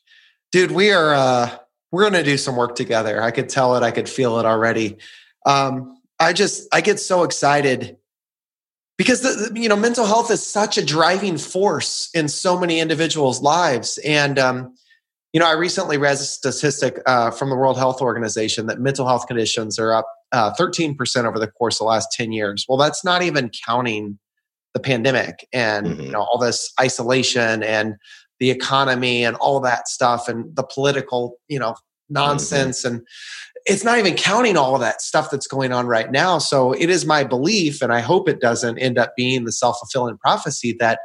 Dude, 0.52 0.72
we 0.72 0.92
are 0.92 1.14
uh 1.14 1.58
we're 1.92 2.02
going 2.02 2.14
to 2.14 2.24
do 2.24 2.38
some 2.38 2.58
work 2.58 2.76
together. 2.76 3.22
I 3.22 3.32
could 3.32 3.48
tell 3.48 3.76
it, 3.78 3.84
I 3.84 3.92
could 3.92 4.10
feel 4.10 4.40
it 4.40 4.46
already. 4.46 4.98
Um 5.46 5.98
I 6.20 6.34
just 6.34 6.68
I 6.74 6.82
get 6.82 7.00
so 7.00 7.24
excited 7.24 7.98
because 8.98 9.22
the, 9.22 9.52
you 9.60 9.70
know 9.70 9.76
mental 9.76 10.06
health 10.06 10.32
is 10.32 10.46
such 10.46 10.78
a 10.78 10.86
driving 10.86 11.38
force 11.38 12.10
in 12.14 12.28
so 12.28 12.60
many 12.60 12.80
individuals' 12.80 13.42
lives 13.42 13.98
and 14.00 14.40
um 14.40 14.74
you 15.36 15.40
know, 15.42 15.48
I 15.48 15.52
recently 15.52 15.98
read 15.98 16.14
a 16.14 16.20
statistic 16.20 17.02
uh, 17.06 17.30
from 17.30 17.50
the 17.50 17.58
World 17.58 17.78
Health 17.78 18.02
Organization 18.02 18.68
that 18.68 18.80
mental 18.80 19.06
health 19.06 19.28
conditions 19.28 19.78
are 19.78 19.92
up 19.92 20.08
uh, 20.32 20.54
13% 20.60 21.26
over 21.26 21.40
the 21.40 21.48
course 21.48 21.76
of 21.76 21.80
the 21.80 21.90
last 21.90 22.10
10 22.14 22.32
years. 22.32 22.66
Well, 22.68 22.78
that's 22.78 23.04
not 23.04 23.22
even 23.22 23.52
counting 23.66 24.20
the 24.76 24.80
pandemic 24.82 25.48
and 25.54 25.88
mm-hmm. 25.88 26.02
you 26.02 26.12
know 26.12 26.28
all 26.30 26.38
this 26.38 26.72
isolation 26.80 27.64
and 27.64 27.96
the 28.40 28.52
economy 28.52 29.24
and 29.24 29.38
all 29.38 29.60
that 29.62 29.88
stuff 29.88 30.28
and 30.28 30.54
the 30.56 30.64
political 30.64 31.38
you 31.48 31.58
know 31.58 31.76
nonsense 32.10 32.84
mm-hmm. 32.84 32.98
and 32.98 33.08
it's 33.66 33.84
not 33.84 33.98
even 33.98 34.14
counting 34.14 34.58
all 34.58 34.76
of 34.76 34.82
that 34.82 35.02
stuff 35.02 35.32
that's 35.32 35.48
going 35.48 35.72
on 35.72 35.88
right 35.88 36.12
now 36.12 36.38
so 36.38 36.74
it 36.74 36.90
is 36.90 37.06
my 37.06 37.24
belief 37.24 37.82
and 37.82 37.94
i 37.94 38.02
hope 38.02 38.28
it 38.28 38.42
doesn't 38.42 38.78
end 38.78 38.98
up 38.98 39.14
being 39.16 39.46
the 39.46 39.52
self-fulfilling 39.52 40.18
prophecy 40.18 40.76
that 40.78 41.00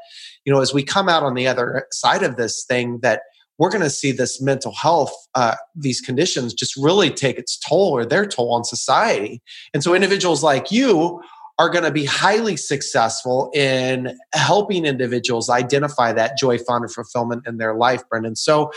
you 0.45 0.53
know 0.53 0.61
as 0.61 0.75
we 0.75 0.83
come 0.83 1.09
out 1.09 1.23
on 1.23 1.35
the 1.35 1.47
other 1.47 1.87
side 1.93 2.25
of 2.25 2.37
this 2.37 2.65
thing 2.65 2.99
that 3.03 3.23
we're 3.61 3.71
going 3.71 3.83
to 3.83 3.91
see 3.91 4.11
this 4.11 4.41
mental 4.41 4.73
health, 4.73 5.13
uh, 5.35 5.55
these 5.77 6.01
conditions 6.01 6.55
just 6.55 6.75
really 6.77 7.11
take 7.11 7.39
its 7.39 7.59
toll 7.59 7.91
or 7.91 8.07
their 8.07 8.25
toll 8.25 8.55
on 8.55 8.65
society. 8.65 9.43
And 9.75 9.85
so 9.85 9.95
individuals 9.95 10.43
like 10.43 10.73
you 10.73 11.23
are 11.59 11.69
going 11.69 11.85
to 11.85 11.91
be 11.91 12.07
highly 12.07 12.57
successful 12.57 13.51
in 13.55 14.17
helping 14.33 14.87
individuals 14.87 15.51
identify 15.51 16.11
that 16.15 16.39
joy, 16.39 16.57
fun, 16.57 16.83
and 16.83 16.91
fulfillment 16.91 17.47
in 17.47 17.59
their 17.59 17.75
life, 17.75 18.03
Brendan. 18.09 18.35
So, 18.35 18.73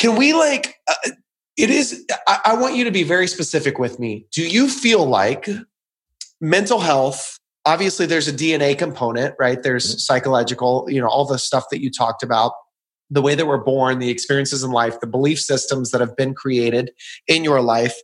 can 0.00 0.16
we 0.16 0.34
like, 0.34 0.74
uh, 0.88 1.10
it 1.56 1.70
is, 1.70 2.04
I, 2.26 2.40
I 2.44 2.56
want 2.56 2.74
you 2.74 2.84
to 2.84 2.90
be 2.90 3.04
very 3.04 3.28
specific 3.28 3.78
with 3.78 4.00
me. 4.00 4.26
Do 4.32 4.46
you 4.46 4.68
feel 4.68 5.06
like 5.06 5.48
mental 6.40 6.80
health 6.80 7.38
obviously 7.64 8.06
there's 8.06 8.28
a 8.28 8.32
DNA 8.32 8.78
component, 8.78 9.34
right? 9.40 9.62
There's 9.62 9.88
mm-hmm. 9.88 9.98
psychological, 9.98 10.86
you 10.88 11.00
know, 11.00 11.08
all 11.08 11.24
the 11.24 11.38
stuff 11.38 11.64
that 11.70 11.82
you 11.82 11.90
talked 11.90 12.22
about 12.22 12.52
the 13.10 13.22
way 13.22 13.34
that 13.34 13.46
we're 13.46 13.62
born, 13.62 13.98
the 13.98 14.10
experiences 14.10 14.62
in 14.62 14.70
life, 14.70 15.00
the 15.00 15.06
belief 15.06 15.38
systems 15.40 15.90
that 15.90 16.00
have 16.00 16.16
been 16.16 16.34
created 16.34 16.90
in 17.28 17.44
your 17.44 17.60
life. 17.60 17.94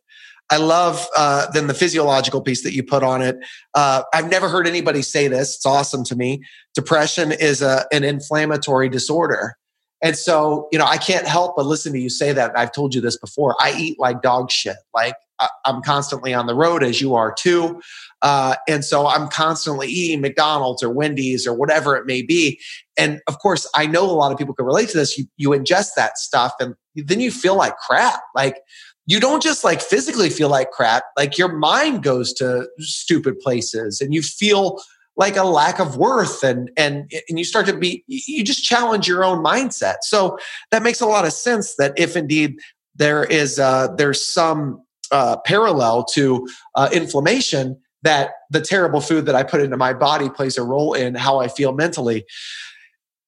I 0.51 0.59
love 0.59 1.07
uh, 1.17 1.51
then 1.53 1.67
the 1.67 1.75
physiological 1.75 2.43
piece 2.43 2.63
that 2.63 2.75
you 2.75 2.83
put 2.83 3.03
on 3.03 3.23
it. 3.23 3.39
Uh, 3.75 4.03
I've 4.13 4.31
never 4.31 4.49
heard 4.49 4.67
anybody 4.67 5.01
say 5.01 5.27
this. 5.29 5.57
It's 5.57 5.67
awesome 5.67 6.05
to 6.05 6.17
me. 6.17 6.43
Depression 6.75 7.33
is 7.33 7.63
a, 7.63 7.87
an 7.91 8.05
inflammatory 8.05 8.89
disorder. 8.89 9.57
And 10.03 10.17
so, 10.17 10.69
you 10.73 10.79
know, 10.79 10.85
I 10.85 10.99
can't 10.99 11.27
help 11.27 11.57
but 11.57 11.65
listen 11.65 11.93
to 11.93 11.99
you 11.99 12.11
say 12.11 12.33
that. 12.33 12.53
I've 12.59 12.73
told 12.73 12.95
you 12.95 13.01
this 13.01 13.17
before. 13.17 13.57
I 13.61 13.73
eat 13.79 13.99
like 13.99 14.21
dog 14.21 14.51
shit. 14.51 14.77
Like 14.93 15.15
I'm 15.65 15.83
constantly 15.83 16.35
on 16.35 16.47
the 16.47 16.55
road, 16.55 16.83
as 16.83 17.01
you 17.01 17.15
are 17.15 17.33
too. 17.33 17.81
Uh, 18.23 18.55
and 18.69 18.85
so 18.85 19.07
I'm 19.07 19.29
constantly 19.29 19.89
eating 19.89 20.21
McDonald's 20.21 20.83
or 20.83 20.91
Wendy's 20.91 21.47
or 21.47 21.55
whatever 21.55 21.97
it 21.97 22.07
may 22.07 22.23
be. 22.23 22.61
And 22.97 23.21
of 23.27 23.39
course, 23.39 23.69
I 23.75 23.87
know 23.87 24.05
a 24.05 24.13
lot 24.13 24.33
of 24.33 24.39
people 24.39 24.55
can 24.55 24.65
relate 24.65 24.89
to 24.91 24.97
this. 24.97 25.19
You, 25.19 25.27
you 25.37 25.51
ingest 25.51 25.95
that 25.97 26.19
stuff 26.19 26.53
and 26.61 26.75
then 26.95 27.21
you 27.21 27.31
feel 27.31 27.57
like 27.57 27.77
crap. 27.79 28.21
Like 28.35 28.59
you 29.07 29.19
don't 29.19 29.43
just 29.43 29.65
like 29.65 29.81
physically 29.81 30.31
feel 30.31 30.49
like 30.49 30.71
crap, 30.71 31.05
like 31.17 31.37
your 31.37 31.53
mind 31.53 32.03
goes 32.03 32.33
to 32.35 32.69
stupid 32.79 33.41
places 33.41 34.01
and 34.01 34.15
you 34.15 34.23
feel 34.23 34.81
like 35.17 35.37
a 35.37 35.45
lack 35.45 35.79
of 35.79 35.97
worth 35.97 36.43
and 36.43 36.71
and 36.77 37.11
and 37.29 37.39
you 37.39 37.45
start 37.45 37.67
to 37.67 37.77
be 37.77 38.03
you 38.07 38.43
just 38.43 38.65
challenge 38.65 39.07
your 39.07 39.23
own 39.23 39.45
mindset 39.45 39.97
so 40.01 40.39
that 40.71 40.83
makes 40.83 41.01
a 41.03 41.07
lot 41.07 41.27
of 41.27 41.33
sense 41.33 41.77
that 41.77 41.93
if 41.99 42.17
indeed 42.17 42.57
there 42.95 43.25
is 43.25 43.59
uh 43.59 43.89
there's 43.97 44.25
some 44.25 44.83
uh, 45.13 45.37
parallel 45.45 46.05
to 46.05 46.49
uh, 46.75 46.89
inflammation 46.93 47.79
that 48.03 48.33
the 48.51 48.61
terrible 48.61 49.01
food 49.01 49.27
that 49.27 49.35
I 49.35 49.43
put 49.45 49.61
into 49.61 49.77
my 49.77 49.93
body 49.93 50.29
plays 50.29 50.59
a 50.59 50.65
role 50.65 50.93
in 50.93 51.15
how 51.15 51.39
I 51.39 51.49
feel 51.49 51.73
mentally. 51.73 52.25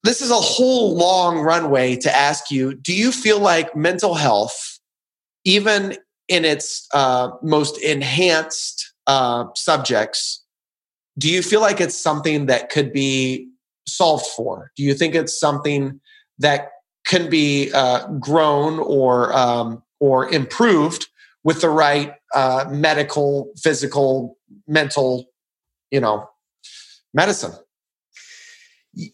This 0.03 0.21
is 0.21 0.29
a 0.29 0.35
whole 0.35 0.95
long 0.95 1.39
runway 1.39 1.95
to 1.97 2.15
ask 2.15 2.51
you 2.51 2.75
do 2.75 2.93
you 2.93 3.11
feel 3.11 3.39
like 3.39 3.75
mental 3.75 4.15
health, 4.15 4.79
even 5.45 5.97
in 6.27 6.43
its 6.43 6.87
uh, 6.93 7.29
most 7.41 7.77
enhanced 7.81 8.93
uh, 9.07 9.45
subjects, 9.55 10.43
do 11.17 11.29
you 11.29 11.41
feel 11.41 11.61
like 11.61 11.79
it's 11.79 11.95
something 11.95 12.47
that 12.47 12.69
could 12.69 12.91
be 12.91 13.47
solved 13.87 14.25
for? 14.25 14.71
Do 14.75 14.83
you 14.83 14.93
think 14.93 15.15
it's 15.15 15.39
something 15.39 15.99
that 16.39 16.71
can 17.05 17.29
be 17.29 17.71
uh, 17.73 18.07
grown 18.13 18.79
or 18.79 19.31
um, 19.33 19.83
or 19.99 20.31
improved 20.33 21.07
with 21.45 21.61
the 21.61 21.69
right 21.69 22.15
uh, 22.33 22.65
medical, 22.69 23.51
physical, 23.55 24.37
mental, 24.67 25.27
you 25.91 26.01
know, 26.01 26.27
medicine. 27.13 27.53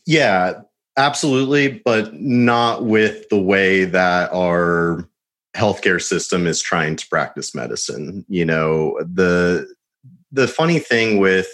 Yeah, 0.08 0.62
absolutely, 0.98 1.82
but 1.84 2.14
not 2.16 2.86
with 2.86 3.28
the 3.30 3.40
way 3.40 3.84
that 3.84 4.32
our 4.34 5.08
healthcare 5.56 6.02
system 6.02 6.48
is 6.48 6.62
trying 6.62 6.96
to 6.96 7.08
practice 7.08 7.54
medicine. 7.54 8.26
You 8.30 8.46
know, 8.46 8.98
the 9.02 9.68
the 10.32 10.48
funny 10.48 10.80
thing 10.80 11.20
with 11.20 11.50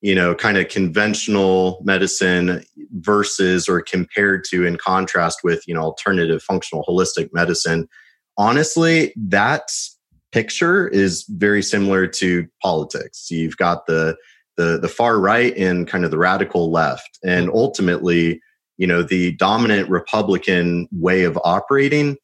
you 0.00 0.14
know 0.14 0.34
kind 0.34 0.58
of 0.58 0.68
conventional 0.68 1.80
medicine 1.84 2.64
versus 2.92 3.68
or 3.68 3.82
compared 3.82 4.44
to 4.44 4.66
in 4.66 4.76
contrast 4.76 5.40
with 5.44 5.62
you 5.68 5.74
know 5.74 5.82
alternative 5.82 6.42
functional 6.42 6.84
holistic 6.88 7.30
medicine 7.32 7.88
honestly 8.36 9.12
that's 9.16 9.97
picture 10.32 10.88
is 10.88 11.24
very 11.28 11.62
similar 11.62 12.06
to 12.06 12.46
politics. 12.62 13.30
You've 13.30 13.56
got 13.56 13.86
the 13.86 14.16
the 14.56 14.78
the 14.78 14.88
far 14.88 15.18
right 15.20 15.56
and 15.56 15.86
kind 15.86 16.04
of 16.04 16.10
the 16.10 16.18
radical 16.18 16.70
left, 16.70 17.18
and 17.24 17.50
ultimately, 17.50 18.40
you 18.76 18.86
know, 18.86 19.02
the 19.02 19.32
dominant 19.36 19.88
Republican 19.88 20.88
way 20.92 21.24
of 21.24 21.38
operating. 21.44 22.16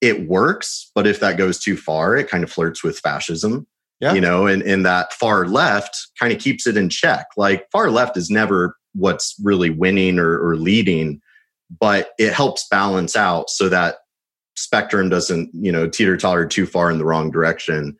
It 0.00 0.26
works, 0.28 0.90
but 0.94 1.06
if 1.06 1.20
that 1.20 1.36
goes 1.36 1.58
too 1.58 1.76
far, 1.76 2.16
it 2.16 2.30
kind 2.30 2.42
of 2.42 2.50
flirts 2.50 2.82
with 2.82 2.98
fascism. 2.98 3.66
Yeah. 4.00 4.14
You 4.14 4.22
know, 4.22 4.46
and, 4.46 4.62
and 4.62 4.86
that 4.86 5.12
far 5.12 5.46
left 5.46 5.94
kind 6.18 6.32
of 6.32 6.38
keeps 6.38 6.66
it 6.66 6.78
in 6.78 6.88
check. 6.88 7.26
Like 7.36 7.70
far 7.70 7.90
left 7.90 8.16
is 8.16 8.30
never 8.30 8.76
what's 8.94 9.36
really 9.42 9.68
winning 9.68 10.18
or, 10.18 10.38
or 10.38 10.56
leading, 10.56 11.20
but 11.78 12.12
it 12.18 12.32
helps 12.32 12.66
balance 12.68 13.14
out 13.14 13.50
so 13.50 13.68
that 13.68 13.96
spectrum 14.60 15.08
doesn't 15.08 15.50
you 15.52 15.72
know 15.72 15.88
teeter 15.88 16.16
totter 16.16 16.46
too 16.46 16.66
far 16.66 16.90
in 16.90 16.98
the 16.98 17.04
wrong 17.04 17.30
direction. 17.30 17.96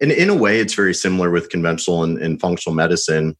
And 0.00 0.12
in 0.12 0.28
a 0.28 0.34
way 0.34 0.60
it's 0.60 0.74
very 0.74 0.94
similar 0.94 1.30
with 1.30 1.50
conventional 1.50 2.02
and, 2.02 2.18
and 2.18 2.40
functional 2.40 2.74
medicine. 2.74 3.36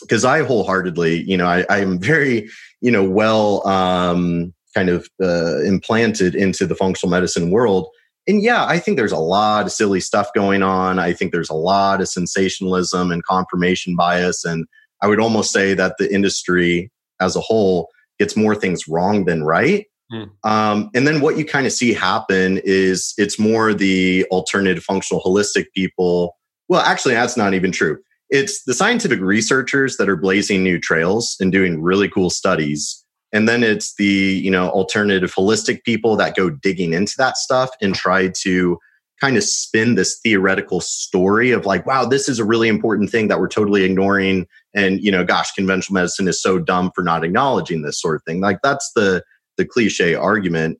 Because 0.00 0.24
i 0.24 0.42
wholeheartedly 0.42 1.22
you 1.22 1.36
know 1.36 1.46
I, 1.46 1.78
am 1.78 2.00
very 2.00 2.50
you 2.80 2.90
know 2.90 3.08
well 3.08 3.66
um, 3.66 4.52
kind 4.74 4.88
of 4.88 5.08
uh, 5.22 5.60
implanted 5.62 6.34
into 6.34 6.66
the 6.66 6.74
functional 6.74 7.10
medicine 7.10 7.50
world. 7.50 7.88
And 8.26 8.42
yeah 8.42 8.64
i 8.64 8.78
think 8.78 8.96
there's 8.96 9.12
a 9.12 9.18
lot 9.18 9.66
of 9.66 9.72
silly 9.72 10.00
stuff 10.00 10.28
going 10.34 10.62
on. 10.62 10.98
I 10.98 11.12
think 11.12 11.32
there's 11.32 11.50
a 11.50 11.54
lot 11.54 12.00
of 12.00 12.08
sensationalism 12.08 13.12
and 13.12 13.24
confirmation 13.24 13.94
bias. 13.96 14.44
And 14.44 14.66
i 15.02 15.06
would 15.06 15.20
almost 15.20 15.52
say 15.52 15.74
that 15.74 15.96
the 15.98 16.12
industry 16.12 16.90
as 17.20 17.36
a 17.36 17.40
whole 17.40 17.88
gets 18.18 18.36
more 18.36 18.54
things 18.54 18.88
wrong 18.88 19.24
than 19.24 19.44
right 19.44 19.86
Hmm. 20.10 20.24
Um, 20.42 20.90
and 20.94 21.06
then 21.06 21.20
what 21.20 21.38
you 21.38 21.44
kind 21.44 21.66
of 21.66 21.72
see 21.72 21.92
happen 21.92 22.60
is 22.64 23.14
it's 23.16 23.38
more 23.38 23.72
the 23.72 24.26
alternative 24.30 24.84
functional 24.84 25.22
holistic 25.22 25.66
people. 25.74 26.36
Well, 26.68 26.82
actually, 26.82 27.14
that's 27.14 27.36
not 27.36 27.54
even 27.54 27.72
true. 27.72 27.98
It's 28.30 28.64
the 28.64 28.74
scientific 28.74 29.20
researchers 29.20 29.96
that 29.96 30.08
are 30.08 30.16
blazing 30.16 30.62
new 30.62 30.78
trails 30.78 31.36
and 31.40 31.52
doing 31.52 31.82
really 31.82 32.08
cool 32.08 32.30
studies. 32.30 33.04
And 33.32 33.48
then 33.48 33.62
it's 33.62 33.94
the, 33.96 34.04
you 34.04 34.50
know, 34.50 34.68
alternative 34.70 35.34
holistic 35.34 35.82
people 35.84 36.16
that 36.16 36.36
go 36.36 36.50
digging 36.50 36.92
into 36.92 37.14
that 37.18 37.36
stuff 37.36 37.70
and 37.80 37.94
try 37.94 38.28
to, 38.42 38.78
kind 39.20 39.36
of 39.36 39.44
spin 39.44 39.94
this 39.94 40.18
theoretical 40.22 40.80
story 40.80 41.50
of 41.50 41.64
like, 41.64 41.86
wow, 41.86 42.04
this 42.04 42.28
is 42.28 42.38
a 42.38 42.44
really 42.44 42.68
important 42.68 43.10
thing 43.10 43.28
that 43.28 43.38
we're 43.38 43.48
totally 43.48 43.84
ignoring. 43.84 44.46
And, 44.74 45.00
you 45.00 45.10
know, 45.10 45.24
gosh, 45.24 45.52
conventional 45.52 45.94
medicine 45.94 46.28
is 46.28 46.42
so 46.42 46.58
dumb 46.58 46.90
for 46.94 47.02
not 47.02 47.24
acknowledging 47.24 47.82
this 47.82 48.00
sort 48.00 48.16
of 48.16 48.22
thing. 48.24 48.40
Like 48.40 48.58
that's 48.62 48.92
the 48.94 49.22
the 49.56 49.64
cliche 49.64 50.14
argument. 50.14 50.78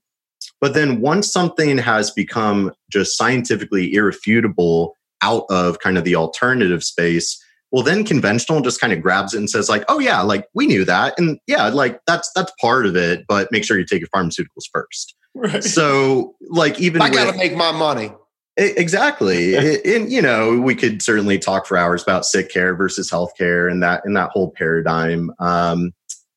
But 0.60 0.74
then 0.74 1.00
once 1.00 1.30
something 1.30 1.78
has 1.78 2.10
become 2.10 2.72
just 2.90 3.16
scientifically 3.16 3.92
irrefutable 3.94 4.96
out 5.22 5.44
of 5.50 5.78
kind 5.78 5.98
of 5.98 6.04
the 6.04 6.16
alternative 6.16 6.82
space, 6.84 7.42
well 7.70 7.82
then 7.82 8.04
conventional 8.04 8.60
just 8.60 8.80
kind 8.80 8.92
of 8.92 9.02
grabs 9.02 9.34
it 9.34 9.38
and 9.38 9.50
says 9.50 9.68
like, 9.68 9.84
"Oh 9.88 9.98
yeah, 9.98 10.20
like 10.20 10.46
we 10.54 10.66
knew 10.66 10.84
that." 10.84 11.18
And 11.18 11.38
yeah, 11.46 11.68
like 11.68 12.00
that's 12.06 12.30
that's 12.34 12.52
part 12.60 12.86
of 12.86 12.96
it, 12.96 13.24
but 13.28 13.50
make 13.50 13.64
sure 13.64 13.78
you 13.78 13.84
take 13.84 14.00
your 14.00 14.08
pharmaceuticals 14.08 14.68
first. 14.72 15.14
Right. 15.34 15.64
So, 15.64 16.34
like 16.50 16.80
even 16.80 17.02
I 17.02 17.10
got 17.10 17.32
to 17.32 17.36
make 17.36 17.56
my 17.56 17.72
money. 17.72 18.12
Exactly. 18.56 19.56
and 19.84 20.10
you 20.10 20.22
know, 20.22 20.58
we 20.58 20.74
could 20.74 21.02
certainly 21.02 21.38
talk 21.38 21.66
for 21.66 21.76
hours 21.76 22.02
about 22.02 22.24
sick 22.24 22.50
care 22.50 22.74
versus 22.74 23.10
healthcare 23.10 23.70
and 23.70 23.82
that 23.82 24.02
and 24.04 24.16
that 24.16 24.30
whole 24.30 24.50
paradigm 24.50 25.32
um 25.40 25.92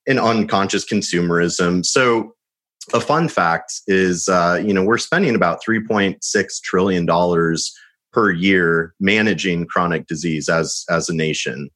and 0.07 0.19
unconscious 0.19 0.85
consumerism. 0.85 1.85
So 1.85 2.33
a 2.93 3.01
fun 3.01 3.27
fact 3.27 3.81
is 3.87 4.27
uh, 4.29 4.61
you 4.63 4.73
know, 4.73 4.83
we're 4.83 4.97
spending 4.97 5.35
about 5.35 5.61
3.6 5.63 6.61
trillion 6.63 7.05
dollars 7.05 7.73
per 8.13 8.31
year 8.31 8.95
managing 8.99 9.65
chronic 9.67 10.07
disease 10.07 10.49
as 10.49 10.85
as 10.89 11.09
a 11.09 11.15
nation. 11.15 11.69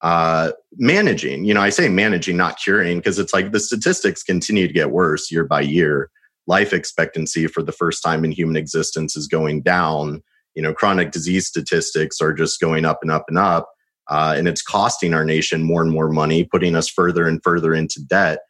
Uh, 0.00 0.52
managing, 0.76 1.44
you 1.44 1.52
know, 1.52 1.60
I 1.60 1.70
say 1.70 1.88
managing, 1.88 2.36
not 2.36 2.56
curing, 2.62 2.98
because 2.98 3.18
it's 3.18 3.32
like 3.32 3.50
the 3.50 3.58
statistics 3.58 4.22
continue 4.22 4.68
to 4.68 4.72
get 4.72 4.92
worse 4.92 5.28
year 5.28 5.44
by 5.44 5.62
year 5.62 6.08
life 6.46 6.72
expectancy 6.72 7.46
for 7.46 7.62
the 7.62 7.72
first 7.72 8.02
time 8.02 8.24
in 8.24 8.32
human 8.32 8.56
existence 8.56 9.16
is 9.16 9.28
going 9.28 9.62
down. 9.62 10.22
You 10.54 10.62
know, 10.62 10.72
chronic 10.72 11.12
disease 11.12 11.46
statistics 11.46 12.20
are 12.20 12.32
just 12.32 12.60
going 12.60 12.84
up 12.84 13.00
and 13.02 13.10
up 13.10 13.26
and 13.28 13.38
up. 13.38 13.68
Uh, 14.08 14.34
and 14.36 14.48
it's 14.48 14.62
costing 14.62 15.14
our 15.14 15.24
nation 15.24 15.62
more 15.62 15.82
and 15.82 15.90
more 15.90 16.08
money, 16.08 16.44
putting 16.44 16.74
us 16.74 16.88
further 16.88 17.26
and 17.26 17.42
further 17.42 17.74
into 17.74 18.00
debt. 18.02 18.40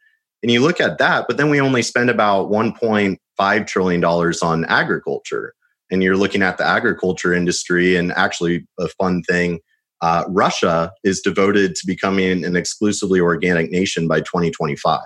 And 0.41 0.51
you 0.51 0.61
look 0.61 0.79
at 0.79 0.99
that, 0.99 1.25
but 1.27 1.37
then 1.37 1.49
we 1.49 1.59
only 1.59 1.81
spend 1.81 2.09
about 2.09 2.49
$1.5 2.49 3.67
trillion 3.67 4.03
on 4.03 4.65
agriculture. 4.65 5.53
And 5.91 6.01
you're 6.01 6.17
looking 6.17 6.43
at 6.43 6.57
the 6.57 6.65
agriculture 6.65 7.33
industry, 7.33 7.95
and 7.95 8.11
actually, 8.13 8.67
a 8.79 8.87
fun 8.89 9.23
thing 9.23 9.59
uh, 10.01 10.23
Russia 10.29 10.91
is 11.03 11.21
devoted 11.21 11.75
to 11.75 11.85
becoming 11.85 12.45
an 12.45 12.55
exclusively 12.55 13.19
organic 13.19 13.69
nation 13.69 14.07
by 14.07 14.21
2025. 14.21 15.01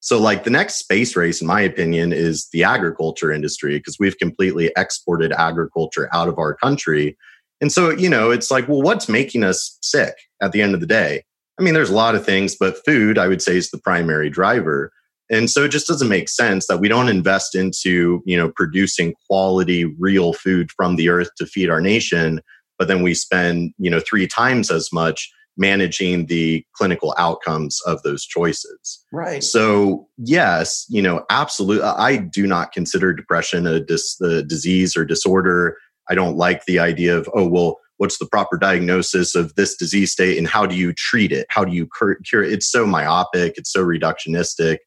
So, 0.00 0.18
like 0.18 0.44
the 0.44 0.50
next 0.50 0.76
space 0.76 1.14
race, 1.14 1.40
in 1.40 1.46
my 1.46 1.60
opinion, 1.60 2.12
is 2.12 2.48
the 2.52 2.64
agriculture 2.64 3.30
industry 3.30 3.78
because 3.78 3.98
we've 4.00 4.18
completely 4.18 4.72
exported 4.76 5.32
agriculture 5.32 6.08
out 6.12 6.28
of 6.28 6.38
our 6.38 6.54
country. 6.54 7.16
And 7.62 7.72
so, 7.72 7.90
you 7.90 8.10
know, 8.10 8.30
it's 8.30 8.50
like, 8.50 8.68
well, 8.68 8.82
what's 8.82 9.08
making 9.08 9.44
us 9.44 9.78
sick 9.80 10.14
at 10.42 10.52
the 10.52 10.60
end 10.60 10.74
of 10.74 10.80
the 10.80 10.86
day? 10.86 11.22
I 11.58 11.62
mean, 11.62 11.74
there's 11.74 11.90
a 11.90 11.94
lot 11.94 12.16
of 12.16 12.26
things, 12.26 12.56
but 12.58 12.84
food, 12.84 13.16
I 13.16 13.28
would 13.28 13.40
say, 13.40 13.56
is 13.56 13.70
the 13.70 13.78
primary 13.78 14.28
driver. 14.28 14.92
And 15.30 15.48
so 15.48 15.64
it 15.64 15.68
just 15.70 15.86
doesn't 15.86 16.08
make 16.08 16.28
sense 16.28 16.66
that 16.66 16.78
we 16.78 16.88
don't 16.88 17.08
invest 17.08 17.54
into, 17.54 18.20
you 18.26 18.36
know, 18.36 18.50
producing 18.54 19.14
quality, 19.28 19.84
real 19.84 20.32
food 20.32 20.70
from 20.72 20.96
the 20.96 21.08
earth 21.08 21.30
to 21.38 21.46
feed 21.46 21.70
our 21.70 21.80
nation, 21.80 22.40
but 22.78 22.88
then 22.88 23.00
we 23.02 23.14
spend, 23.14 23.72
you 23.78 23.88
know, 23.88 24.00
three 24.00 24.26
times 24.26 24.70
as 24.70 24.92
much 24.92 25.30
managing 25.56 26.26
the 26.26 26.64
clinical 26.74 27.14
outcomes 27.16 27.80
of 27.86 28.02
those 28.02 28.24
choices. 28.24 29.04
Right. 29.12 29.44
So, 29.44 30.08
yes, 30.16 30.84
you 30.88 31.00
know, 31.00 31.24
absolutely. 31.30 31.84
I 31.84 32.16
do 32.16 32.46
not 32.46 32.72
consider 32.72 33.12
depression 33.12 33.66
a, 33.66 33.78
dis, 33.78 34.20
a 34.20 34.42
disease 34.42 34.96
or 34.96 35.04
disorder. 35.04 35.76
I 36.08 36.14
don't 36.14 36.36
like 36.36 36.64
the 36.64 36.78
idea 36.78 37.16
of, 37.16 37.28
oh, 37.34 37.46
well, 37.46 37.78
what's 37.96 38.18
the 38.18 38.26
proper 38.26 38.56
diagnosis 38.56 39.34
of 39.34 39.54
this 39.54 39.76
disease 39.76 40.12
state 40.12 40.36
and 40.36 40.48
how 40.48 40.66
do 40.66 40.74
you 40.74 40.92
treat 40.92 41.30
it? 41.30 41.46
How 41.50 41.64
do 41.64 41.72
you 41.72 41.88
cure 42.24 42.42
it? 42.42 42.52
It's 42.52 42.70
so 42.70 42.86
myopic, 42.86 43.54
it's 43.56 43.72
so 43.72 43.84
reductionistic. 43.84 44.78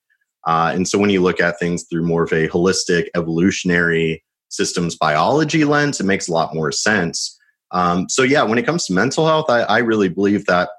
Uh, 0.45 0.71
and 0.75 0.87
so 0.87 0.99
when 0.99 1.09
you 1.09 1.21
look 1.21 1.39
at 1.39 1.57
things 1.57 1.85
through 1.89 2.03
more 2.03 2.23
of 2.23 2.31
a 2.31 2.47
holistic, 2.49 3.07
evolutionary 3.15 4.23
systems 4.49 4.95
biology 4.95 5.65
lens, 5.65 5.99
it 5.99 6.05
makes 6.05 6.27
a 6.27 6.33
lot 6.33 6.53
more 6.53 6.71
sense. 6.71 7.39
Um, 7.71 8.07
so 8.09 8.21
yeah, 8.21 8.43
when 8.43 8.57
it 8.57 8.65
comes 8.65 8.85
to 8.85 8.93
mental 8.93 9.25
health, 9.25 9.49
I, 9.49 9.61
I 9.61 9.77
really 9.79 10.09
believe 10.09 10.45
that 10.45 10.69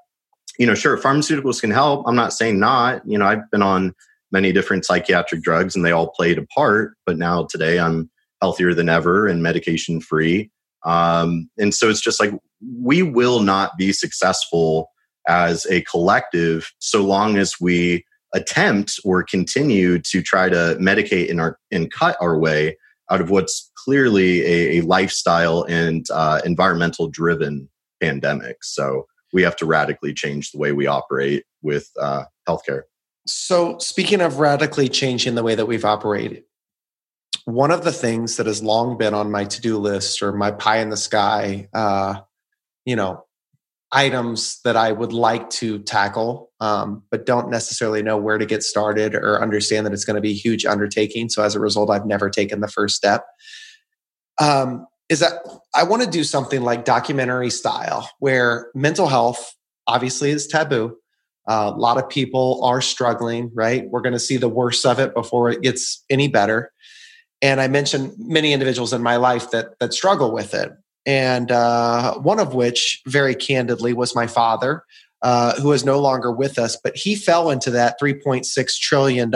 you 0.57 0.65
know, 0.65 0.75
sure, 0.75 0.97
pharmaceuticals 0.97 1.61
can 1.61 1.71
help. 1.71 2.03
I'm 2.07 2.15
not 2.15 2.33
saying 2.33 2.59
not. 2.59 3.01
You 3.05 3.17
know, 3.17 3.25
I've 3.25 3.49
been 3.51 3.61
on 3.61 3.93
many 4.31 4.51
different 4.51 4.85
psychiatric 4.85 5.41
drugs 5.41 5.75
and 5.75 5.85
they 5.85 5.91
all 5.91 6.09
played 6.09 6.37
a 6.37 6.45
part, 6.47 6.97
but 7.05 7.17
now 7.17 7.45
today 7.45 7.79
I'm 7.79 8.09
healthier 8.41 8.73
than 8.73 8.89
ever 8.89 9.27
and 9.27 9.43
medication 9.43 9.99
free. 9.99 10.51
Um, 10.85 11.49
and 11.57 11.73
so 11.73 11.89
it's 11.89 12.01
just 12.01 12.19
like 12.19 12.31
we 12.79 13.01
will 13.01 13.41
not 13.41 13.77
be 13.77 13.91
successful 13.91 14.89
as 15.27 15.65
a 15.67 15.81
collective 15.81 16.71
so 16.79 17.03
long 17.03 17.37
as 17.37 17.55
we 17.59 18.05
attempt 18.33 18.99
or 19.03 19.23
continue 19.23 19.99
to 19.99 20.21
try 20.21 20.49
to 20.49 20.77
medicate 20.79 21.27
in 21.27 21.39
our 21.39 21.57
and 21.71 21.91
cut 21.91 22.17
our 22.21 22.37
way 22.37 22.77
out 23.09 23.21
of 23.21 23.29
what's 23.29 23.71
clearly 23.75 24.41
a, 24.41 24.79
a 24.79 24.81
lifestyle 24.81 25.63
and 25.63 26.05
uh, 26.13 26.41
environmental 26.45 27.07
driven 27.07 27.69
pandemic. 28.01 28.57
So 28.63 29.05
we 29.33 29.41
have 29.43 29.55
to 29.57 29.65
radically 29.65 30.13
change 30.13 30.51
the 30.51 30.57
way 30.57 30.71
we 30.71 30.87
operate 30.87 31.45
with 31.61 31.89
uh, 31.99 32.25
healthcare. 32.47 32.83
So, 33.25 33.77
speaking 33.79 34.21
of 34.21 34.39
radically 34.39 34.87
changing 34.87 35.35
the 35.35 35.43
way 35.43 35.53
that 35.55 35.65
we've 35.65 35.83
operated, 35.83 36.43
one 37.47 37.71
of 37.71 37.85
the 37.85 37.93
things 37.93 38.35
that 38.35 38.45
has 38.45 38.61
long 38.61 38.97
been 38.97 39.13
on 39.13 39.31
my 39.31 39.45
to 39.45 39.61
do 39.61 39.77
list 39.77 40.21
or 40.21 40.33
my 40.33 40.51
pie 40.51 40.79
in 40.79 40.89
the 40.89 40.97
sky, 40.97 41.69
uh, 41.73 42.15
you 42.83 42.93
know, 42.93 43.23
items 43.93 44.59
that 44.65 44.75
I 44.75 44.91
would 44.91 45.13
like 45.13 45.49
to 45.51 45.79
tackle, 45.79 46.51
um, 46.59 47.03
but 47.09 47.25
don't 47.25 47.49
necessarily 47.49 48.03
know 48.03 48.17
where 48.17 48.37
to 48.37 48.45
get 48.45 48.63
started 48.63 49.15
or 49.15 49.41
understand 49.41 49.85
that 49.85 49.93
it's 49.93 50.03
going 50.03 50.15
to 50.15 50.21
be 50.21 50.31
a 50.31 50.35
huge 50.35 50.65
undertaking. 50.65 51.29
So 51.29 51.41
as 51.41 51.55
a 51.55 51.61
result, 51.61 51.89
I've 51.89 52.05
never 52.05 52.29
taken 52.29 52.59
the 52.59 52.67
first 52.67 52.97
step. 52.97 53.25
Um, 54.41 54.85
is 55.07 55.21
that 55.21 55.35
I 55.73 55.83
want 55.83 56.03
to 56.03 56.09
do 56.09 56.25
something 56.25 56.63
like 56.63 56.83
documentary 56.83 57.49
style, 57.49 58.09
where 58.19 58.71
mental 58.75 59.07
health 59.07 59.55
obviously 59.87 60.31
is 60.31 60.47
taboo. 60.47 60.97
Uh, 61.47 61.71
a 61.73 61.79
lot 61.79 61.97
of 61.97 62.09
people 62.09 62.59
are 62.61 62.81
struggling, 62.81 63.51
right? 63.53 63.85
We're 63.89 64.01
going 64.01 64.11
to 64.11 64.19
see 64.19 64.35
the 64.35 64.49
worst 64.49 64.85
of 64.85 64.99
it 64.99 65.13
before 65.13 65.49
it 65.49 65.61
gets 65.61 66.03
any 66.09 66.27
better. 66.27 66.73
And 67.41 67.61
I 67.61 67.67
mentioned 67.67 68.13
many 68.17 68.53
individuals 68.53 68.93
in 68.93 69.03
my 69.03 69.17
life 69.17 69.51
that 69.51 69.77
that 69.79 69.93
struggle 69.93 70.31
with 70.33 70.53
it 70.53 70.71
and 71.07 71.53
uh, 71.53 72.15
one 72.15 72.37
of 72.37 72.53
which, 72.53 73.01
very 73.07 73.33
candidly, 73.33 73.93
was 73.93 74.13
my 74.13 74.27
father, 74.27 74.83
uh, 75.21 75.53
who 75.61 75.71
is 75.71 75.85
no 75.85 75.99
longer 76.01 76.33
with 76.33 76.59
us. 76.59 76.77
But 76.83 76.97
he 76.97 77.15
fell 77.15 77.49
into 77.49 77.71
that 77.71 77.95
$3.6 77.99 78.79
trillion 78.79 79.33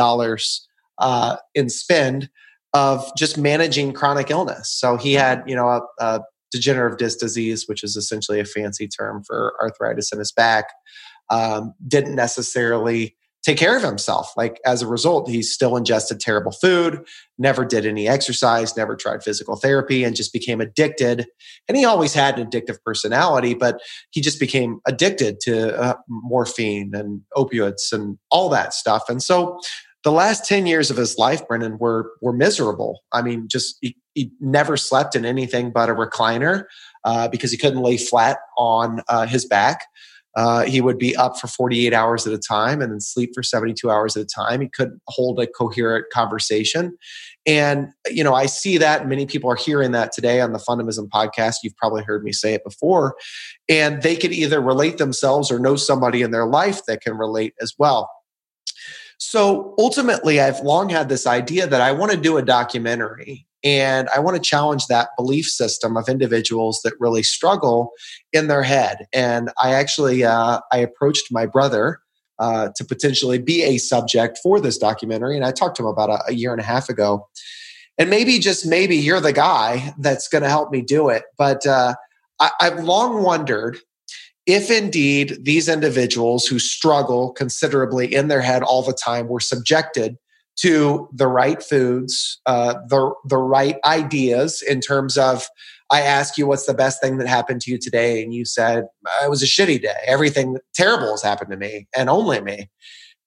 uh, 0.97 1.37
in 1.55 1.69
spend 1.69 2.29
of 2.73 3.09
just 3.17 3.37
managing 3.37 3.93
chronic 3.93 4.29
illness. 4.29 4.69
So 4.69 4.97
he 4.97 5.13
had, 5.13 5.43
you 5.47 5.55
know, 5.55 5.69
a, 5.69 5.81
a 5.99 6.21
degenerative 6.51 6.99
disc 6.99 7.19
disease, 7.19 7.69
which 7.69 7.85
is 7.85 7.95
essentially 7.95 8.41
a 8.41 8.45
fancy 8.45 8.89
term 8.89 9.23
for 9.23 9.55
arthritis 9.61 10.11
in 10.11 10.19
his 10.19 10.33
back. 10.33 10.65
Um, 11.29 11.73
didn't 11.87 12.15
necessarily 12.15 13.15
take 13.43 13.57
care 13.57 13.75
of 13.75 13.83
himself. 13.83 14.31
Like 14.37 14.59
as 14.65 14.81
a 14.81 14.87
result, 14.87 15.29
he 15.29 15.41
still 15.41 15.75
ingested 15.75 16.19
terrible 16.19 16.51
food, 16.51 17.05
never 17.37 17.65
did 17.65 17.85
any 17.85 18.07
exercise, 18.07 18.77
never 18.77 18.95
tried 18.95 19.23
physical 19.23 19.55
therapy, 19.55 20.03
and 20.03 20.15
just 20.15 20.31
became 20.31 20.61
addicted. 20.61 21.25
And 21.67 21.77
he 21.77 21.85
always 21.85 22.13
had 22.13 22.37
an 22.37 22.47
addictive 22.47 22.77
personality, 22.85 23.53
but 23.53 23.81
he 24.11 24.21
just 24.21 24.39
became 24.39 24.79
addicted 24.87 25.39
to 25.41 25.77
uh, 25.79 25.95
morphine 26.07 26.91
and 26.93 27.21
opioids 27.35 27.91
and 27.91 28.17
all 28.29 28.49
that 28.49 28.73
stuff. 28.73 29.03
And 29.09 29.21
so 29.21 29.59
the 30.03 30.11
last 30.11 30.45
10 30.45 30.65
years 30.65 30.89
of 30.89 30.97
his 30.97 31.17
life, 31.17 31.47
Brendan, 31.47 31.77
were, 31.77 32.11
were 32.21 32.33
miserable. 32.33 33.01
I 33.11 33.21
mean, 33.21 33.47
just 33.47 33.77
he, 33.81 33.95
he 34.13 34.31
never 34.39 34.75
slept 34.77 35.15
in 35.15 35.25
anything 35.25 35.71
but 35.71 35.89
a 35.89 35.93
recliner 35.93 36.63
uh, 37.03 37.27
because 37.27 37.51
he 37.51 37.57
couldn't 37.57 37.81
lay 37.81 37.97
flat 37.97 38.37
on 38.57 39.01
uh, 39.07 39.25
his 39.25 39.45
back. 39.45 39.83
Uh, 40.35 40.63
he 40.63 40.79
would 40.79 40.97
be 40.97 41.15
up 41.15 41.37
for 41.37 41.47
48 41.47 41.93
hours 41.93 42.25
at 42.25 42.33
a 42.33 42.37
time 42.37 42.81
and 42.81 42.91
then 42.91 43.01
sleep 43.01 43.31
for 43.33 43.43
72 43.43 43.89
hours 43.89 44.15
at 44.15 44.23
a 44.23 44.25
time. 44.25 44.61
He 44.61 44.69
couldn't 44.69 45.01
hold 45.07 45.39
a 45.39 45.47
coherent 45.47 46.05
conversation. 46.11 46.97
And, 47.45 47.89
you 48.09 48.23
know, 48.23 48.33
I 48.33 48.45
see 48.45 48.77
that 48.77 49.07
many 49.07 49.25
people 49.25 49.51
are 49.51 49.55
hearing 49.55 49.91
that 49.91 50.11
today 50.11 50.39
on 50.41 50.53
the 50.53 50.59
Fundamism 50.59 51.09
podcast. 51.09 51.55
You've 51.63 51.75
probably 51.75 52.03
heard 52.03 52.23
me 52.23 52.31
say 52.31 52.53
it 52.53 52.63
before. 52.63 53.15
And 53.67 54.01
they 54.01 54.15
could 54.15 54.31
either 54.31 54.61
relate 54.61 54.97
themselves 54.97 55.51
or 55.51 55.59
know 55.59 55.75
somebody 55.75 56.21
in 56.21 56.31
their 56.31 56.45
life 56.45 56.85
that 56.85 57.01
can 57.01 57.17
relate 57.17 57.53
as 57.61 57.73
well. 57.77 58.09
So 59.17 59.75
ultimately, 59.77 60.39
I've 60.39 60.61
long 60.61 60.89
had 60.89 61.09
this 61.09 61.27
idea 61.27 61.67
that 61.67 61.81
I 61.81 61.91
want 61.91 62.11
to 62.11 62.17
do 62.17 62.37
a 62.37 62.41
documentary 62.41 63.47
and 63.63 64.09
I 64.15 64.19
want 64.19 64.35
to 64.35 64.41
challenge 64.41 64.87
that 64.87 65.09
belief 65.17 65.45
system 65.45 65.97
of 65.97 66.09
individuals 66.09 66.81
that 66.83 66.93
really 66.99 67.23
struggle 67.23 67.91
in 68.33 68.47
their 68.47 68.63
head. 68.63 69.05
And 69.13 69.51
I 69.61 69.73
actually 69.73 70.23
uh, 70.23 70.59
I 70.71 70.77
approached 70.77 71.27
my 71.31 71.45
brother 71.45 71.99
uh, 72.39 72.69
to 72.75 72.83
potentially 72.83 73.37
be 73.37 73.63
a 73.63 73.77
subject 73.77 74.39
for 74.41 74.59
this 74.59 74.77
documentary, 74.77 75.35
and 75.35 75.45
I 75.45 75.51
talked 75.51 75.77
to 75.77 75.83
him 75.83 75.89
about 75.89 76.09
a, 76.09 76.23
a 76.29 76.33
year 76.33 76.51
and 76.51 76.61
a 76.61 76.65
half 76.65 76.89
ago. 76.89 77.27
and 77.97 78.09
maybe 78.09 78.39
just 78.39 78.65
maybe 78.65 78.95
you're 78.95 79.21
the 79.21 79.33
guy 79.33 79.93
that's 79.99 80.27
going 80.27 80.41
to 80.43 80.49
help 80.49 80.71
me 80.71 80.81
do 80.81 81.09
it. 81.09 81.23
But 81.37 81.67
uh, 81.67 81.93
I, 82.39 82.51
I've 82.59 82.83
long 82.83 83.23
wondered 83.23 83.77
if 84.47 84.71
indeed 84.71 85.37
these 85.43 85.69
individuals 85.69 86.47
who 86.47 86.57
struggle 86.57 87.31
considerably 87.31 88.13
in 88.13 88.27
their 88.27 88.41
head 88.41 88.63
all 88.63 88.81
the 88.81 88.93
time 88.93 89.27
were 89.27 89.39
subjected 89.39 90.17
to 90.57 91.09
the 91.13 91.27
right 91.27 91.61
foods, 91.63 92.39
uh, 92.45 92.75
the 92.87 93.13
the 93.25 93.37
right 93.37 93.77
ideas 93.85 94.61
in 94.61 94.81
terms 94.81 95.17
of. 95.17 95.47
I 95.93 95.99
ask 95.99 96.37
you 96.37 96.47
what's 96.47 96.67
the 96.67 96.73
best 96.73 97.01
thing 97.01 97.17
that 97.17 97.27
happened 97.27 97.59
to 97.61 97.71
you 97.71 97.77
today, 97.77 98.23
and 98.23 98.33
you 98.33 98.45
said 98.45 98.85
it 99.21 99.29
was 99.29 99.43
a 99.43 99.45
shitty 99.45 99.81
day. 99.81 99.93
Everything 100.07 100.57
terrible 100.73 101.11
has 101.11 101.21
happened 101.21 101.51
to 101.51 101.57
me, 101.57 101.87
and 101.95 102.09
only 102.09 102.39
me. 102.39 102.69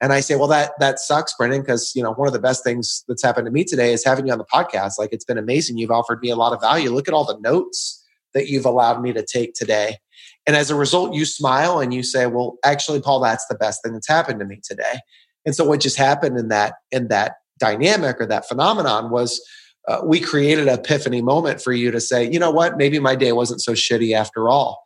And 0.00 0.12
I 0.12 0.20
say, 0.20 0.36
well, 0.36 0.48
that 0.48 0.72
that 0.80 0.98
sucks, 0.98 1.34
Brendan, 1.36 1.60
because 1.60 1.92
you 1.94 2.02
know 2.02 2.12
one 2.12 2.26
of 2.26 2.32
the 2.32 2.40
best 2.40 2.64
things 2.64 3.04
that's 3.06 3.22
happened 3.22 3.46
to 3.46 3.50
me 3.50 3.64
today 3.64 3.92
is 3.92 4.04
having 4.04 4.26
you 4.26 4.32
on 4.32 4.38
the 4.38 4.44
podcast. 4.44 4.92
Like 4.98 5.12
it's 5.12 5.24
been 5.24 5.38
amazing. 5.38 5.76
You've 5.78 5.90
offered 5.90 6.20
me 6.20 6.30
a 6.30 6.36
lot 6.36 6.52
of 6.52 6.60
value. 6.60 6.90
Look 6.90 7.08
at 7.08 7.14
all 7.14 7.24
the 7.24 7.38
notes 7.40 8.02
that 8.34 8.48
you've 8.48 8.66
allowed 8.66 9.00
me 9.00 9.12
to 9.12 9.24
take 9.24 9.54
today. 9.54 9.98
And 10.46 10.56
as 10.56 10.70
a 10.70 10.74
result, 10.74 11.14
you 11.14 11.24
smile 11.24 11.80
and 11.80 11.94
you 11.94 12.02
say, 12.02 12.26
well, 12.26 12.58
actually, 12.64 13.00
Paul, 13.00 13.20
that's 13.20 13.46
the 13.46 13.54
best 13.54 13.82
thing 13.82 13.94
that's 13.94 14.08
happened 14.08 14.40
to 14.40 14.46
me 14.46 14.60
today. 14.62 15.00
And 15.46 15.54
so 15.54 15.64
what 15.64 15.80
just 15.80 15.96
happened 15.96 16.38
in 16.38 16.48
that 16.48 16.74
in 16.90 17.08
that 17.08 17.36
dynamic 17.58 18.20
or 18.20 18.26
that 18.26 18.48
phenomenon 18.48 19.10
was 19.10 19.40
uh, 19.86 20.00
we 20.04 20.20
created 20.20 20.66
an 20.66 20.78
epiphany 20.78 21.22
moment 21.22 21.60
for 21.60 21.72
you 21.72 21.90
to 21.90 22.00
say, 22.00 22.28
you 22.30 22.38
know 22.38 22.50
what, 22.50 22.76
maybe 22.76 22.98
my 22.98 23.14
day 23.14 23.32
wasn't 23.32 23.60
so 23.60 23.72
shitty 23.72 24.14
after 24.14 24.48
all. 24.48 24.82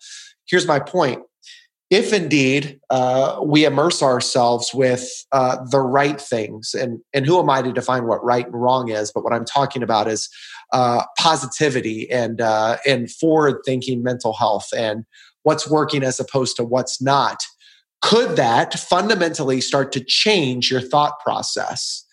Here's 0.47 0.67
my 0.67 0.81
point. 0.81 1.23
If 1.91 2.13
indeed 2.13 2.81
uh, 2.91 3.41
we 3.43 3.65
immerse 3.65 4.03
ourselves 4.03 4.75
with 4.75 5.09
uh, 5.33 5.65
the 5.71 5.81
right 5.81 6.21
things, 6.21 6.75
and, 6.75 7.01
and 7.15 7.25
who 7.25 7.39
am 7.39 7.49
I 7.49 7.63
to 7.63 7.73
define 7.73 8.07
what 8.07 8.23
right 8.23 8.45
and 8.45 8.55
wrong 8.55 8.91
is? 8.91 9.11
But 9.11 9.25
what 9.25 9.33
I'm 9.33 9.47
talking 9.47 9.83
about 9.83 10.07
is 10.07 10.29
uh, 10.73 11.05
positivity 11.19 12.11
and 12.11 12.43
uh, 12.43 12.77
and 12.87 13.11
forward 13.11 13.61
thinking 13.65 14.03
mental 14.03 14.35
health 14.35 14.69
and 14.77 15.07
what's 15.45 15.71
working 15.71 16.03
as 16.03 16.21
opposed 16.21 16.57
to 16.57 16.65
what's 16.65 17.01
not 17.01 17.39
could 18.01 18.37
that 18.37 18.75
fundamentally 18.75 19.61
start 19.61 19.93
to 19.93 20.01
change 20.01 20.71
your 20.71 20.81
thought 20.81 21.19
process? 21.21 22.05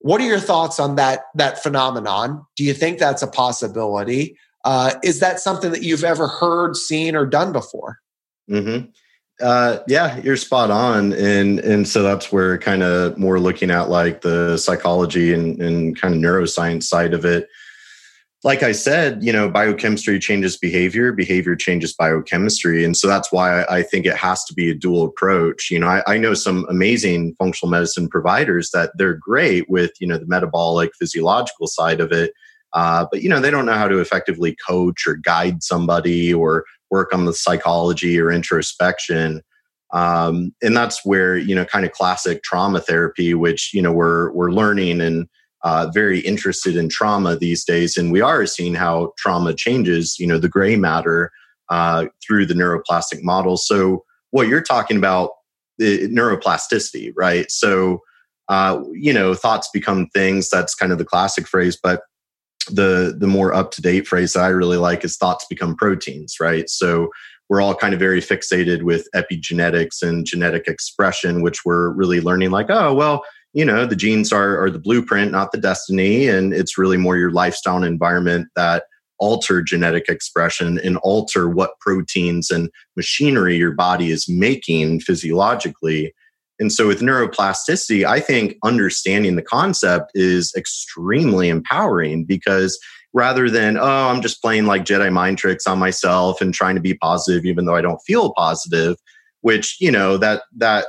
What 0.00 0.20
are 0.20 0.26
your 0.26 0.40
thoughts 0.40 0.78
on 0.78 0.96
that 0.96 1.24
that 1.34 1.62
phenomenon? 1.62 2.44
Do 2.56 2.64
you 2.64 2.74
think 2.74 2.98
that's 2.98 3.22
a 3.22 3.26
possibility? 3.26 4.36
Uh, 4.64 4.92
is 5.02 5.20
that 5.20 5.40
something 5.40 5.70
that 5.72 5.82
you've 5.82 6.04
ever 6.04 6.28
heard 6.28 6.76
seen 6.76 7.16
or 7.16 7.26
done 7.26 7.52
before? 7.52 7.98
Mm-hmm. 8.50 8.90
uh, 9.40 9.78
yeah 9.88 10.18
you're 10.18 10.36
spot 10.36 10.70
on 10.70 11.14
and 11.14 11.60
and 11.60 11.88
so 11.88 12.02
that's 12.02 12.30
where 12.30 12.58
kind 12.58 12.82
of 12.82 13.16
more 13.16 13.40
looking 13.40 13.70
at 13.70 13.88
like 13.88 14.20
the 14.20 14.58
psychology 14.58 15.32
and, 15.32 15.62
and 15.62 15.98
kind 15.98 16.14
of 16.14 16.20
neuroscience 16.20 16.82
side 16.82 17.14
of 17.14 17.24
it 17.24 17.48
like 18.44 18.62
I 18.62 18.72
said, 18.72 19.24
you 19.24 19.32
know, 19.32 19.48
biochemistry 19.48 20.18
changes 20.18 20.58
behavior, 20.58 21.12
behavior 21.12 21.56
changes 21.56 21.94
biochemistry. 21.94 22.84
And 22.84 22.94
so 22.94 23.08
that's 23.08 23.32
why 23.32 23.64
I 23.64 23.82
think 23.82 24.04
it 24.04 24.16
has 24.16 24.44
to 24.44 24.54
be 24.54 24.70
a 24.70 24.74
dual 24.74 25.02
approach. 25.04 25.70
You 25.70 25.78
know, 25.78 25.88
I, 25.88 26.02
I, 26.06 26.18
know 26.18 26.34
some 26.34 26.66
amazing 26.68 27.34
functional 27.38 27.70
medicine 27.70 28.06
providers 28.06 28.70
that 28.72 28.90
they're 28.98 29.14
great 29.14 29.70
with, 29.70 29.92
you 29.98 30.06
know, 30.06 30.18
the 30.18 30.26
metabolic, 30.26 30.90
physiological 30.98 31.66
side 31.66 32.00
of 32.00 32.12
it. 32.12 32.34
Uh, 32.74 33.06
but, 33.10 33.22
you 33.22 33.30
know, 33.30 33.40
they 33.40 33.50
don't 33.50 33.64
know 33.64 33.78
how 33.78 33.88
to 33.88 33.98
effectively 33.98 34.54
coach 34.66 35.06
or 35.06 35.14
guide 35.14 35.62
somebody 35.62 36.34
or 36.34 36.66
work 36.90 37.14
on 37.14 37.24
the 37.24 37.32
psychology 37.32 38.20
or 38.20 38.30
introspection. 38.30 39.40
Um, 39.94 40.54
and 40.60 40.76
that's 40.76 41.02
where, 41.02 41.38
you 41.38 41.54
know, 41.54 41.64
kind 41.64 41.86
of 41.86 41.92
classic 41.92 42.42
trauma 42.42 42.80
therapy, 42.80 43.32
which, 43.32 43.72
you 43.72 43.80
know, 43.80 43.92
we're, 43.92 44.32
we're 44.32 44.50
learning 44.50 45.00
and, 45.00 45.28
uh, 45.64 45.90
very 45.92 46.20
interested 46.20 46.76
in 46.76 46.88
trauma 46.88 47.36
these 47.36 47.64
days, 47.64 47.96
and 47.96 48.12
we 48.12 48.20
are 48.20 48.46
seeing 48.46 48.74
how 48.74 49.12
trauma 49.18 49.54
changes, 49.54 50.16
you 50.18 50.26
know, 50.26 50.38
the 50.38 50.48
gray 50.48 50.76
matter 50.76 51.32
uh, 51.70 52.06
through 52.24 52.46
the 52.46 52.54
neuroplastic 52.54 53.22
model. 53.22 53.56
So, 53.56 54.04
what 54.30 54.46
you're 54.46 54.62
talking 54.62 54.96
about, 54.96 55.30
the 55.78 56.08
neuroplasticity, 56.08 57.12
right? 57.16 57.50
So, 57.50 58.00
uh, 58.48 58.82
you 58.92 59.12
know, 59.12 59.34
thoughts 59.34 59.68
become 59.72 60.08
things. 60.08 60.50
That's 60.50 60.74
kind 60.74 60.92
of 60.92 60.98
the 60.98 61.04
classic 61.04 61.46
phrase, 61.46 61.78
but 61.82 62.02
the 62.70 63.14
the 63.18 63.26
more 63.26 63.54
up 63.54 63.70
to 63.72 63.82
date 63.82 64.06
phrase 64.06 64.34
that 64.34 64.44
I 64.44 64.48
really 64.48 64.76
like 64.76 65.04
is 65.04 65.16
thoughts 65.16 65.46
become 65.48 65.76
proteins, 65.76 66.36
right? 66.40 66.68
So 66.68 67.08
we're 67.48 67.60
all 67.60 67.74
kind 67.74 67.92
of 67.94 68.00
very 68.00 68.20
fixated 68.20 68.82
with 68.82 69.06
epigenetics 69.14 70.02
and 70.02 70.24
genetic 70.24 70.66
expression, 70.66 71.42
which 71.42 71.64
we're 71.64 71.90
really 71.90 72.20
learning 72.20 72.50
like, 72.50 72.70
oh, 72.70 72.94
well, 72.94 73.22
you 73.54 73.64
know 73.64 73.86
the 73.86 73.96
genes 73.96 74.32
are, 74.32 74.60
are 74.62 74.70
the 74.70 74.78
blueprint 74.78 75.32
not 75.32 75.52
the 75.52 75.58
destiny. 75.58 76.28
And 76.28 76.52
it's 76.52 76.76
really 76.76 76.96
more 76.96 77.16
your 77.16 77.30
lifestyle 77.30 77.76
and 77.76 77.84
environment 77.84 78.48
that 78.56 78.84
alter 79.18 79.62
genetic 79.62 80.08
expression 80.08 80.78
and 80.80 80.96
alter 80.98 81.48
what 81.48 81.78
proteins 81.80 82.50
and 82.50 82.68
machinery 82.96 83.56
your 83.56 83.72
body 83.72 84.10
is 84.10 84.28
making 84.28 85.00
physiologically. 85.00 86.12
And 86.58 86.72
so 86.72 86.86
with 86.86 87.00
neuroplasticity 87.00 88.04
i 88.04 88.20
think 88.20 88.56
understanding 88.62 89.34
the 89.34 89.42
concept 89.42 90.12
is 90.14 90.52
extremely 90.56 91.48
empowering 91.48 92.24
because 92.24 92.78
rather 93.12 93.50
than 93.50 93.76
oh 93.76 94.08
i'm 94.08 94.22
just 94.22 94.40
playing 94.40 94.64
like 94.66 94.84
jedi 94.84 95.12
mind 95.12 95.36
tricks 95.36 95.66
on 95.66 95.80
myself 95.80 96.40
and 96.40 96.54
trying 96.54 96.76
to 96.76 96.80
be 96.80 96.94
positive 96.94 97.44
even 97.44 97.64
though 97.64 97.74
i 97.74 97.80
don't 97.80 98.00
feel 98.06 98.32
positive 98.34 98.96
which 99.40 99.76
you 99.80 99.90
know 99.90 100.16
that 100.16 100.42
that 100.56 100.86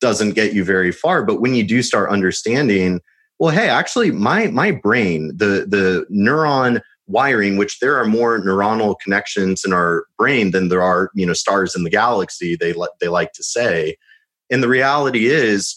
doesn't 0.00 0.32
get 0.34 0.52
you 0.52 0.64
very 0.64 0.92
far. 0.92 1.24
But 1.24 1.40
when 1.40 1.54
you 1.54 1.64
do 1.64 1.82
start 1.82 2.10
understanding, 2.10 3.00
well, 3.38 3.54
hey, 3.54 3.68
actually, 3.68 4.10
my 4.10 4.48
my 4.48 4.70
brain, 4.70 5.28
the 5.36 5.66
the 5.68 6.06
neuron 6.10 6.80
wiring, 7.06 7.56
which 7.56 7.80
there 7.80 7.96
are 7.96 8.06
more 8.06 8.40
neuronal 8.40 8.94
connections 9.02 9.64
in 9.64 9.72
our 9.72 10.04
brain 10.16 10.52
than 10.52 10.68
there 10.68 10.82
are, 10.82 11.10
you 11.14 11.26
know, 11.26 11.32
stars 11.32 11.74
in 11.74 11.84
the 11.84 11.90
galaxy. 11.90 12.56
They 12.56 12.74
they 13.00 13.08
like 13.08 13.32
to 13.32 13.42
say, 13.42 13.96
and 14.50 14.62
the 14.62 14.68
reality 14.68 15.26
is, 15.26 15.76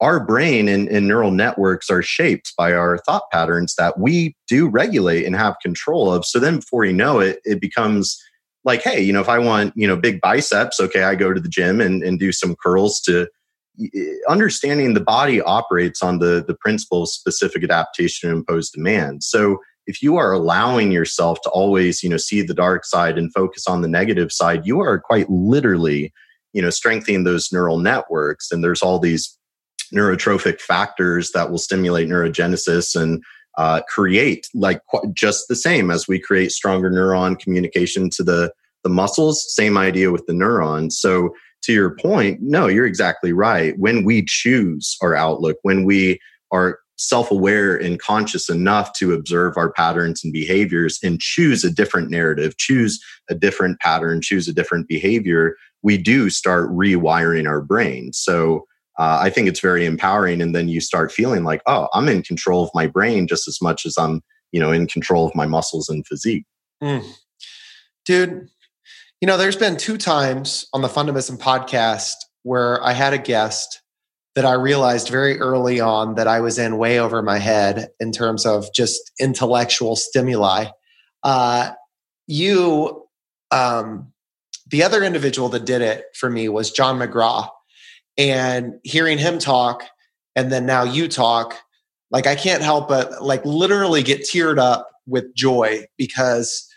our 0.00 0.24
brain 0.24 0.68
and, 0.68 0.88
and 0.88 1.08
neural 1.08 1.32
networks 1.32 1.90
are 1.90 2.02
shaped 2.02 2.52
by 2.56 2.72
our 2.72 2.98
thought 2.98 3.24
patterns 3.32 3.74
that 3.76 3.98
we 3.98 4.36
do 4.46 4.68
regulate 4.68 5.24
and 5.24 5.34
have 5.34 5.56
control 5.60 6.12
of. 6.12 6.24
So 6.24 6.38
then, 6.38 6.56
before 6.56 6.84
you 6.84 6.92
know 6.92 7.18
it, 7.18 7.40
it 7.44 7.60
becomes 7.60 8.22
like, 8.64 8.82
hey, 8.82 9.00
you 9.00 9.12
know, 9.12 9.20
if 9.20 9.28
I 9.28 9.38
want, 9.38 9.72
you 9.76 9.88
know, 9.88 9.96
big 9.96 10.20
biceps, 10.20 10.78
okay, 10.78 11.02
I 11.04 11.14
go 11.14 11.32
to 11.32 11.40
the 11.40 11.48
gym 11.48 11.80
and, 11.80 12.02
and 12.02 12.18
do 12.18 12.32
some 12.32 12.54
curls 12.54 13.00
to 13.02 13.28
understanding 14.28 14.94
the 14.94 15.00
body 15.00 15.40
operates 15.40 16.02
on 16.02 16.18
the, 16.18 16.44
the 16.46 16.54
principle 16.54 17.04
of 17.04 17.08
specific 17.08 17.62
adaptation 17.62 18.28
and 18.28 18.38
imposed 18.38 18.72
demand. 18.72 19.22
So 19.22 19.58
if 19.86 20.02
you 20.02 20.16
are 20.16 20.32
allowing 20.32 20.92
yourself 20.92 21.40
to 21.42 21.50
always, 21.50 22.02
you 22.02 22.10
know, 22.10 22.18
see 22.18 22.42
the 22.42 22.54
dark 22.54 22.84
side 22.84 23.16
and 23.16 23.32
focus 23.32 23.66
on 23.66 23.80
the 23.80 23.88
negative 23.88 24.30
side, 24.32 24.66
you 24.66 24.80
are 24.80 24.98
quite 24.98 25.30
literally, 25.30 26.12
you 26.52 26.60
know, 26.60 26.70
strengthening 26.70 27.24
those 27.24 27.50
neural 27.52 27.78
networks. 27.78 28.50
And 28.50 28.62
there's 28.62 28.82
all 28.82 28.98
these 28.98 29.36
neurotrophic 29.94 30.60
factors 30.60 31.30
that 31.32 31.50
will 31.50 31.58
stimulate 31.58 32.08
neurogenesis 32.08 33.00
and 33.00 33.22
uh, 33.56 33.80
create 33.88 34.46
like 34.54 34.80
just 35.14 35.48
the 35.48 35.56
same 35.56 35.90
as 35.90 36.06
we 36.06 36.20
create 36.20 36.52
stronger 36.52 36.90
neuron 36.90 37.38
communication 37.38 38.10
to 38.10 38.22
the 38.22 38.52
the 38.84 38.90
muscles. 38.90 39.44
Same 39.54 39.76
idea 39.76 40.12
with 40.12 40.24
the 40.26 40.32
neurons. 40.32 40.98
So 40.98 41.34
to 41.62 41.72
your 41.72 41.96
point, 41.96 42.40
no, 42.40 42.66
you're 42.66 42.86
exactly 42.86 43.32
right. 43.32 43.78
When 43.78 44.04
we 44.04 44.24
choose 44.24 44.96
our 45.02 45.14
outlook, 45.14 45.56
when 45.62 45.84
we 45.84 46.18
are 46.50 46.78
self 46.96 47.30
aware 47.30 47.76
and 47.76 48.00
conscious 48.00 48.48
enough 48.48 48.92
to 48.94 49.12
observe 49.12 49.56
our 49.56 49.70
patterns 49.72 50.22
and 50.24 50.32
behaviors 50.32 50.98
and 51.02 51.20
choose 51.20 51.64
a 51.64 51.70
different 51.70 52.10
narrative, 52.10 52.56
choose 52.58 53.00
a 53.30 53.34
different 53.34 53.78
pattern, 53.80 54.20
choose 54.20 54.48
a 54.48 54.52
different 54.52 54.88
behavior, 54.88 55.54
we 55.82 55.96
do 55.96 56.28
start 56.28 56.70
rewiring 56.70 57.46
our 57.46 57.60
brain. 57.60 58.12
So 58.12 58.64
uh, 58.98 59.18
I 59.20 59.30
think 59.30 59.46
it's 59.48 59.60
very 59.60 59.86
empowering. 59.86 60.40
And 60.40 60.54
then 60.54 60.68
you 60.68 60.80
start 60.80 61.12
feeling 61.12 61.44
like, 61.44 61.62
oh, 61.66 61.88
I'm 61.94 62.08
in 62.08 62.22
control 62.22 62.64
of 62.64 62.70
my 62.74 62.88
brain 62.88 63.28
just 63.28 63.46
as 63.46 63.62
much 63.62 63.86
as 63.86 63.96
I'm, 63.96 64.20
you 64.50 64.58
know, 64.58 64.72
in 64.72 64.88
control 64.88 65.24
of 65.26 65.34
my 65.36 65.46
muscles 65.46 65.88
and 65.88 66.04
physique. 66.04 66.44
Mm. 66.82 67.04
Dude, 68.04 68.48
you 69.20 69.26
know, 69.26 69.36
there's 69.36 69.56
been 69.56 69.76
two 69.76 69.96
times 69.96 70.66
on 70.72 70.82
the 70.82 70.88
Fundamism 70.88 71.38
podcast 71.38 72.14
where 72.42 72.82
I 72.84 72.92
had 72.92 73.12
a 73.12 73.18
guest 73.18 73.82
that 74.34 74.44
I 74.44 74.52
realized 74.52 75.08
very 75.08 75.40
early 75.40 75.80
on 75.80 76.14
that 76.14 76.28
I 76.28 76.40
was 76.40 76.58
in 76.58 76.78
way 76.78 77.00
over 77.00 77.20
my 77.22 77.38
head 77.38 77.88
in 77.98 78.12
terms 78.12 78.46
of 78.46 78.72
just 78.72 79.10
intellectual 79.18 79.96
stimuli. 79.96 80.66
Uh, 81.24 81.72
you, 82.28 83.06
um, 83.50 84.12
the 84.70 84.84
other 84.84 85.02
individual 85.02 85.48
that 85.48 85.64
did 85.64 85.82
it 85.82 86.04
for 86.14 86.30
me 86.30 86.48
was 86.48 86.70
John 86.70 86.98
McGraw. 86.98 87.48
And 88.16 88.74
hearing 88.84 89.18
him 89.18 89.38
talk, 89.38 89.84
and 90.36 90.52
then 90.52 90.66
now 90.66 90.84
you 90.84 91.08
talk, 91.08 91.56
like 92.10 92.26
I 92.26 92.34
can't 92.34 92.62
help 92.62 92.88
but 92.88 93.22
like 93.22 93.44
literally 93.44 94.02
get 94.02 94.22
teared 94.22 94.58
up 94.58 94.88
with 95.06 95.34
joy 95.34 95.86
because 95.96 96.67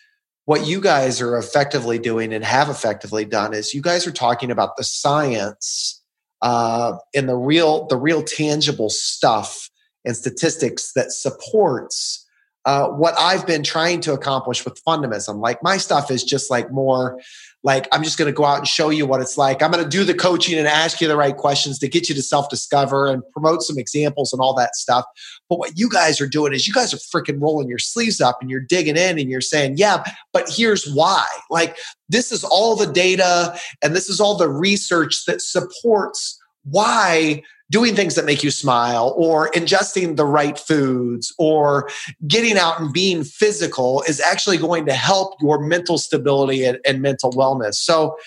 what 0.52 0.68
you 0.68 0.82
guys 0.82 1.22
are 1.22 1.38
effectively 1.38 1.98
doing 1.98 2.34
and 2.34 2.44
have 2.44 2.68
effectively 2.68 3.24
done 3.24 3.54
is 3.54 3.74
you 3.74 3.82
guys 3.82 4.06
are 4.06 4.12
talking 4.12 4.52
about 4.52 4.76
the 4.76 4.84
science 4.84 6.04
uh, 6.42 6.92
and 7.16 7.30
the 7.30 7.38
real 7.38 7.88
the 7.88 7.96
real 7.96 8.22
tangible 8.22 8.90
stuff 8.90 9.70
and 10.04 10.14
statistics 10.14 10.92
that 10.92 11.14
supports 11.14 12.28
uh, 12.66 12.88
what 12.90 13.16
I've 13.18 13.48
been 13.48 13.64
trying 13.64 14.02
to 14.02 14.14
accomplish 14.14 14.64
with 14.66 14.84
Fundamism. 14.84 15.42
Like 15.42 15.64
my 15.64 15.78
stuff 15.78 16.12
is 16.12 16.24
just 16.24 16.52
like 16.52 16.72
more 16.72 17.20
like 17.64 17.88
I'm 17.92 18.04
just 18.04 18.18
going 18.18 18.32
to 18.32 18.36
go 18.36 18.46
out 18.46 18.58
and 18.60 18.68
show 18.68 18.90
you 18.90 19.06
what 19.06 19.22
it's 19.22 19.38
like. 19.38 19.62
I'm 19.62 19.72
going 19.72 19.84
to 19.84 19.90
do 19.90 20.04
the 20.04 20.14
coaching 20.14 20.58
and 20.58 20.68
ask 20.68 21.00
you 21.00 21.08
the 21.08 21.16
right 21.16 21.36
questions 21.36 21.78
to 21.80 21.88
get 21.88 22.10
you 22.10 22.16
to 22.16 22.22
self 22.22 22.50
discover 22.50 23.08
and 23.08 23.24
promote 23.32 23.62
some 23.62 23.78
examples 23.78 24.34
and 24.34 24.42
all 24.42 24.54
that 24.56 24.76
stuff. 24.76 25.06
But 25.50 25.60
what 25.60 25.78
you 25.78 25.90
guys 25.90 26.20
are 26.20 26.28
doing 26.28 26.54
is 26.54 26.68
you 26.68 26.74
guys 26.74 26.94
are 26.94 26.98
freaking 26.98 27.42
rolling 27.42 27.68
your 27.68 27.80
sleeves 27.80 28.20
up 28.20 28.40
and 28.42 28.50
you're 28.50 28.62
digging 28.62 28.98
in 28.98 29.20
and 29.20 29.30
you're 29.30 29.42
saying, 29.42 29.76
yeah, 29.78 30.04
but 30.34 30.50
here's 30.50 30.92
why. 30.92 31.26
Like 31.50 31.78
this 32.10 32.32
is 32.32 32.44
all 32.44 32.76
the 32.76 32.92
data 32.92 33.58
and 33.84 33.96
this 33.96 34.10
is 34.10 34.20
all 34.20 34.38
the 34.38 34.50
research 34.50 35.26
that 35.26 35.42
supports 35.42 36.40
why 36.64 37.44
doing 37.72 37.96
things 37.96 38.16
that 38.16 38.26
make 38.26 38.44
you 38.44 38.52
smile 38.52 39.14
or 39.18 39.50
ingesting 39.52 40.18
the 40.18 40.26
right 40.26 40.60
foods 40.60 41.34
or 41.40 41.90
getting 42.28 42.58
out 42.58 42.80
and 42.80 42.92
being 42.92 43.24
physical 43.24 44.04
is 44.08 44.20
actually 44.20 44.58
going 44.58 44.86
to 44.86 44.94
help 44.94 45.36
your 45.42 45.60
mental 45.60 45.98
stability 45.98 46.66
and, 46.66 46.80
and 46.86 47.02
mental 47.02 47.32
wellness. 47.32 47.76
So, 47.76 48.18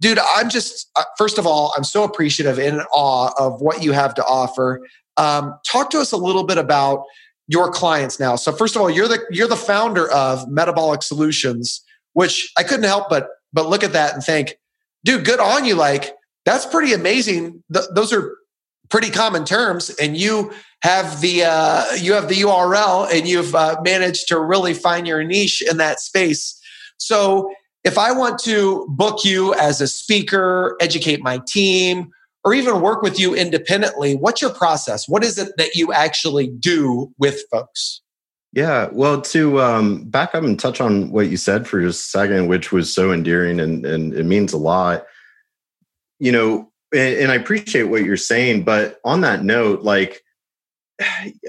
dude, 0.00 0.18
I'm 0.34 0.50
just, 0.50 0.90
uh, 0.96 1.04
first 1.16 1.38
of 1.38 1.46
all, 1.46 1.72
I'm 1.76 1.84
so 1.84 2.02
appreciative 2.02 2.58
and 2.58 2.78
in 2.78 2.84
awe 2.92 3.30
of 3.38 3.60
what 3.60 3.84
you 3.84 3.92
have 3.92 4.14
to 4.14 4.24
offer. 4.24 4.84
Um, 5.16 5.54
talk 5.64 5.90
to 5.90 6.00
us 6.00 6.10
a 6.10 6.16
little 6.16 6.44
bit 6.44 6.58
about 6.58 7.04
your 7.46 7.70
clients 7.70 8.18
now. 8.18 8.34
So, 8.34 8.50
first 8.50 8.74
of 8.74 8.82
all, 8.82 8.90
you're 8.90 9.08
the 9.08 9.24
you're 9.30 9.48
the 9.48 9.56
founder 9.56 10.10
of 10.10 10.48
Metabolic 10.48 11.02
Solutions, 11.02 11.82
which 12.14 12.52
I 12.58 12.64
couldn't 12.64 12.84
help 12.84 13.08
but 13.08 13.28
but 13.52 13.68
look 13.68 13.84
at 13.84 13.92
that 13.92 14.14
and 14.14 14.22
think, 14.22 14.56
dude, 15.04 15.24
good 15.24 15.40
on 15.40 15.64
you. 15.64 15.76
Like 15.76 16.14
that's 16.44 16.66
pretty 16.66 16.92
amazing. 16.92 17.62
Th- 17.72 17.86
those 17.94 18.12
are 18.12 18.36
pretty 18.90 19.10
common 19.10 19.44
terms 19.44 19.90
and 20.00 20.16
you 20.16 20.52
have 20.82 21.20
the 21.20 21.44
uh, 21.44 21.84
you 21.96 22.12
have 22.12 22.28
the 22.28 22.42
url 22.42 23.10
and 23.12 23.28
you've 23.28 23.54
uh, 23.54 23.76
managed 23.82 24.28
to 24.28 24.40
really 24.40 24.74
find 24.74 25.06
your 25.06 25.22
niche 25.24 25.62
in 25.62 25.76
that 25.78 26.00
space. 26.00 26.60
So 26.98 27.50
if 27.84 27.96
i 27.96 28.12
want 28.12 28.38
to 28.40 28.86
book 28.88 29.24
you 29.24 29.54
as 29.54 29.80
a 29.80 29.86
speaker 29.86 30.76
educate 30.80 31.22
my 31.22 31.40
team 31.46 32.10
or 32.44 32.54
even 32.54 32.80
work 32.80 33.02
with 33.02 33.18
you 33.18 33.34
independently 33.34 34.14
what's 34.14 34.40
your 34.40 34.52
process? 34.52 35.08
What 35.08 35.24
is 35.24 35.38
it 35.38 35.52
that 35.58 35.74
you 35.74 35.92
actually 35.92 36.48
do 36.48 37.12
with 37.18 37.42
folks? 37.50 38.00
Yeah 38.52 38.88
well 38.92 39.20
to 39.22 39.60
um, 39.60 40.04
back 40.04 40.34
up 40.34 40.44
and 40.44 40.58
touch 40.58 40.80
on 40.80 41.10
what 41.10 41.28
you 41.28 41.36
said 41.36 41.66
for 41.66 41.80
just 41.80 42.06
a 42.06 42.10
second 42.10 42.48
which 42.48 42.72
was 42.72 42.92
so 42.92 43.12
endearing 43.12 43.60
and, 43.60 43.84
and 43.84 44.14
it 44.14 44.24
means 44.24 44.52
a 44.52 44.58
lot. 44.58 45.06
You 46.20 46.32
know 46.32 46.72
and, 46.94 47.30
I 47.30 47.34
appreciate 47.34 47.84
what 47.84 48.04
you're 48.04 48.16
saying, 48.16 48.64
but 48.64 49.00
on 49.04 49.20
that 49.22 49.44
note, 49.44 49.82
like 49.82 50.22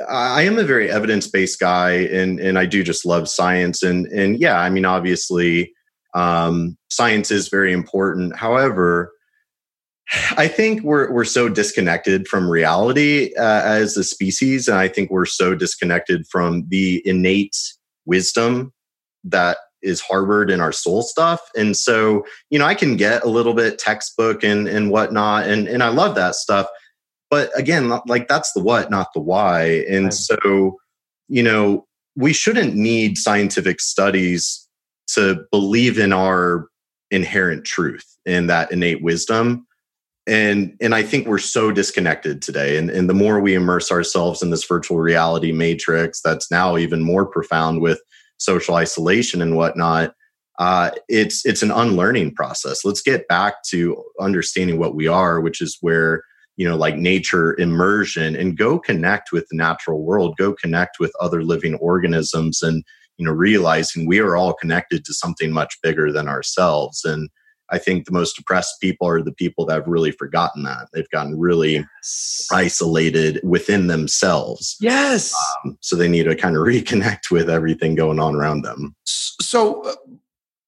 I 0.10 0.44
am 0.44 0.60
a 0.60 0.64
very 0.64 0.90
evidence 0.90 1.28
based 1.28 1.60
guy, 1.60 1.92
and 1.92 2.40
and 2.40 2.60
I 2.60 2.66
do 2.66 2.84
just 2.84 3.06
love 3.06 3.30
science, 3.30 3.82
and 3.84 4.06
and 4.08 4.40
yeah, 4.40 4.60
I 4.60 4.70
mean 4.70 4.86
obviously 4.86 5.74
um, 6.14 6.78
science 6.90 7.32
is 7.32 7.50
very 7.50 7.74
important. 7.74 8.36
However, 8.36 9.12
I 10.38 10.48
think 10.48 10.84
we're 10.84 11.12
we're 11.12 11.24
so 11.24 11.50
disconnected 11.50 12.28
from 12.28 12.50
reality 12.50 13.34
uh, 13.36 13.62
as 13.64 13.98
a 13.98 14.04
species, 14.04 14.68
and 14.68 14.78
I 14.78 14.88
think 14.88 15.10
we're 15.10 15.26
so 15.26 15.56
disconnected 15.56 16.26
from 16.32 16.66
the 16.70 17.02
innate 17.06 17.58
wisdom 18.06 18.74
that 19.24 19.58
is 19.82 20.02
harbored 20.02 20.50
in 20.50 20.62
our 20.62 20.72
soul 20.72 21.02
stuff. 21.02 21.42
And 21.56 21.76
so, 21.76 22.26
you 22.50 22.60
know, 22.60 22.66
I 22.66 22.76
can 22.76 22.98
get 22.98 23.24
a 23.24 23.30
little 23.30 23.54
bit 23.54 23.80
textbook 23.80 24.44
and 24.44 24.68
and 24.68 24.92
whatnot, 24.92 25.48
and 25.48 25.68
and 25.68 25.84
I 25.84 25.90
love 25.90 26.16
that 26.16 26.36
stuff. 26.36 26.68
But 27.30 27.52
again, 27.58 27.92
like 28.08 28.28
that's 28.28 28.52
the 28.54 28.62
what, 28.62 28.90
not 28.90 29.14
the 29.14 29.22
why. 29.22 29.86
And 29.90 30.06
right. 30.06 30.14
so, 30.14 30.78
you 31.28 31.44
know, 31.44 31.86
we 32.16 32.34
shouldn't 32.34 32.76
need 32.76 33.18
scientific 33.18 33.80
studies 33.80 34.68
to 35.14 35.46
believe 35.52 36.00
in 36.00 36.12
our 36.12 36.68
inherent 37.12 37.66
truth 37.66 38.06
and 38.26 38.50
that 38.50 38.72
innate 38.72 39.02
wisdom. 39.02 39.66
And 40.28 40.76
and 40.80 40.94
I 40.94 41.02
think 41.02 41.28
we're 41.28 41.40
so 41.40 41.72
disconnected 41.72 42.42
today. 42.42 42.78
And, 42.78 42.90
and 42.90 43.10
the 43.10 43.16
more 43.16 43.40
we 43.40 43.56
immerse 43.56 43.92
ourselves 43.92 44.44
in 44.44 44.52
this 44.52 44.66
virtual 44.66 45.00
reality 45.00 45.52
matrix, 45.52 46.22
that's 46.22 46.52
now 46.52 46.78
even 46.78 47.02
more 47.02 47.26
profound 47.26 47.82
with 47.82 48.02
social 48.40 48.76
isolation 48.76 49.42
and 49.42 49.56
whatnot, 49.56 50.14
uh, 50.60 50.92
it's 51.08 51.46
it's 51.46 51.62
an 51.62 51.72
unlearning 51.72 52.34
process. 52.34 52.84
Let's 52.84 53.02
get 53.02 53.28
back 53.28 53.64
to 53.70 54.04
understanding 54.20 54.80
what 54.80 54.96
we 54.96 55.08
are, 55.08 55.40
which 55.40 55.62
is 55.62 55.78
where 55.82 56.24
you 56.60 56.68
know 56.68 56.76
like 56.76 56.98
nature 56.98 57.58
immersion 57.58 58.36
and 58.36 58.58
go 58.58 58.78
connect 58.78 59.32
with 59.32 59.48
the 59.50 59.56
natural 59.56 60.04
world 60.04 60.36
go 60.38 60.54
connect 60.54 61.00
with 61.00 61.12
other 61.22 61.42
living 61.42 61.76
organisms 61.76 62.62
and 62.62 62.84
you 63.18 63.26
know 63.26 63.32
realizing 63.32 64.06
we 64.06 64.20
are 64.20 64.36
all 64.36 64.54
connected 64.54 65.06
to 65.06 65.14
something 65.14 65.52
much 65.52 65.78
bigger 65.82 66.12
than 66.12 66.28
ourselves 66.28 67.06
and 67.06 67.30
I 67.72 67.78
think 67.78 68.06
the 68.06 68.12
most 68.12 68.36
depressed 68.36 68.82
people 68.82 69.08
are 69.08 69.22
the 69.22 69.32
people 69.32 69.66
that 69.66 69.76
have 69.76 69.88
really 69.88 70.12
forgotten 70.12 70.64
that. 70.64 70.88
They've 70.94 71.10
gotten 71.10 71.38
really 71.38 71.76
yes. 71.76 72.48
isolated 72.52 73.40
within 73.44 73.88
themselves. 73.88 74.78
Yes. 74.80 75.34
Um, 75.66 75.78
so 75.82 75.96
they 75.96 76.08
need 76.08 76.24
to 76.24 76.36
kind 76.36 76.56
of 76.56 76.64
reconnect 76.66 77.32
with 77.32 77.50
everything 77.50 77.96
going 77.96 78.20
on 78.20 78.36
around 78.36 78.64
them. 78.64 78.96
So, 79.06 79.84
uh, 79.84 79.94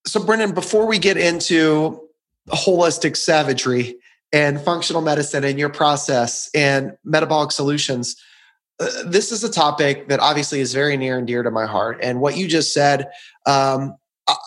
so 0.05 0.23
Brendan, 0.23 0.53
before 0.53 0.87
we 0.87 0.99
get 0.99 1.17
into 1.17 2.01
holistic 2.49 3.15
savagery 3.15 3.95
and 4.33 4.59
functional 4.59 5.01
medicine 5.01 5.43
and 5.43 5.59
your 5.59 5.69
process 5.69 6.49
and 6.55 6.93
metabolic 7.03 7.51
solutions, 7.51 8.15
uh, 8.79 8.87
this 9.05 9.31
is 9.31 9.43
a 9.43 9.51
topic 9.51 10.07
that 10.07 10.19
obviously 10.19 10.59
is 10.59 10.73
very 10.73 10.97
near 10.97 11.17
and 11.17 11.27
dear 11.27 11.43
to 11.43 11.51
my 11.51 11.67
heart. 11.67 11.99
And 12.01 12.19
what 12.19 12.35
you 12.35 12.47
just 12.47 12.73
said, 12.73 13.09
um, 13.45 13.95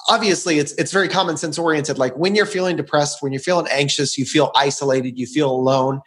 obviously 0.08 0.58
it's 0.58 0.72
it's 0.72 0.92
very 0.92 1.08
common 1.08 1.36
sense 1.36 1.58
oriented 1.58 1.98
like 1.98 2.16
when 2.16 2.34
you're 2.34 2.46
feeling 2.46 2.76
depressed 2.76 3.22
when 3.22 3.32
you're 3.32 3.40
feeling 3.40 3.66
anxious 3.70 4.16
you 4.16 4.24
feel 4.24 4.52
isolated 4.54 5.18
you 5.18 5.26
feel 5.26 5.50
alone 5.50 6.00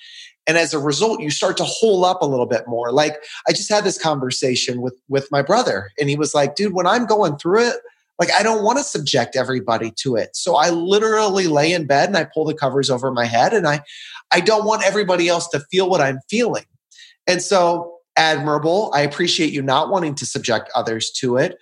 and 0.46 0.58
as 0.58 0.74
a 0.74 0.80
result 0.80 1.20
you 1.20 1.30
start 1.30 1.58
to 1.58 1.64
hole 1.64 2.06
up 2.06 2.22
a 2.22 2.26
little 2.26 2.46
bit 2.46 2.64
more. 2.68 2.92
Like 2.92 3.18
i 3.48 3.52
just 3.52 3.70
had 3.70 3.84
this 3.84 4.02
conversation 4.02 4.82
with 4.82 4.96
with 5.10 5.28
my 5.32 5.42
brother 5.42 5.92
and 6.00 6.10
he 6.10 6.16
was 6.16 6.34
like 6.34 6.56
dude 6.56 6.74
when 6.74 6.88
i'm 6.88 7.06
going 7.06 7.38
through 7.38 7.68
it 7.68 7.76
like 8.20 8.30
i 8.38 8.42
don't 8.42 8.64
want 8.64 8.78
to 8.78 8.84
subject 8.84 9.36
everybody 9.36 9.92
to 9.98 10.16
it. 10.16 10.36
So 10.36 10.56
i 10.56 10.70
literally 10.70 11.48
lay 11.48 11.74
in 11.74 11.86
bed 11.86 12.10
and 12.10 12.18
i 12.18 12.24
pull 12.24 12.46
the 12.46 12.54
covers 12.54 12.90
over 12.90 13.12
my 13.12 13.26
head 13.26 13.54
and 13.54 13.68
i 13.68 13.82
i 14.32 14.40
don't 14.40 14.66
want 14.66 14.86
everybody 14.86 15.28
else 15.28 15.48
to 15.50 15.60
feel 15.72 15.90
what 15.90 16.02
i'm 16.02 16.20
feeling. 16.30 16.66
And 17.28 17.42
so 17.42 17.96
admirable 18.16 18.92
i 18.96 19.02
appreciate 19.02 19.52
you 19.52 19.62
not 19.62 19.90
wanting 19.90 20.16
to 20.16 20.26
subject 20.26 20.72
others 20.74 21.12
to 21.12 21.38
it 21.38 21.58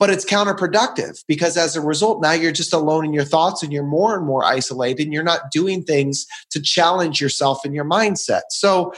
but 0.00 0.10
it's 0.10 0.24
counterproductive 0.24 1.22
because 1.28 1.56
as 1.56 1.76
a 1.76 1.80
result 1.80 2.20
now 2.20 2.32
you're 2.32 2.50
just 2.50 2.72
alone 2.72 3.04
in 3.04 3.12
your 3.12 3.24
thoughts 3.24 3.62
and 3.62 3.72
you're 3.72 3.84
more 3.84 4.16
and 4.16 4.26
more 4.26 4.42
isolated 4.44 5.04
and 5.04 5.12
you're 5.12 5.22
not 5.22 5.52
doing 5.52 5.84
things 5.84 6.26
to 6.50 6.60
challenge 6.60 7.20
yourself 7.20 7.64
and 7.64 7.74
your 7.74 7.84
mindset. 7.84 8.42
So 8.48 8.92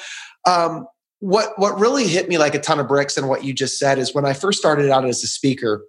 um, 0.47 0.87
what 1.19 1.53
what 1.59 1.79
really 1.79 2.07
hit 2.07 2.29
me 2.29 2.39
like 2.39 2.55
a 2.55 2.59
ton 2.59 2.81
of 2.81 2.89
bricks 2.89 3.19
and 3.19 3.29
what 3.29 3.45
you 3.45 3.53
just 3.53 3.79
said 3.79 3.99
is 3.99 4.15
when 4.15 4.25
i 4.25 4.33
first 4.33 4.59
started 4.59 4.91
out 4.91 5.05
as 5.05 5.23
a 5.23 5.29
speaker 5.29 5.85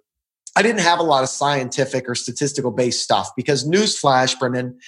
i 0.54 0.62
didn't 0.62 0.80
have 0.80 1.00
a 1.00 1.02
lot 1.02 1.24
of 1.24 1.28
scientific 1.28 2.08
or 2.08 2.14
statistical 2.14 2.70
based 2.70 3.02
stuff 3.02 3.30
because 3.34 3.68
newsflash 3.68 4.38
brendan 4.38 4.78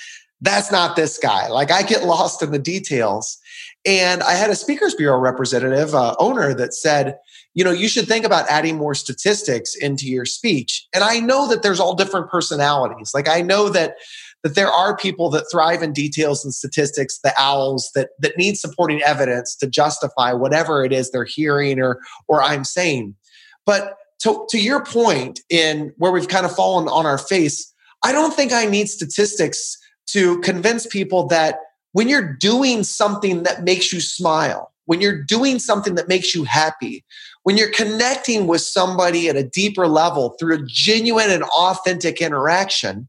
that's 0.41 0.71
not 0.71 0.97
this 0.97 1.19
guy. 1.19 1.49
Like 1.49 1.71
i 1.71 1.83
get 1.83 2.05
lost 2.05 2.43
in 2.43 2.51
the 2.51 2.59
details. 2.59 3.39
And 3.85 4.23
i 4.23 4.33
had 4.33 4.51
a 4.51 4.55
speakers 4.55 4.95
bureau 4.95 5.19
representative 5.19 5.95
uh, 5.95 6.15
owner 6.19 6.55
that 6.55 6.75
said 6.75 7.17
you 7.57 7.65
know, 7.65 7.73
you 7.73 7.89
should 7.89 8.07
think 8.07 8.27
about 8.27 8.47
adding 8.51 8.77
more 8.77 8.95
statistics 8.95 9.75
into 9.75 10.07
your 10.07 10.27
speech. 10.27 10.87
And 10.95 11.03
I 11.03 11.21
know 11.21 11.49
that 11.49 11.63
there's 11.63 11.81
all 11.81 11.95
different 11.95 12.31
personalities. 12.31 13.13
Like 13.15 13.29
I 13.29 13.41
know 13.41 13.71
that 13.71 13.97
that 14.43 14.55
there 14.55 14.71
are 14.71 14.95
people 14.97 15.31
that 15.31 15.47
thrive 15.51 15.83
in 15.83 15.93
details 15.95 16.45
and 16.45 16.55
statistics, 16.55 17.19
the 17.25 17.33
owls 17.39 17.91
that 17.95 18.11
that 18.21 18.37
need 18.37 18.59
supporting 18.59 19.03
evidence 19.03 19.57
to 19.57 19.67
justify 19.67 20.35
whatever 20.35 20.85
it 20.85 20.93
is 20.93 21.11
they're 21.11 21.25
hearing 21.25 21.81
or 21.81 21.99
or 22.29 22.43
I'm 22.43 22.63
saying. 22.63 23.17
But 23.65 23.95
to, 24.21 24.47
to 24.51 24.59
your 24.59 24.85
point 24.85 25.41
in 25.49 25.95
where 25.97 26.13
we've 26.13 26.29
kind 26.29 26.45
of 26.45 26.55
fallen 26.55 26.89
on 26.89 27.07
our 27.07 27.19
face, 27.19 27.73
I 28.05 28.13
don't 28.13 28.35
think 28.35 28.53
I 28.53 28.67
need 28.67 28.89
statistics 28.89 29.79
to 30.09 30.41
convince 30.41 30.87
people 30.87 31.27
that 31.29 31.57
when 31.93 32.09
you're 32.09 32.35
doing 32.35 32.85
something 32.85 33.45
that 33.45 33.65
makes 33.65 33.93
you 33.93 34.01
smile, 34.01 34.73
when 34.85 35.01
you're 35.01 35.23
doing 35.23 35.59
something 35.59 35.97
that 35.97 36.09
makes 36.09 36.35
you 36.35 36.45
happy, 36.45 37.05
when 37.47 37.57
you're 37.57 37.71
connecting 37.71 38.49
with 38.49 38.61
somebody 38.61 39.29
at 39.29 39.37
a 39.37 39.45
deeper 39.45 39.87
level 39.87 40.31
through 40.31 40.57
a 40.57 40.67
genuine 40.67 41.31
and 41.31 41.45
authentic 41.45 42.21
interaction, 42.21 43.09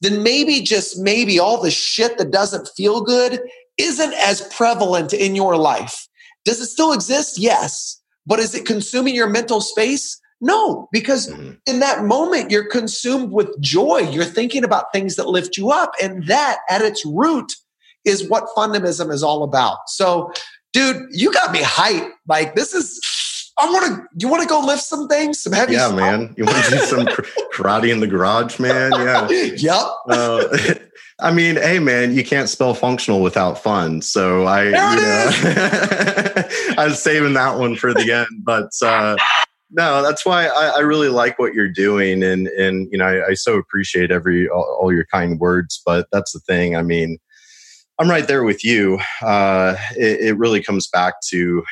then 0.00 0.22
maybe 0.22 0.62
just 0.62 0.98
maybe 0.98 1.38
all 1.38 1.60
the 1.60 1.70
shit 1.70 2.16
that 2.16 2.30
doesn't 2.30 2.70
feel 2.74 3.02
good 3.02 3.38
isn't 3.76 4.14
as 4.14 4.40
prevalent 4.54 5.12
in 5.12 5.36
your 5.36 5.58
life. 5.58 6.08
Does 6.46 6.58
it 6.58 6.68
still 6.68 6.94
exist? 6.94 7.38
Yes. 7.38 8.00
But 8.24 8.38
is 8.38 8.54
it 8.54 8.64
consuming 8.64 9.14
your 9.14 9.28
mental 9.28 9.60
space? 9.60 10.18
No, 10.40 10.88
because 10.90 11.28
mm-hmm. 11.28 11.52
in 11.66 11.80
that 11.80 12.02
moment, 12.02 12.50
you're 12.50 12.70
consumed 12.70 13.30
with 13.30 13.60
joy. 13.60 14.08
You're 14.10 14.24
thinking 14.24 14.64
about 14.64 14.90
things 14.90 15.16
that 15.16 15.28
lift 15.28 15.58
you 15.58 15.70
up. 15.70 15.92
And 16.02 16.26
that 16.28 16.60
at 16.70 16.80
its 16.80 17.04
root 17.04 17.52
is 18.06 18.26
what 18.26 18.48
Fundamism 18.56 19.12
is 19.12 19.22
all 19.22 19.42
about. 19.42 19.80
So, 19.88 20.32
dude, 20.72 21.02
you 21.10 21.30
got 21.30 21.52
me 21.52 21.60
hyped. 21.60 22.08
Like, 22.26 22.54
this 22.54 22.72
is 22.72 22.98
I 23.58 23.66
want 23.70 23.86
to. 23.86 24.08
You 24.18 24.28
want 24.28 24.42
to 24.42 24.48
go 24.48 24.60
lift 24.60 24.82
some 24.82 25.08
things, 25.08 25.40
some 25.42 25.52
heavy. 25.52 25.72
Yeah, 25.72 25.86
stuff? 25.86 25.96
man. 25.96 26.34
You 26.36 26.44
want 26.44 26.64
to 26.64 26.70
do 26.72 26.78
some 26.78 27.06
karate 27.54 27.90
in 27.90 28.00
the 28.00 28.06
garage, 28.06 28.58
man? 28.58 28.92
Yeah. 28.92 29.28
yep. 29.30 29.86
Uh, 30.08 30.74
I 31.20 31.32
mean, 31.32 31.56
hey, 31.56 31.78
man, 31.78 32.14
you 32.14 32.22
can't 32.22 32.48
spell 32.48 32.74
functional 32.74 33.22
without 33.22 33.62
fun. 33.62 34.02
So 34.02 34.44
I, 34.44 34.64
you 34.64 34.70
know, 34.72 35.30
I 36.78 36.84
was 36.86 37.02
saving 37.02 37.32
that 37.32 37.58
one 37.58 37.74
for 37.74 37.94
the 37.94 38.12
end, 38.12 38.44
but 38.44 38.70
uh, 38.84 39.16
no, 39.70 40.02
that's 40.02 40.26
why 40.26 40.46
I, 40.46 40.74
I, 40.76 40.78
really 40.80 41.08
like 41.08 41.38
what 41.38 41.54
you're 41.54 41.70
doing, 41.70 42.22
and 42.22 42.48
and 42.48 42.88
you 42.92 42.98
know, 42.98 43.06
I, 43.06 43.28
I 43.28 43.34
so 43.34 43.56
appreciate 43.56 44.10
every 44.10 44.46
all, 44.48 44.78
all, 44.80 44.92
your 44.92 45.06
kind 45.06 45.40
words. 45.40 45.80
But 45.86 46.06
that's 46.12 46.32
the 46.32 46.40
thing. 46.40 46.76
I 46.76 46.82
mean, 46.82 47.18
I'm 47.98 48.10
right 48.10 48.28
there 48.28 48.44
with 48.44 48.62
you. 48.62 48.98
Uh, 49.22 49.76
it, 49.96 50.20
it 50.20 50.38
really 50.38 50.62
comes 50.62 50.86
back 50.86 51.14
to 51.30 51.64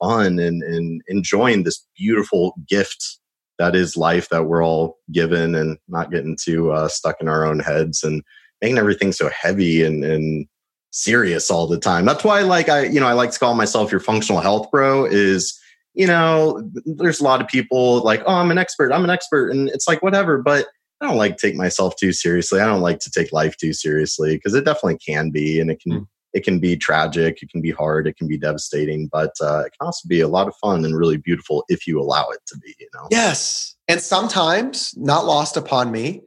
fun 0.00 0.38
and, 0.38 0.62
and 0.62 1.02
enjoying 1.08 1.62
this 1.62 1.86
beautiful 1.96 2.54
gift 2.68 3.18
that 3.58 3.76
is 3.76 3.96
life 3.96 4.28
that 4.30 4.44
we're 4.44 4.64
all 4.64 4.98
given 5.12 5.54
and 5.54 5.78
not 5.88 6.10
getting 6.10 6.36
too 6.40 6.72
uh, 6.72 6.88
stuck 6.88 7.20
in 7.20 7.28
our 7.28 7.46
own 7.46 7.60
heads 7.60 8.02
and 8.02 8.22
making 8.60 8.78
everything 8.78 9.12
so 9.12 9.30
heavy 9.30 9.82
and, 9.82 10.04
and 10.04 10.46
serious 10.90 11.50
all 11.50 11.66
the 11.66 11.78
time. 11.78 12.04
That's 12.04 12.24
why 12.24 12.40
like 12.42 12.68
I, 12.68 12.86
you 12.86 13.00
know, 13.00 13.06
I 13.06 13.12
like 13.12 13.30
to 13.30 13.38
call 13.38 13.54
myself 13.54 13.90
your 13.90 14.00
functional 14.00 14.40
health 14.40 14.70
bro 14.70 15.04
is, 15.04 15.58
you 15.94 16.06
know, 16.06 16.68
there's 16.84 17.20
a 17.20 17.24
lot 17.24 17.40
of 17.40 17.48
people 17.48 18.00
like, 18.00 18.22
oh, 18.26 18.34
I'm 18.34 18.50
an 18.50 18.58
expert, 18.58 18.92
I'm 18.92 19.04
an 19.04 19.10
expert. 19.10 19.50
And 19.50 19.68
it's 19.68 19.86
like, 19.86 20.02
whatever, 20.02 20.38
but 20.38 20.66
I 21.00 21.06
don't 21.06 21.16
like 21.16 21.36
take 21.36 21.54
myself 21.54 21.94
too 21.96 22.12
seriously. 22.12 22.60
I 22.60 22.66
don't 22.66 22.80
like 22.80 22.98
to 23.00 23.10
take 23.10 23.32
life 23.32 23.56
too 23.56 23.72
seriously 23.72 24.36
because 24.36 24.54
it 24.54 24.64
definitely 24.64 24.98
can 24.98 25.30
be 25.30 25.60
and 25.60 25.70
it 25.70 25.80
can 25.80 25.92
mm 25.92 26.06
it 26.34 26.44
can 26.44 26.58
be 26.58 26.76
tragic, 26.76 27.42
it 27.42 27.50
can 27.50 27.62
be 27.62 27.70
hard, 27.70 28.06
it 28.06 28.16
can 28.16 28.26
be 28.26 28.36
devastating, 28.36 29.08
but 29.10 29.32
uh, 29.40 29.60
it 29.60 29.72
can 29.78 29.86
also 29.86 30.06
be 30.08 30.20
a 30.20 30.28
lot 30.28 30.48
of 30.48 30.54
fun 30.56 30.84
and 30.84 30.96
really 30.96 31.16
beautiful 31.16 31.64
if 31.68 31.86
you 31.86 32.00
allow 32.00 32.28
it 32.30 32.40
to 32.48 32.58
be. 32.58 32.74
You 32.78 32.88
know. 32.92 33.08
Yes, 33.10 33.76
and 33.88 34.00
sometimes 34.00 34.94
not 34.96 35.24
lost 35.24 35.56
upon 35.56 35.90
me, 35.90 36.22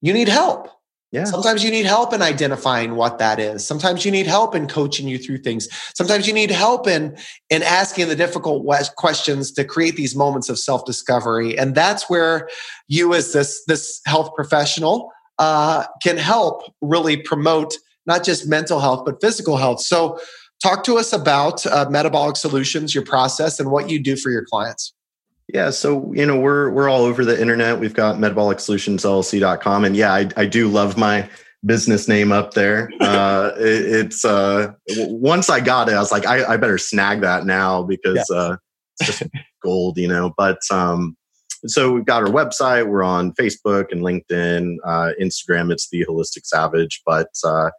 you 0.00 0.12
need 0.12 0.28
help. 0.28 0.68
Yeah. 1.12 1.24
Sometimes 1.24 1.64
you 1.64 1.72
need 1.72 1.86
help 1.86 2.12
in 2.12 2.22
identifying 2.22 2.94
what 2.94 3.18
that 3.18 3.40
is. 3.40 3.66
Sometimes 3.66 4.04
you 4.04 4.12
need 4.12 4.28
help 4.28 4.54
in 4.54 4.68
coaching 4.68 5.08
you 5.08 5.18
through 5.18 5.38
things. 5.38 5.68
Sometimes 5.92 6.28
you 6.28 6.32
need 6.32 6.52
help 6.52 6.86
in 6.86 7.16
in 7.50 7.64
asking 7.64 8.08
the 8.08 8.14
difficult 8.14 8.64
questions 8.96 9.50
to 9.52 9.64
create 9.64 9.96
these 9.96 10.14
moments 10.14 10.48
of 10.48 10.58
self 10.58 10.84
discovery. 10.84 11.58
And 11.58 11.74
that's 11.74 12.08
where 12.08 12.48
you, 12.86 13.12
as 13.12 13.32
this 13.32 13.62
this 13.66 14.00
health 14.06 14.30
professional, 14.36 15.10
uh, 15.38 15.84
can 16.00 16.16
help 16.16 16.62
really 16.80 17.16
promote 17.16 17.74
not 18.10 18.24
just 18.24 18.48
mental 18.48 18.80
health, 18.80 19.04
but 19.04 19.20
physical 19.20 19.56
health. 19.56 19.80
So, 19.80 20.18
talk 20.62 20.84
to 20.84 20.98
us 20.98 21.12
about 21.12 21.64
uh, 21.66 21.86
Metabolic 21.88 22.36
Solutions, 22.36 22.94
your 22.94 23.04
process, 23.04 23.60
and 23.60 23.70
what 23.70 23.88
you 23.88 24.02
do 24.02 24.16
for 24.16 24.30
your 24.30 24.44
clients. 24.44 24.92
Yeah, 25.52 25.70
so 25.70 26.12
you 26.14 26.26
know 26.26 26.38
we're 26.38 26.70
we're 26.70 26.88
all 26.88 27.02
over 27.02 27.24
the 27.24 27.40
internet. 27.40 27.80
We've 27.80 27.94
got 27.94 28.16
metabolicsolutionsllc.com, 28.16 29.84
and 29.84 29.96
yeah, 29.96 30.12
I, 30.12 30.28
I 30.36 30.46
do 30.46 30.68
love 30.68 30.96
my 30.96 31.28
business 31.64 32.08
name 32.08 32.32
up 32.32 32.54
there. 32.54 32.90
Uh, 33.00 33.52
it, 33.56 34.06
it's 34.06 34.24
uh, 34.24 34.72
once 34.96 35.50
I 35.50 35.60
got 35.60 35.88
it, 35.88 35.94
I 35.94 35.98
was 35.98 36.12
like, 36.12 36.26
I, 36.26 36.44
I 36.44 36.56
better 36.56 36.78
snag 36.78 37.22
that 37.22 37.44
now 37.44 37.82
because 37.82 38.24
yeah. 38.30 38.36
uh, 38.36 38.56
it's 39.00 39.18
just 39.18 39.30
gold, 39.62 39.98
you 39.98 40.06
know. 40.06 40.32
But 40.36 40.58
um, 40.70 41.16
so 41.66 41.92
we've 41.92 42.04
got 42.04 42.22
our 42.22 42.28
website. 42.28 42.86
We're 42.86 43.02
on 43.02 43.32
Facebook 43.32 43.90
and 43.90 44.02
LinkedIn, 44.02 44.76
uh, 44.84 45.12
Instagram. 45.20 45.72
It's 45.72 45.88
the 45.90 46.04
Holistic 46.08 46.44
Savage, 46.44 47.02
but 47.04 47.28
uh, 47.44 47.70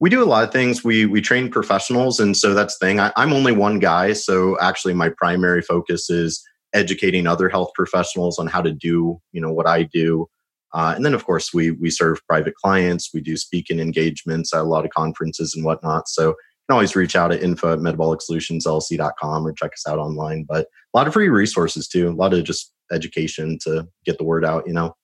we 0.00 0.08
do 0.08 0.22
a 0.22 0.24
lot 0.24 0.44
of 0.44 0.52
things. 0.52 0.82
We 0.82 1.06
we 1.06 1.20
train 1.20 1.50
professionals, 1.50 2.18
and 2.18 2.36
so 2.36 2.54
that's 2.54 2.78
the 2.78 2.86
thing. 2.86 3.00
I, 3.00 3.12
I'm 3.16 3.32
only 3.32 3.52
one 3.52 3.78
guy, 3.78 4.14
so 4.14 4.58
actually 4.60 4.94
my 4.94 5.10
primary 5.10 5.62
focus 5.62 6.08
is 6.10 6.42
educating 6.72 7.26
other 7.26 7.48
health 7.48 7.70
professionals 7.74 8.38
on 8.38 8.46
how 8.46 8.62
to 8.62 8.72
do 8.72 9.20
you 9.32 9.40
know 9.40 9.52
what 9.52 9.66
I 9.66 9.84
do. 9.84 10.26
Uh, 10.72 10.94
and 10.96 11.04
then 11.04 11.14
of 11.14 11.26
course 11.26 11.52
we 11.52 11.72
we 11.72 11.90
serve 11.90 12.26
private 12.26 12.54
clients. 12.54 13.10
We 13.12 13.20
do 13.20 13.36
speaking 13.36 13.78
engagements 13.78 14.54
at 14.54 14.60
a 14.60 14.64
lot 14.64 14.84
of 14.84 14.90
conferences 14.90 15.54
and 15.54 15.64
whatnot. 15.64 16.08
So 16.08 16.28
you 16.28 16.34
can 16.68 16.74
always 16.74 16.96
reach 16.96 17.14
out 17.16 17.32
at 17.32 17.42
info 17.42 17.72
at 17.72 17.80
metabolicsolutionsllc.com 17.80 19.46
or 19.46 19.52
check 19.52 19.72
us 19.72 19.86
out 19.86 19.98
online. 19.98 20.44
But 20.48 20.66
a 20.94 20.98
lot 20.98 21.08
of 21.08 21.12
free 21.12 21.28
resources 21.28 21.86
too. 21.86 22.08
A 22.08 22.10
lot 22.10 22.32
of 22.32 22.44
just 22.44 22.72
education 22.92 23.58
to 23.62 23.86
get 24.06 24.16
the 24.16 24.24
word 24.24 24.44
out. 24.44 24.66
You 24.66 24.72
know. 24.72 24.94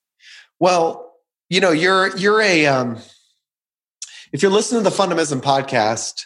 Well, 0.59 1.13
you 1.49 1.61
know, 1.61 1.71
you're 1.71 2.15
you're 2.17 2.41
a 2.41 2.65
um, 2.65 2.97
if 4.31 4.41
you're 4.41 4.51
listening 4.51 4.83
to 4.83 4.89
the 4.89 4.95
Fundamism 4.95 5.41
podcast 5.41 6.23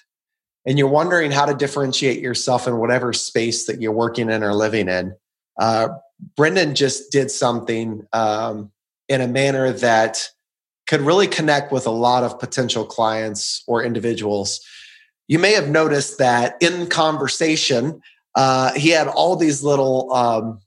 and 0.66 0.78
you're 0.78 0.88
wondering 0.88 1.32
how 1.32 1.45
to 1.45 1.54
differentiate 1.54 2.20
yourself 2.20 2.68
in 2.68 2.78
whatever 2.78 3.14
space 3.14 3.66
that 3.66 3.82
you're 3.82 3.91
working 3.91 4.30
in 4.30 4.43
or 4.43 4.54
living 4.54 4.88
in, 4.88 5.14
uh, 5.60 5.89
Brendan 6.36 6.76
just 6.76 7.12
did 7.12 7.32
something 7.32 8.06
um, 8.14 8.72
in 9.08 9.22
a 9.22 9.28
manner 9.28 9.72
that 9.72 10.30
could 10.88 11.02
really 11.02 11.28
connect 11.28 11.72
with 11.72 11.86
a 11.86 11.91
lot 11.91 12.24
of 12.24 12.39
potential 12.39 12.86
clients 12.86 13.64
or 13.68 13.84
individuals. 13.84 14.60
You 15.28 15.39
may 15.39 15.54
have 15.54 15.70
noticed 15.70 16.18
that 16.18 16.56
in 16.62 16.88
conversation, 16.88 18.02
uh, 18.36 18.74
he 18.74 18.89
had 18.89 19.08
all 19.08 19.36
these 19.36 19.64
little 19.64 20.12
um, 20.14 20.60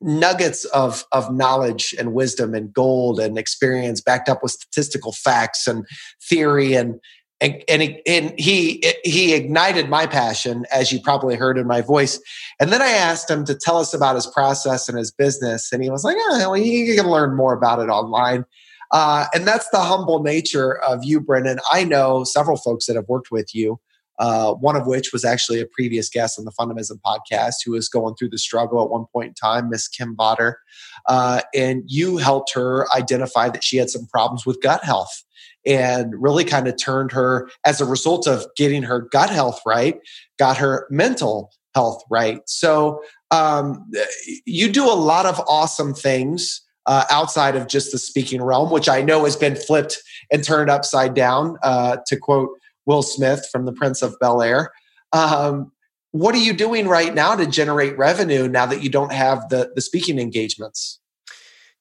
nuggets 0.00 0.64
of 0.66 1.04
of 1.12 1.32
knowledge 1.32 1.94
and 1.98 2.12
wisdom 2.14 2.54
and 2.54 2.72
gold 2.72 3.20
and 3.20 3.38
experience 3.38 4.00
backed 4.00 4.28
up 4.28 4.42
with 4.42 4.52
statistical 4.52 5.12
facts 5.12 5.66
and 5.66 5.86
theory. 6.28 6.74
And 6.74 7.00
and 7.40 7.62
and 7.68 7.82
he, 7.82 8.02
and 8.06 8.34
he 8.38 8.84
he 9.04 9.34
ignited 9.34 9.88
my 9.88 10.06
passion 10.06 10.64
as 10.72 10.92
you 10.92 11.00
probably 11.00 11.36
heard 11.36 11.58
in 11.58 11.66
my 11.66 11.80
voice. 11.80 12.20
And 12.58 12.72
then 12.72 12.82
i 12.82 12.88
asked 12.88 13.30
him 13.30 13.44
to 13.46 13.54
tell 13.54 13.78
us 13.78 13.94
about 13.94 14.14
his 14.14 14.26
process 14.26 14.88
and 14.88 14.98
his 14.98 15.10
business. 15.10 15.72
And 15.72 15.82
he 15.82 15.90
was 15.90 16.04
like 16.04 16.16
oh, 16.18 16.50
well, 16.50 16.56
you 16.56 16.94
can 16.94 17.10
learn 17.10 17.36
more 17.36 17.52
about 17.52 17.80
it 17.80 17.88
online. 17.88 18.44
Uh, 18.92 19.26
and 19.32 19.46
that's 19.46 19.68
the 19.70 19.78
humble 19.78 20.20
nature 20.20 20.76
of 20.78 21.04
you 21.04 21.20
brendan 21.20 21.60
i 21.70 21.84
know 21.84 22.24
several 22.24 22.56
folks 22.56 22.86
that 22.86 22.96
have 22.96 23.06
worked 23.06 23.30
with 23.30 23.54
you 23.54 23.78
uh, 24.20 24.52
one 24.52 24.76
of 24.76 24.86
which 24.86 25.12
was 25.12 25.24
actually 25.24 25.60
a 25.60 25.66
previous 25.66 26.10
guest 26.10 26.38
on 26.38 26.44
the 26.44 26.52
Fundamism 26.52 27.00
podcast 27.04 27.54
who 27.64 27.72
was 27.72 27.88
going 27.88 28.14
through 28.14 28.28
the 28.28 28.38
struggle 28.38 28.84
at 28.84 28.90
one 28.90 29.06
point 29.12 29.28
in 29.28 29.34
time, 29.34 29.70
Miss 29.70 29.88
Kim 29.88 30.14
Botter. 30.14 30.54
Uh, 31.08 31.40
and 31.54 31.82
you 31.86 32.18
helped 32.18 32.52
her 32.54 32.86
identify 32.94 33.48
that 33.48 33.64
she 33.64 33.78
had 33.78 33.88
some 33.88 34.06
problems 34.06 34.44
with 34.44 34.60
gut 34.62 34.84
health 34.84 35.24
and 35.66 36.12
really 36.18 36.44
kind 36.44 36.68
of 36.68 36.76
turned 36.78 37.12
her, 37.12 37.48
as 37.64 37.80
a 37.80 37.86
result 37.86 38.26
of 38.26 38.44
getting 38.56 38.82
her 38.82 39.08
gut 39.10 39.30
health 39.30 39.60
right, 39.66 39.98
got 40.38 40.58
her 40.58 40.86
mental 40.90 41.50
health 41.74 42.02
right. 42.10 42.40
So 42.46 43.00
um, 43.30 43.90
you 44.44 44.70
do 44.70 44.84
a 44.84 44.92
lot 44.92 45.24
of 45.24 45.40
awesome 45.48 45.94
things. 45.94 46.62
Uh, 46.86 47.04
outside 47.10 47.56
of 47.56 47.68
just 47.68 47.92
the 47.92 47.98
speaking 47.98 48.42
realm, 48.42 48.70
which 48.70 48.88
I 48.88 49.02
know 49.02 49.24
has 49.24 49.36
been 49.36 49.54
flipped 49.54 49.98
and 50.32 50.42
turned 50.42 50.70
upside 50.70 51.14
down, 51.14 51.56
uh, 51.62 51.98
to 52.06 52.16
quote 52.16 52.48
Will 52.86 53.02
Smith 53.02 53.46
from 53.50 53.66
The 53.66 53.72
Prince 53.72 54.02
of 54.02 54.18
Bel 54.20 54.42
Air. 54.42 54.72
Um, 55.12 55.72
what 56.12 56.34
are 56.34 56.38
you 56.38 56.52
doing 56.52 56.88
right 56.88 57.14
now 57.14 57.36
to 57.36 57.46
generate 57.46 57.96
revenue 57.96 58.48
now 58.48 58.66
that 58.66 58.82
you 58.82 58.88
don't 58.88 59.12
have 59.12 59.48
the 59.48 59.72
the 59.74 59.80
speaking 59.80 60.18
engagements? 60.18 60.98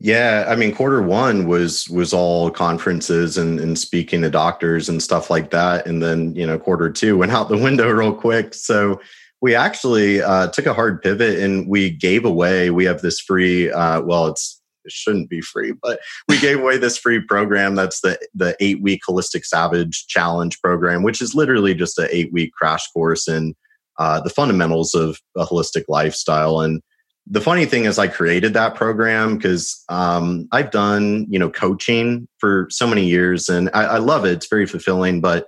Yeah, 0.02 0.46
I 0.48 0.56
mean, 0.56 0.74
quarter 0.74 1.02
one 1.02 1.48
was 1.48 1.90
was 1.90 2.14
all 2.14 2.52
conferences 2.52 3.38
and, 3.38 3.60
and 3.60 3.78
speaking 3.78 4.22
to 4.22 4.30
doctors 4.30 4.88
and 4.88 5.04
stuff 5.04 5.30
like 5.30 5.52
that, 5.52 5.86
and 5.86 6.02
then 6.02 6.36
you 6.36 6.48
know 6.48 6.58
quarter 6.58 6.90
two 6.90 7.18
went 7.18 7.32
out 7.32 7.50
the 7.50 7.58
window 7.58 7.90
real 7.92 8.14
quick. 8.14 8.54
So 8.54 9.02
we 9.42 9.56
actually 9.56 10.22
uh, 10.22 10.48
took 10.50 10.66
a 10.66 10.74
hard 10.74 11.02
pivot 11.02 11.40
and 11.40 11.68
we 11.68 11.90
gave 11.90 12.26
away. 12.26 12.70
We 12.70 12.86
have 12.86 13.02
this 13.02 13.20
free. 13.20 13.72
Uh, 13.72 14.02
well, 14.02 14.28
it's 14.28 14.56
it 14.56 14.59
shouldn't 14.92 15.30
be 15.30 15.42
free, 15.42 15.74
but 15.82 16.00
we 16.28 16.40
gave 16.40 16.60
away 16.60 16.78
this 16.78 16.98
free 16.98 17.20
program. 17.20 17.76
That's 17.76 18.02
the 18.02 18.20
the 18.34 18.56
eight 18.60 18.82
week 18.82 19.02
holistic 19.08 19.46
savage 19.46 20.08
challenge 20.08 20.60
program, 20.62 21.04
which 21.04 21.22
is 21.22 21.36
literally 21.36 21.74
just 21.74 21.98
an 22.00 22.08
eight 22.12 22.32
week 22.32 22.54
crash 22.54 22.88
course 22.92 23.28
in 23.28 23.56
uh, 23.98 24.22
the 24.22 24.30
fundamentals 24.30 24.96
of 24.96 25.20
a 25.38 25.46
holistic 25.46 25.84
lifestyle. 25.88 26.62
And 26.62 26.82
the 27.28 27.42
funny 27.42 27.66
thing 27.66 27.86
is, 27.86 28.00
I 28.00 28.08
created 28.08 28.54
that 28.54 28.76
program 28.76 29.38
because 29.38 29.84
um, 29.90 30.48
I've 30.52 30.72
done 30.72 31.28
you 31.30 31.40
know 31.40 31.50
coaching 31.50 32.28
for 32.38 32.68
so 32.70 32.88
many 32.88 33.06
years, 33.06 33.50
and 33.50 33.70
I, 33.74 33.84
I 33.84 33.98
love 33.98 34.26
it. 34.26 34.32
It's 34.32 34.48
very 34.48 34.66
fulfilling, 34.66 35.22
but 35.22 35.46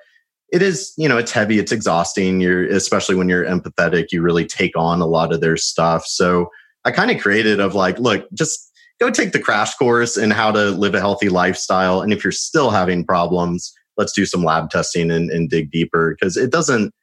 it 0.51 0.61
is 0.61 0.93
you 0.97 1.07
know 1.07 1.17
it's 1.17 1.31
heavy 1.31 1.59
it's 1.59 1.71
exhausting 1.71 2.41
you're 2.41 2.65
especially 2.65 3.15
when 3.15 3.29
you're 3.29 3.45
empathetic 3.45 4.07
you 4.11 4.21
really 4.21 4.45
take 4.45 4.77
on 4.77 5.01
a 5.01 5.05
lot 5.05 5.33
of 5.33 5.41
their 5.41 5.57
stuff 5.57 6.05
so 6.05 6.49
i 6.85 6.91
kind 6.91 7.09
of 7.09 7.21
created 7.21 7.59
of 7.59 7.73
like 7.73 7.97
look 7.99 8.27
just 8.33 8.70
go 9.01 9.09
take 9.09 9.31
the 9.31 9.39
crash 9.39 9.73
course 9.75 10.15
in 10.15 10.29
how 10.29 10.51
to 10.51 10.69
live 10.69 10.93
a 10.93 10.99
healthy 10.99 11.27
lifestyle. 11.27 12.01
And 12.01 12.13
if 12.13 12.23
you're 12.23 12.31
still 12.31 12.69
having 12.69 13.03
problems, 13.03 13.73
let's 13.97 14.13
do 14.13 14.27
some 14.27 14.43
lab 14.43 14.69
testing 14.69 15.09
and, 15.09 15.29
and 15.31 15.49
dig 15.49 15.71
deeper 15.71 16.15
because 16.17 16.37
it 16.37 16.51
doesn't. 16.51 16.93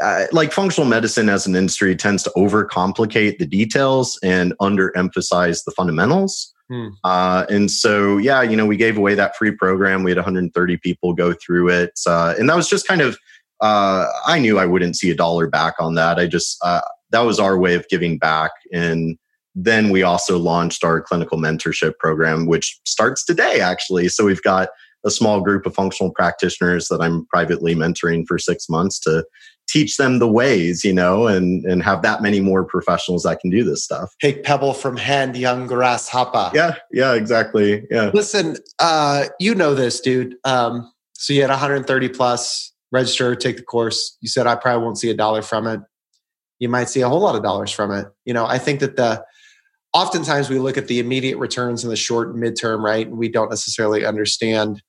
Uh, 0.00 0.26
like 0.32 0.52
functional 0.52 0.88
medicine 0.88 1.28
as 1.28 1.46
an 1.46 1.56
industry 1.56 1.96
tends 1.96 2.22
to 2.22 2.30
overcomplicate 2.36 3.38
the 3.38 3.44
details 3.44 4.18
and 4.22 4.54
underemphasize 4.58 5.64
the 5.64 5.72
fundamentals. 5.72 6.54
Hmm. 6.70 6.88
Uh, 7.02 7.44
and 7.50 7.70
so, 7.70 8.16
yeah, 8.16 8.40
you 8.40 8.56
know, 8.56 8.66
we 8.66 8.76
gave 8.76 8.96
away 8.96 9.16
that 9.16 9.36
free 9.36 9.50
program. 9.50 10.04
We 10.04 10.12
had 10.12 10.16
130 10.16 10.76
people 10.78 11.12
go 11.12 11.34
through 11.34 11.70
it. 11.70 11.98
Uh, 12.06 12.34
and 12.38 12.48
that 12.48 12.56
was 12.56 12.68
just 12.68 12.86
kind 12.86 13.00
of, 13.00 13.18
uh, 13.60 14.06
I 14.24 14.38
knew 14.38 14.58
I 14.58 14.64
wouldn't 14.64 14.96
see 14.96 15.10
a 15.10 15.14
dollar 15.14 15.48
back 15.48 15.74
on 15.80 15.96
that. 15.96 16.18
I 16.18 16.28
just, 16.28 16.56
uh, 16.64 16.82
that 17.10 17.20
was 17.20 17.40
our 17.40 17.58
way 17.58 17.74
of 17.74 17.86
giving 17.88 18.16
back. 18.16 18.52
And 18.72 19.18
then 19.54 19.90
we 19.90 20.02
also 20.02 20.38
launched 20.38 20.84
our 20.84 21.00
clinical 21.00 21.38
mentorship 21.38 21.98
program, 21.98 22.46
which 22.46 22.80
starts 22.84 23.24
today, 23.24 23.60
actually. 23.60 24.08
So 24.08 24.24
we've 24.24 24.42
got 24.42 24.68
a 25.04 25.10
small 25.10 25.40
group 25.40 25.66
of 25.66 25.74
functional 25.74 26.12
practitioners 26.12 26.88
that 26.88 27.00
I'm 27.00 27.26
privately 27.26 27.74
mentoring 27.74 28.26
for 28.26 28.38
six 28.38 28.68
months 28.68 28.98
to 29.00 29.24
teach 29.68 29.96
them 29.96 30.18
the 30.18 30.28
ways, 30.28 30.84
you 30.84 30.92
know, 30.92 31.26
and 31.26 31.64
and 31.64 31.82
have 31.82 32.02
that 32.02 32.22
many 32.22 32.40
more 32.40 32.64
professionals 32.64 33.22
that 33.22 33.40
can 33.40 33.50
do 33.50 33.64
this 33.64 33.84
stuff. 33.84 34.14
Take 34.20 34.42
pebble 34.42 34.74
from 34.74 34.96
hand, 34.96 35.36
young 35.36 35.66
grasshopper. 35.66 36.50
Yeah, 36.54 36.76
yeah, 36.92 37.14
exactly. 37.14 37.84
Yeah. 37.90 38.10
Listen, 38.12 38.56
uh, 38.78 39.26
you 39.38 39.54
know 39.54 39.74
this, 39.74 40.00
dude. 40.00 40.34
Um, 40.44 40.92
so 41.14 41.32
you 41.32 41.42
had 41.42 41.50
130 41.50 42.08
plus 42.08 42.72
register, 42.92 43.34
take 43.36 43.56
the 43.56 43.62
course. 43.62 44.16
You 44.20 44.28
said 44.28 44.46
I 44.46 44.56
probably 44.56 44.84
won't 44.84 44.98
see 44.98 45.10
a 45.10 45.14
dollar 45.14 45.42
from 45.42 45.66
it. 45.66 45.80
You 46.58 46.68
might 46.68 46.88
see 46.88 47.00
a 47.00 47.08
whole 47.08 47.20
lot 47.20 47.36
of 47.36 47.42
dollars 47.42 47.70
from 47.70 47.92
it. 47.92 48.06
You 48.24 48.34
know, 48.34 48.46
I 48.46 48.58
think 48.58 48.80
that 48.80 48.96
the 48.96 49.24
oftentimes 49.92 50.48
we 50.48 50.58
look 50.58 50.76
at 50.76 50.88
the 50.88 50.98
immediate 50.98 51.38
returns 51.38 51.84
in 51.84 51.90
the 51.90 51.96
short 51.96 52.28
and 52.28 52.42
midterm, 52.42 52.82
right? 52.82 53.06
And 53.06 53.18
we 53.18 53.28
don't 53.28 53.50
necessarily 53.50 54.04
understand 54.04 54.82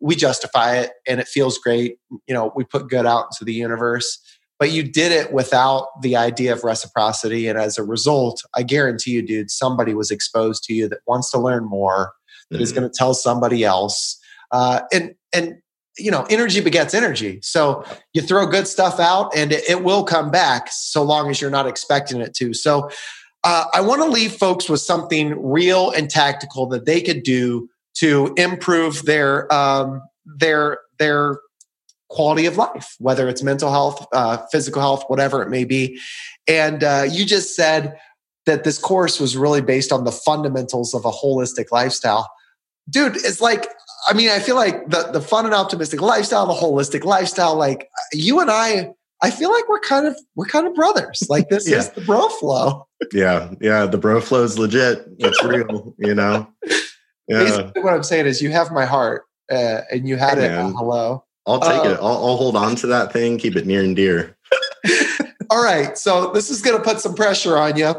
we 0.00 0.14
justify 0.14 0.76
it 0.76 0.92
and 1.06 1.20
it 1.20 1.28
feels 1.28 1.58
great. 1.58 1.96
You 2.26 2.34
know, 2.34 2.52
we 2.54 2.64
put 2.64 2.88
good 2.88 3.06
out 3.06 3.26
into 3.32 3.44
the 3.44 3.52
universe, 3.52 4.18
but 4.58 4.70
you 4.70 4.82
did 4.82 5.12
it 5.12 5.32
without 5.32 5.88
the 6.02 6.16
idea 6.16 6.52
of 6.52 6.64
reciprocity. 6.64 7.48
And 7.48 7.58
as 7.58 7.78
a 7.78 7.82
result, 7.82 8.42
I 8.54 8.62
guarantee 8.62 9.12
you, 9.12 9.22
dude, 9.22 9.50
somebody 9.50 9.94
was 9.94 10.10
exposed 10.10 10.64
to 10.64 10.74
you 10.74 10.88
that 10.88 11.00
wants 11.06 11.30
to 11.32 11.38
learn 11.38 11.64
more, 11.64 12.12
that 12.50 12.56
mm-hmm. 12.56 12.62
is 12.62 12.72
going 12.72 12.88
to 12.88 12.94
tell 12.96 13.14
somebody 13.14 13.64
else. 13.64 14.18
Uh, 14.52 14.82
and, 14.92 15.14
and, 15.32 15.56
you 15.98 16.10
know, 16.10 16.26
energy 16.30 16.60
begets 16.60 16.94
energy. 16.94 17.40
So 17.42 17.84
you 18.14 18.22
throw 18.22 18.46
good 18.46 18.66
stuff 18.66 18.98
out 18.98 19.36
and 19.36 19.52
it, 19.52 19.68
it 19.68 19.84
will 19.84 20.04
come 20.04 20.30
back 20.30 20.68
so 20.70 21.02
long 21.02 21.28
as 21.28 21.40
you're 21.40 21.50
not 21.50 21.66
expecting 21.66 22.20
it 22.20 22.34
to. 22.34 22.54
So 22.54 22.88
uh, 23.44 23.64
I 23.72 23.80
want 23.80 24.02
to 24.02 24.08
leave 24.08 24.32
folks 24.32 24.68
with 24.68 24.80
something 24.80 25.42
real 25.42 25.90
and 25.90 26.08
tactical 26.08 26.66
that 26.68 26.86
they 26.86 27.00
could 27.00 27.22
do 27.22 27.68
to 27.94 28.32
improve 28.36 29.04
their 29.04 29.52
um, 29.52 30.02
their 30.24 30.78
their 30.98 31.40
quality 32.08 32.46
of 32.46 32.56
life, 32.56 32.94
whether 32.98 33.28
it's 33.28 33.42
mental 33.42 33.70
health, 33.70 34.06
uh, 34.12 34.36
physical 34.52 34.82
health, 34.82 35.04
whatever 35.08 35.42
it 35.42 35.48
may 35.48 35.64
be. 35.64 35.98
And 36.46 36.84
uh, 36.84 37.06
you 37.10 37.24
just 37.24 37.56
said 37.56 37.98
that 38.44 38.64
this 38.64 38.78
course 38.78 39.18
was 39.18 39.36
really 39.36 39.62
based 39.62 39.92
on 39.92 40.04
the 40.04 40.12
fundamentals 40.12 40.94
of 40.94 41.04
a 41.04 41.10
holistic 41.10 41.72
lifestyle. 41.72 42.30
Dude, 42.90 43.16
it's 43.16 43.40
like, 43.40 43.66
I 44.08 44.12
mean, 44.12 44.28
I 44.28 44.40
feel 44.40 44.56
like 44.56 44.90
the, 44.90 45.10
the 45.12 45.20
fun 45.20 45.46
and 45.46 45.54
optimistic 45.54 46.02
lifestyle, 46.02 46.46
the 46.46 46.52
holistic 46.52 47.04
lifestyle, 47.04 47.54
like 47.54 47.88
you 48.12 48.40
and 48.40 48.50
I, 48.50 48.92
I 49.22 49.30
feel 49.30 49.52
like 49.52 49.68
we're 49.68 49.80
kind 49.80 50.06
of 50.06 50.16
we're 50.34 50.46
kind 50.46 50.66
of 50.66 50.74
brothers. 50.74 51.22
Like 51.28 51.48
this 51.48 51.68
yeah. 51.70 51.78
is 51.78 51.90
the 51.90 52.00
bro 52.00 52.28
flow. 52.28 52.86
yeah, 53.12 53.52
yeah, 53.60 53.86
the 53.86 53.98
bro 53.98 54.20
flow 54.20 54.42
is 54.42 54.58
legit. 54.58 55.06
It's 55.18 55.42
real, 55.44 55.94
you 55.98 56.14
know. 56.14 56.48
Yeah. 57.28 57.44
Basically, 57.44 57.82
what 57.82 57.94
I'm 57.94 58.02
saying 58.02 58.26
is, 58.26 58.42
you 58.42 58.50
have 58.50 58.72
my 58.72 58.84
heart, 58.84 59.24
uh, 59.50 59.82
and 59.90 60.08
you 60.08 60.16
had 60.16 60.38
hey, 60.38 60.46
it. 60.46 60.52
Uh, 60.52 60.70
hello. 60.70 61.24
I'll 61.46 61.60
take 61.60 61.84
it. 61.84 61.98
Um, 61.98 62.04
I'll, 62.04 62.26
I'll 62.26 62.36
hold 62.36 62.56
on 62.56 62.76
to 62.76 62.86
that 62.88 63.12
thing. 63.12 63.38
Keep 63.38 63.56
it 63.56 63.66
near 63.66 63.82
and 63.82 63.96
dear. 63.96 64.36
All 65.50 65.62
right. 65.62 65.96
So 65.98 66.32
this 66.32 66.50
is 66.50 66.62
going 66.62 66.76
to 66.76 66.82
put 66.82 67.00
some 67.00 67.14
pressure 67.14 67.56
on 67.56 67.76
you. 67.76 67.94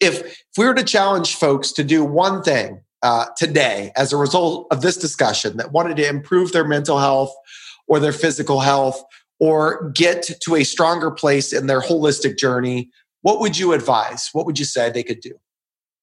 If 0.00 0.22
if 0.22 0.58
we 0.58 0.66
were 0.66 0.74
to 0.74 0.84
challenge 0.84 1.36
folks 1.36 1.72
to 1.72 1.84
do 1.84 2.04
one 2.04 2.42
thing 2.42 2.80
uh, 3.02 3.26
today 3.36 3.92
as 3.96 4.12
a 4.12 4.16
result 4.16 4.68
of 4.70 4.80
this 4.80 4.96
discussion 4.96 5.58
that 5.58 5.72
wanted 5.72 5.96
to 5.96 6.08
improve 6.08 6.52
their 6.52 6.66
mental 6.66 6.98
health 6.98 7.34
or 7.88 8.00
their 8.00 8.12
physical 8.12 8.60
health 8.60 9.02
or 9.38 9.90
get 9.90 10.28
to 10.42 10.54
a 10.54 10.64
stronger 10.64 11.10
place 11.10 11.52
in 11.52 11.66
their 11.66 11.80
holistic 11.80 12.38
journey, 12.38 12.90
what 13.22 13.40
would 13.40 13.58
you 13.58 13.72
advise? 13.72 14.30
What 14.32 14.46
would 14.46 14.58
you 14.58 14.64
say 14.64 14.90
they 14.90 15.02
could 15.02 15.20
do? 15.20 15.32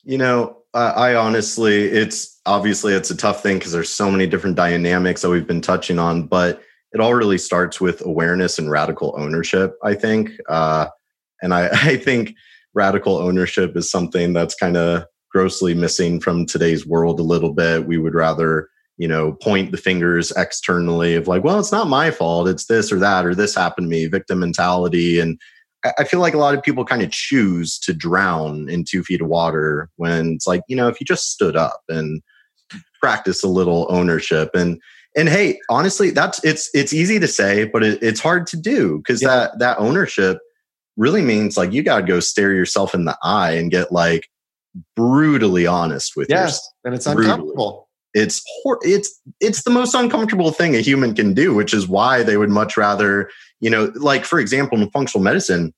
You 0.03 0.17
know, 0.17 0.57
I, 0.73 1.15
honestly, 1.15 1.85
it's 1.85 2.39
obviously 2.45 2.93
it's 2.93 3.11
a 3.11 3.17
tough 3.17 3.43
thing 3.43 3.57
because 3.57 3.71
there's 3.71 3.89
so 3.89 4.09
many 4.09 4.27
different 4.27 4.55
dynamics 4.55 5.21
that 5.21 5.29
we've 5.29 5.47
been 5.47 5.61
touching 5.61 5.99
on, 5.99 6.23
but 6.23 6.61
it 6.93 6.99
all 6.99 7.13
really 7.13 7.37
starts 7.37 7.79
with 7.79 8.05
awareness 8.05 8.57
and 8.57 8.69
radical 8.69 9.15
ownership. 9.17 9.75
I 9.83 9.93
think, 9.93 10.31
uh, 10.49 10.87
and 11.41 11.53
I, 11.53 11.67
I 11.71 11.97
think 11.97 12.35
radical 12.73 13.17
ownership 13.17 13.77
is 13.77 13.89
something 13.89 14.33
that's 14.33 14.55
kind 14.55 14.77
of 14.77 15.05
grossly 15.31 15.73
missing 15.73 16.19
from 16.19 16.45
today's 16.45 16.85
world 16.85 17.19
a 17.19 17.23
little 17.23 17.53
bit. 17.53 17.85
We 17.85 17.97
would 17.97 18.13
rather 18.13 18.69
you 18.97 19.07
know 19.07 19.33
point 19.33 19.71
the 19.71 19.77
fingers 19.77 20.31
externally 20.37 21.15
of 21.15 21.27
like 21.27 21.43
well 21.43 21.59
it's 21.59 21.71
not 21.71 21.87
my 21.87 22.11
fault 22.11 22.47
it's 22.47 22.65
this 22.65 22.91
or 22.91 22.99
that 22.99 23.25
or 23.25 23.33
this 23.33 23.55
happened 23.55 23.85
to 23.85 23.89
me 23.89 24.05
victim 24.07 24.39
mentality 24.39 25.19
and 25.19 25.39
I 25.97 26.05
feel 26.05 26.21
like 26.21 26.33
a 26.33 26.37
lot 26.37 26.55
of 26.55 26.63
people 26.63 26.85
kind 26.85 27.01
of 27.01 27.11
choose 27.11 27.77
to 27.79 27.93
drown 27.93 28.69
in 28.69 28.85
two 28.85 29.03
feet 29.03 29.21
of 29.21 29.27
water 29.27 29.89
when 29.97 30.33
it's 30.33 30.47
like, 30.47 30.61
you 30.69 30.77
know, 30.77 30.87
if 30.87 30.99
you 31.01 31.05
just 31.05 31.31
stood 31.31 31.57
up 31.57 31.81
and 31.89 32.21
practice 33.01 33.43
a 33.43 33.49
little 33.49 33.85
ownership 33.89 34.51
and 34.53 34.81
and 35.15 35.29
hey, 35.29 35.59
honestly, 35.69 36.09
that's 36.09 36.43
it's 36.43 36.69
it's 36.73 36.93
easy 36.93 37.19
to 37.19 37.27
say, 37.27 37.65
but 37.65 37.83
it, 37.83 38.01
it's 38.01 38.19
hard 38.19 38.47
to 38.47 38.57
do 38.57 38.97
because 38.97 39.21
yeah. 39.21 39.27
that 39.27 39.59
that 39.59 39.77
ownership 39.77 40.39
really 40.97 41.21
means 41.21 41.57
like 41.57 41.71
you 41.71 41.83
got 41.83 41.99
to 41.99 42.05
go 42.05 42.19
stare 42.19 42.53
yourself 42.53 42.95
in 42.95 43.05
the 43.05 43.17
eye 43.21 43.51
and 43.51 43.69
get 43.69 43.91
like 43.91 44.27
brutally 44.95 45.67
honest 45.67 46.15
with 46.15 46.29
yes, 46.29 46.39
yourself. 46.39 46.63
and 46.85 46.95
it's 46.95 47.05
uncomfortable. 47.05 47.89
It's 48.13 48.43
hor- 48.61 48.79
it's 48.83 49.19
it's 49.39 49.63
the 49.63 49.71
most 49.71 49.95
uncomfortable 49.95 50.51
thing 50.51 50.75
a 50.75 50.81
human 50.81 51.15
can 51.15 51.33
do, 51.33 51.53
which 51.53 51.73
is 51.73 51.87
why 51.87 52.23
they 52.23 52.37
would 52.37 52.49
much 52.49 52.77
rather 52.77 53.29
you 53.63 53.69
know, 53.69 53.91
like 53.95 54.25
for 54.25 54.39
example, 54.39 54.79
in 54.81 54.89
functional 54.89 55.23
medicine, 55.23 55.73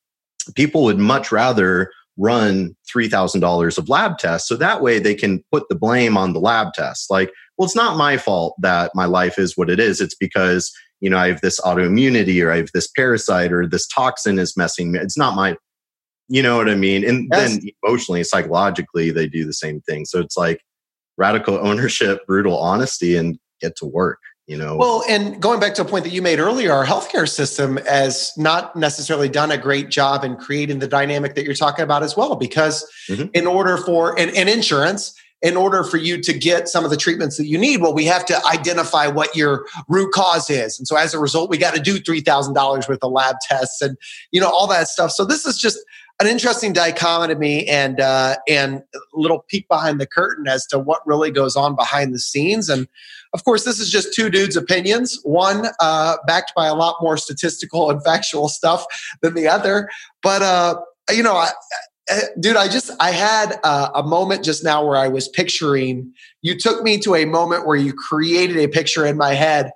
people 0.56 0.84
would 0.84 0.98
much 0.98 1.32
rather 1.32 1.92
run 2.18 2.76
$3,000 2.94 3.78
of 3.78 3.90
lab 3.90 4.18
tests. 4.18 4.50
So 4.50 4.56
that 4.56 4.82
way 4.82 4.98
they 4.98 5.14
can 5.14 5.44
put 5.52 5.70
the 5.70 5.76
blame 5.76 6.18
on 6.18 6.34
the 6.34 6.40
lab 6.40 6.74
tests. 6.74 7.12
Like, 7.12 7.32
well, 7.58 7.66
it's 7.66 7.76
not 7.76 7.96
my 7.96 8.18
fault 8.18 8.56
that 8.62 8.92
my 8.96 9.06
life 9.06 9.38
is 9.38 9.56
what 9.56 9.70
it 9.70 9.80
is. 9.80 10.02
It's 10.02 10.16
because, 10.16 10.74
you 11.00 11.12
know, 11.12 11.18
I 11.18 11.28
have 11.28 11.42
this 11.42 11.60
autoimmunity 11.60 12.44
or 12.44 12.52
I 12.52 12.58
have 12.58 12.72
this 12.74 12.88
parasite 12.88 13.54
or 13.54 13.68
this 13.68 13.88
toxin 13.88 14.40
is 14.40 14.58
messing 14.58 14.92
me. 14.92 15.00
It's 15.00 15.18
not 15.18 15.36
my, 15.36 15.56
you 16.28 16.42
know 16.42 16.58
what 16.58 16.70
I 16.70 16.76
mean? 16.76 17.08
And 17.08 17.28
yes. 17.32 17.52
then 17.52 17.70
emotionally, 17.84 18.24
psychologically, 18.24 19.12
they 19.12 19.28
do 19.28 19.46
the 19.46 19.54
same 19.54 19.82
thing. 19.82 20.06
So 20.06 20.20
it's 20.20 20.38
like 20.38 20.62
radical 21.18 21.56
ownership, 21.68 22.26
brutal 22.26 22.58
honesty, 22.58 23.16
and 23.16 23.40
get 23.62 23.76
to 23.78 23.86
work 23.86 24.20
you 24.48 24.58
know? 24.58 24.76
Well 24.76 25.04
and 25.10 25.42
going 25.42 25.60
back 25.60 25.74
to 25.76 25.82
a 25.82 25.86
point 25.86 26.04
that 26.04 26.12
you 26.12 26.22
made 26.22 26.40
earlier 26.40 26.72
our 26.72 26.86
healthcare 26.86 27.28
system 27.28 27.78
has 27.88 28.32
not 28.38 28.76
necessarily 28.76 29.30
done 29.30 29.52
a 29.52 29.58
great 29.58 29.90
job 29.90 30.24
in 30.24 30.36
creating 30.36 30.80
the 30.80 30.88
dynamic 30.88 31.36
that 31.36 31.46
you're 31.46 31.56
talking 31.56 31.84
about 31.84 32.04
as 32.04 32.16
well 32.16 32.36
because 32.36 32.90
mm-hmm. 33.10 33.28
in 33.34 33.48
order 33.48 33.78
for 33.78 34.18
and, 34.20 34.36
and 34.36 34.50
insurance 34.50 35.16
in 35.42 35.58
order 35.58 35.84
for 35.84 35.98
you 35.98 36.22
to 36.22 36.34
get 36.34 36.68
some 36.68 36.84
of 36.86 36.90
the 36.90 36.98
treatments 36.98 37.38
that 37.38 37.48
you 37.48 37.58
need 37.58 37.82
well 37.82 37.94
we 37.94 38.06
have 38.06 38.26
to 38.26 38.46
identify 38.46 39.08
what 39.08 39.36
your 39.36 39.66
root 39.88 40.12
cause 40.14 40.50
is. 40.50 40.78
And 40.78 40.88
so 40.88 40.96
as 40.96 41.14
a 41.14 41.20
result 41.20 41.50
we 41.50 41.58
got 41.58 41.74
to 41.74 41.82
do 41.82 42.00
$3000 42.00 42.88
worth 42.88 43.00
of 43.02 43.12
lab 43.12 43.38
tests 43.42 43.82
and 43.82 43.98
you 44.32 44.40
know 44.40 44.50
all 44.50 44.68
that 44.68 44.88
stuff. 44.88 45.12
So 45.12 45.26
this 45.26 45.46
is 45.46 45.58
just 45.58 45.80
an 46.20 46.28
interesting 46.28 46.72
dichotomy 46.72 47.68
and 47.68 48.00
uh, 48.00 48.36
and 48.48 48.84
a 48.94 49.00
little 49.14 49.46
peek 49.50 49.68
behind 49.68 50.00
the 50.00 50.08
curtain 50.08 50.48
as 50.48 50.66
to 50.68 50.80
what 50.80 51.06
really 51.06 51.32
goes 51.32 51.56
on 51.56 51.76
behind 51.76 52.14
the 52.14 52.20
scenes. 52.20 52.70
And 52.70 52.88
of 53.34 53.44
course, 53.44 53.66
this 53.66 53.80
is 53.80 53.92
just 53.92 54.14
two 54.14 54.30
dudes' 54.30 54.56
opinions. 54.56 55.20
One 55.24 55.68
uh, 55.80 56.18
backed 56.26 56.54
by 56.56 56.68
a 56.68 56.76
lot 56.76 56.98
more 57.02 57.18
statistical 57.18 57.90
and 57.90 58.04
factual 58.04 58.48
stuff 58.48 58.86
than 59.22 59.34
the 59.34 59.48
other. 59.48 59.90
But 60.24 60.42
uh, 60.42 60.80
you 61.12 61.22
know, 61.22 61.36
I, 61.36 61.50
dude, 62.40 62.56
I 62.56 62.70
just 62.70 62.92
I 63.00 63.12
had 63.12 63.60
uh, 63.64 63.90
a 63.94 64.04
moment 64.04 64.44
just 64.44 64.64
now 64.64 64.86
where 64.86 64.98
I 64.98 65.10
was 65.10 65.28
picturing. 65.28 66.14
You 66.42 66.58
took 66.58 66.82
me 66.82 66.98
to 67.00 67.16
a 67.16 67.26
moment 67.26 67.68
where 67.68 67.76
you 67.76 67.94
created 67.94 68.58
a 68.58 68.68
picture 68.68 69.06
in 69.06 69.18
my 69.18 69.34
head 69.34 69.72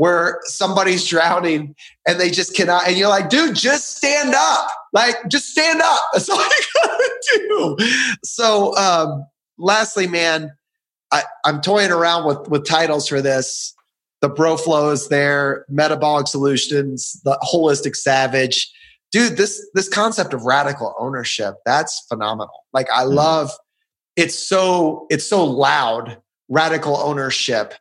where 0.00 0.40
somebody's 0.44 1.06
drowning 1.06 1.74
and 2.08 2.18
they 2.18 2.30
just 2.30 2.56
cannot, 2.56 2.88
and 2.88 2.96
you're 2.96 3.10
like, 3.10 3.28
dude, 3.28 3.54
just 3.54 3.98
stand 3.98 4.34
up. 4.34 4.70
Like, 4.94 5.14
just 5.28 5.50
stand 5.50 5.82
up. 5.82 6.00
That's 6.14 6.30
all 6.30 6.38
you 6.38 6.64
gotta 6.82 7.20
do. 7.34 7.76
So, 8.24 8.74
um, 8.78 9.26
lastly, 9.58 10.06
man, 10.06 10.52
I, 11.12 11.24
I'm 11.44 11.60
toying 11.60 11.90
around 11.90 12.26
with 12.26 12.48
with 12.48 12.64
titles 12.64 13.08
for 13.08 13.20
this. 13.20 13.74
The 14.22 14.30
Bro 14.30 14.56
Flow 14.56 14.88
is 14.88 15.08
there, 15.08 15.66
Metabolic 15.68 16.28
Solutions, 16.28 17.20
the 17.24 17.38
Holistic 17.42 17.94
Savage. 17.94 18.72
Dude, 19.12 19.36
this 19.36 19.68
this 19.74 19.90
concept 19.90 20.32
of 20.32 20.44
radical 20.44 20.94
ownership, 20.98 21.56
that's 21.66 22.06
phenomenal. 22.08 22.64
Like 22.72 22.88
I 22.90 23.02
mm-hmm. 23.02 23.16
love 23.16 23.50
it's 24.16 24.38
so 24.38 25.06
it's 25.10 25.26
so 25.26 25.44
loud, 25.44 26.16
radical 26.48 26.96
ownership 26.96 27.74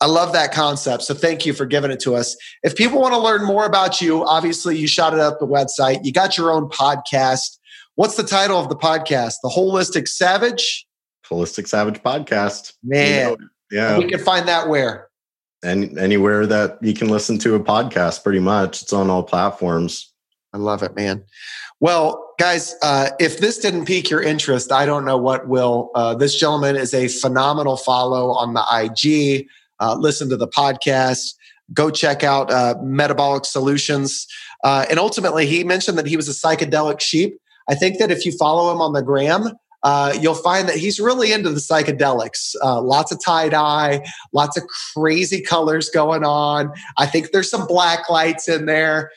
I 0.00 0.06
love 0.06 0.32
that 0.34 0.52
concept. 0.52 1.04
So 1.04 1.14
thank 1.14 1.46
you 1.46 1.52
for 1.52 1.64
giving 1.64 1.90
it 1.90 2.00
to 2.00 2.14
us. 2.14 2.36
If 2.62 2.76
people 2.76 3.00
want 3.00 3.14
to 3.14 3.18
learn 3.18 3.44
more 3.44 3.64
about 3.64 4.00
you, 4.00 4.24
obviously 4.24 4.76
you 4.76 4.86
shot 4.86 5.14
it 5.14 5.20
up 5.20 5.38
the 5.38 5.46
website. 5.46 6.00
You 6.04 6.12
got 6.12 6.36
your 6.36 6.52
own 6.52 6.68
podcast. 6.68 7.58
What's 7.94 8.16
the 8.16 8.22
title 8.22 8.58
of 8.58 8.68
the 8.68 8.76
podcast? 8.76 9.36
The 9.42 9.48
Holistic 9.48 10.06
Savage? 10.06 10.86
Holistic 11.26 11.66
Savage 11.66 12.02
Podcast. 12.02 12.74
Man. 12.84 13.30
You 13.30 13.36
know, 13.38 13.48
yeah. 13.70 13.98
We 13.98 14.08
can 14.08 14.20
find 14.20 14.46
that 14.48 14.68
where? 14.68 15.08
And 15.64 15.98
anywhere 15.98 16.46
that 16.46 16.78
you 16.82 16.92
can 16.92 17.08
listen 17.08 17.38
to 17.38 17.54
a 17.54 17.60
podcast, 17.60 18.22
pretty 18.22 18.38
much. 18.38 18.82
It's 18.82 18.92
on 18.92 19.08
all 19.08 19.22
platforms. 19.22 20.12
I 20.52 20.58
love 20.58 20.82
it, 20.82 20.94
man. 20.94 21.24
Well, 21.80 22.34
guys, 22.38 22.74
uh, 22.82 23.10
if 23.18 23.38
this 23.38 23.58
didn't 23.58 23.86
pique 23.86 24.10
your 24.10 24.22
interest, 24.22 24.72
I 24.72 24.86
don't 24.86 25.04
know 25.04 25.18
what 25.18 25.48
will. 25.48 25.90
Uh, 25.94 26.14
this 26.14 26.34
gentleman 26.34 26.76
is 26.76 26.94
a 26.94 27.08
phenomenal 27.08 27.76
follow 27.76 28.30
on 28.30 28.54
the 28.54 28.64
IG. 28.72 29.48
Uh, 29.80 29.96
listen 29.98 30.28
to 30.30 30.36
the 30.36 30.48
podcast. 30.48 31.34
Go 31.72 31.90
check 31.90 32.22
out 32.22 32.50
uh, 32.50 32.74
Metabolic 32.82 33.44
Solutions. 33.44 34.26
Uh, 34.62 34.86
and 34.88 34.98
ultimately, 34.98 35.46
he 35.46 35.64
mentioned 35.64 35.98
that 35.98 36.06
he 36.06 36.16
was 36.16 36.28
a 36.28 36.32
psychedelic 36.32 37.00
sheep. 37.00 37.38
I 37.68 37.74
think 37.74 37.98
that 37.98 38.10
if 38.10 38.24
you 38.24 38.32
follow 38.32 38.72
him 38.72 38.80
on 38.80 38.92
the 38.92 39.02
gram, 39.02 39.50
uh, 39.82 40.12
you'll 40.20 40.34
find 40.34 40.68
that 40.68 40.76
he's 40.76 40.98
really 40.98 41.32
into 41.32 41.50
the 41.50 41.60
psychedelics. 41.60 42.54
Uh, 42.62 42.80
lots 42.80 43.12
of 43.12 43.22
tie 43.24 43.48
dye, 43.48 44.04
lots 44.32 44.56
of 44.56 44.64
crazy 44.94 45.40
colors 45.40 45.88
going 45.90 46.24
on. 46.24 46.72
I 46.96 47.06
think 47.06 47.30
there's 47.30 47.50
some 47.50 47.66
black 47.66 48.08
lights 48.08 48.48
in 48.48 48.66
there. 48.66 49.12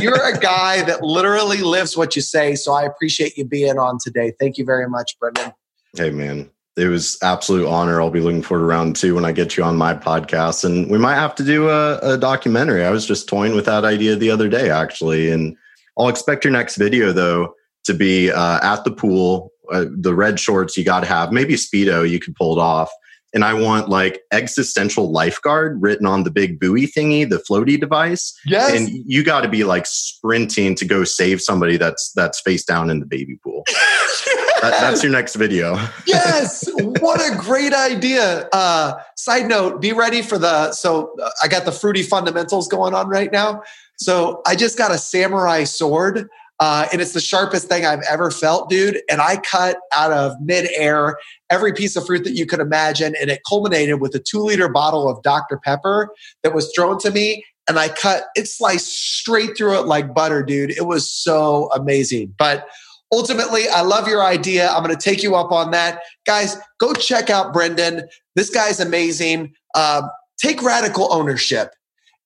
You're 0.00 0.22
a 0.22 0.38
guy 0.38 0.82
that 0.86 1.02
literally 1.02 1.58
lives 1.58 1.96
what 1.96 2.16
you 2.16 2.22
say. 2.22 2.54
So 2.54 2.72
I 2.72 2.84
appreciate 2.84 3.36
you 3.36 3.44
being 3.44 3.78
on 3.78 3.98
today. 4.02 4.32
Thank 4.38 4.56
you 4.56 4.64
very 4.64 4.88
much, 4.88 5.18
Brendan. 5.18 5.52
Hey, 5.94 6.10
man. 6.10 6.50
It 6.76 6.88
was 6.88 7.16
absolute 7.22 7.66
honor. 7.66 8.00
I'll 8.00 8.10
be 8.10 8.20
looking 8.20 8.42
forward 8.42 8.62
to 8.62 8.66
round 8.66 8.96
two 8.96 9.14
when 9.14 9.24
I 9.24 9.32
get 9.32 9.56
you 9.56 9.64
on 9.64 9.76
my 9.76 9.94
podcast, 9.94 10.64
and 10.64 10.90
we 10.90 10.98
might 10.98 11.14
have 11.14 11.34
to 11.36 11.44
do 11.44 11.68
a, 11.68 11.98
a 11.98 12.18
documentary. 12.18 12.84
I 12.84 12.90
was 12.90 13.06
just 13.06 13.28
toying 13.28 13.54
with 13.54 13.64
that 13.64 13.84
idea 13.84 14.16
the 14.16 14.30
other 14.30 14.48
day, 14.48 14.70
actually, 14.70 15.30
and 15.30 15.56
I'll 15.98 16.08
expect 16.08 16.44
your 16.44 16.52
next 16.52 16.76
video 16.76 17.12
though 17.12 17.54
to 17.84 17.94
be 17.94 18.30
uh, 18.30 18.58
at 18.62 18.84
the 18.84 18.90
pool 18.90 19.52
uh, 19.72 19.86
the 19.90 20.14
red 20.14 20.38
shorts 20.38 20.76
you 20.76 20.84
got 20.84 21.00
to 21.00 21.06
have, 21.06 21.32
maybe 21.32 21.54
Speedo, 21.54 22.08
you 22.08 22.20
could 22.20 22.34
pull 22.36 22.56
it 22.56 22.60
off. 22.60 22.90
And 23.34 23.44
I 23.44 23.52
want 23.54 23.88
like 23.88 24.20
existential 24.32 25.10
lifeguard 25.10 25.82
written 25.82 26.06
on 26.06 26.22
the 26.22 26.30
big 26.30 26.58
buoy 26.58 26.86
thingy, 26.86 27.28
the 27.28 27.42
floaty 27.50 27.78
device. 27.78 28.32
Yes. 28.46 28.72
And 28.72 28.88
you 29.04 29.24
got 29.24 29.42
to 29.42 29.48
be 29.48 29.64
like 29.64 29.84
sprinting 29.86 30.74
to 30.76 30.84
go 30.84 31.04
save 31.04 31.42
somebody 31.42 31.76
that's 31.76 32.12
that's 32.12 32.40
face 32.40 32.64
down 32.64 32.88
in 32.88 33.00
the 33.00 33.06
baby 33.06 33.38
pool. 33.42 33.64
that, 34.62 34.80
that's 34.80 35.02
your 35.02 35.12
next 35.12 35.36
video. 35.36 35.74
yes. 36.06 36.68
What 37.00 37.20
a 37.20 37.36
great 37.36 37.72
idea. 37.72 38.48
Uh, 38.52 38.94
side 39.16 39.46
note, 39.48 39.80
be 39.80 39.92
ready 39.92 40.22
for 40.22 40.38
the. 40.38 40.72
So 40.72 41.14
uh, 41.22 41.30
I 41.42 41.48
got 41.48 41.64
the 41.64 41.72
fruity 41.72 42.02
fundamentals 42.02 42.68
going 42.68 42.94
on 42.94 43.08
right 43.08 43.30
now. 43.32 43.62
So 43.98 44.42
I 44.46 44.56
just 44.56 44.76
got 44.76 44.90
a 44.90 44.98
samurai 44.98 45.64
sword 45.64 46.28
uh, 46.58 46.86
and 46.90 47.02
it's 47.02 47.12
the 47.12 47.20
sharpest 47.20 47.68
thing 47.68 47.84
I've 47.84 48.02
ever 48.08 48.30
felt, 48.30 48.70
dude. 48.70 49.00
And 49.10 49.20
I 49.20 49.36
cut 49.36 49.76
out 49.94 50.12
of 50.12 50.40
midair 50.40 51.18
every 51.50 51.72
piece 51.72 51.96
of 51.96 52.06
fruit 52.06 52.24
that 52.24 52.32
you 52.32 52.46
could 52.46 52.60
imagine. 52.60 53.14
And 53.20 53.30
it 53.30 53.42
culminated 53.46 54.00
with 54.00 54.14
a 54.14 54.18
two 54.18 54.40
liter 54.40 54.68
bottle 54.68 55.08
of 55.08 55.22
Dr. 55.22 55.58
Pepper 55.62 56.14
that 56.42 56.54
was 56.54 56.72
thrown 56.74 56.98
to 57.00 57.10
me. 57.10 57.44
And 57.68 57.78
I 57.78 57.88
cut 57.88 58.24
it 58.36 58.48
sliced 58.48 58.86
straight 58.86 59.56
through 59.56 59.78
it 59.78 59.86
like 59.86 60.14
butter, 60.14 60.42
dude. 60.42 60.70
It 60.70 60.86
was 60.86 61.10
so 61.10 61.68
amazing. 61.74 62.34
But 62.38 62.66
ultimately, 63.12 63.68
I 63.68 63.82
love 63.82 64.08
your 64.08 64.24
idea. 64.24 64.70
I'm 64.70 64.82
going 64.82 64.96
to 64.96 65.02
take 65.02 65.22
you 65.22 65.34
up 65.34 65.52
on 65.52 65.70
that. 65.72 66.02
Guys, 66.26 66.56
go 66.78 66.92
check 66.94 67.30
out 67.30 67.52
Brendan. 67.52 68.08
This 68.34 68.50
guy's 68.50 68.80
amazing. 68.80 69.54
Um, 69.74 70.10
take 70.38 70.62
radical 70.62 71.12
ownership. 71.12 71.70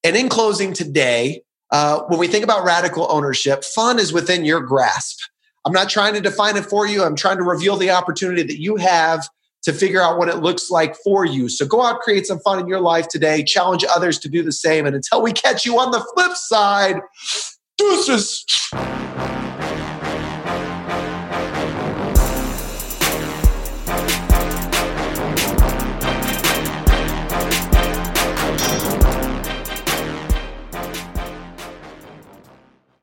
And 0.03 0.17
in 0.17 0.29
closing 0.29 0.73
today, 0.73 1.43
uh, 1.71 2.01
when 2.09 2.19
we 2.19 2.27
think 2.27 2.45
about 2.45 2.65
radical 2.65 3.07
ownership, 3.11 3.65
fun 3.65 3.99
is 3.99 4.13
within 4.13 4.45
your 4.45 4.61
grasp. 4.61 5.19
I'm 5.65 5.73
not 5.73 5.91
trying 5.91 6.15
to 6.15 6.21
define 6.21 6.57
it 6.57 6.65
for 6.65 6.87
you. 6.87 7.05
I'm 7.05 7.17
trying 7.17 7.37
to 7.37 7.43
reveal 7.43 7.77
the 7.77 7.91
opportunity 7.91 8.43
that 8.43 8.59
you 8.59 8.77
have 8.77 9.29
to 9.63 9.73
figure 9.75 10.01
out 10.01 10.17
what 10.17 10.29
it 10.29 10.37
looks 10.37 10.71
like 10.71 10.97
for 10.97 11.27
you. 11.27 11.49
So 11.51 11.67
go 11.67 11.83
out, 11.83 12.01
create 12.01 12.27
some 12.27 12.41
fun 12.41 12.59
in 12.59 12.67
your 12.67 12.81
life 12.81 13.09
today, 13.09 13.45
challenge 13.45 13.85
others 13.95 14.19
to 14.21 14.29
do 14.29 14.43
the 14.43 14.53
same. 14.53 14.87
And 14.87 14.97
until 14.97 15.23
we 15.23 15.33
catch 15.33 15.67
you 15.67 15.79
on 15.79 15.91
the 15.91 16.05
flip 16.15 16.35
side, 16.35 17.01
deuces. 17.77 18.45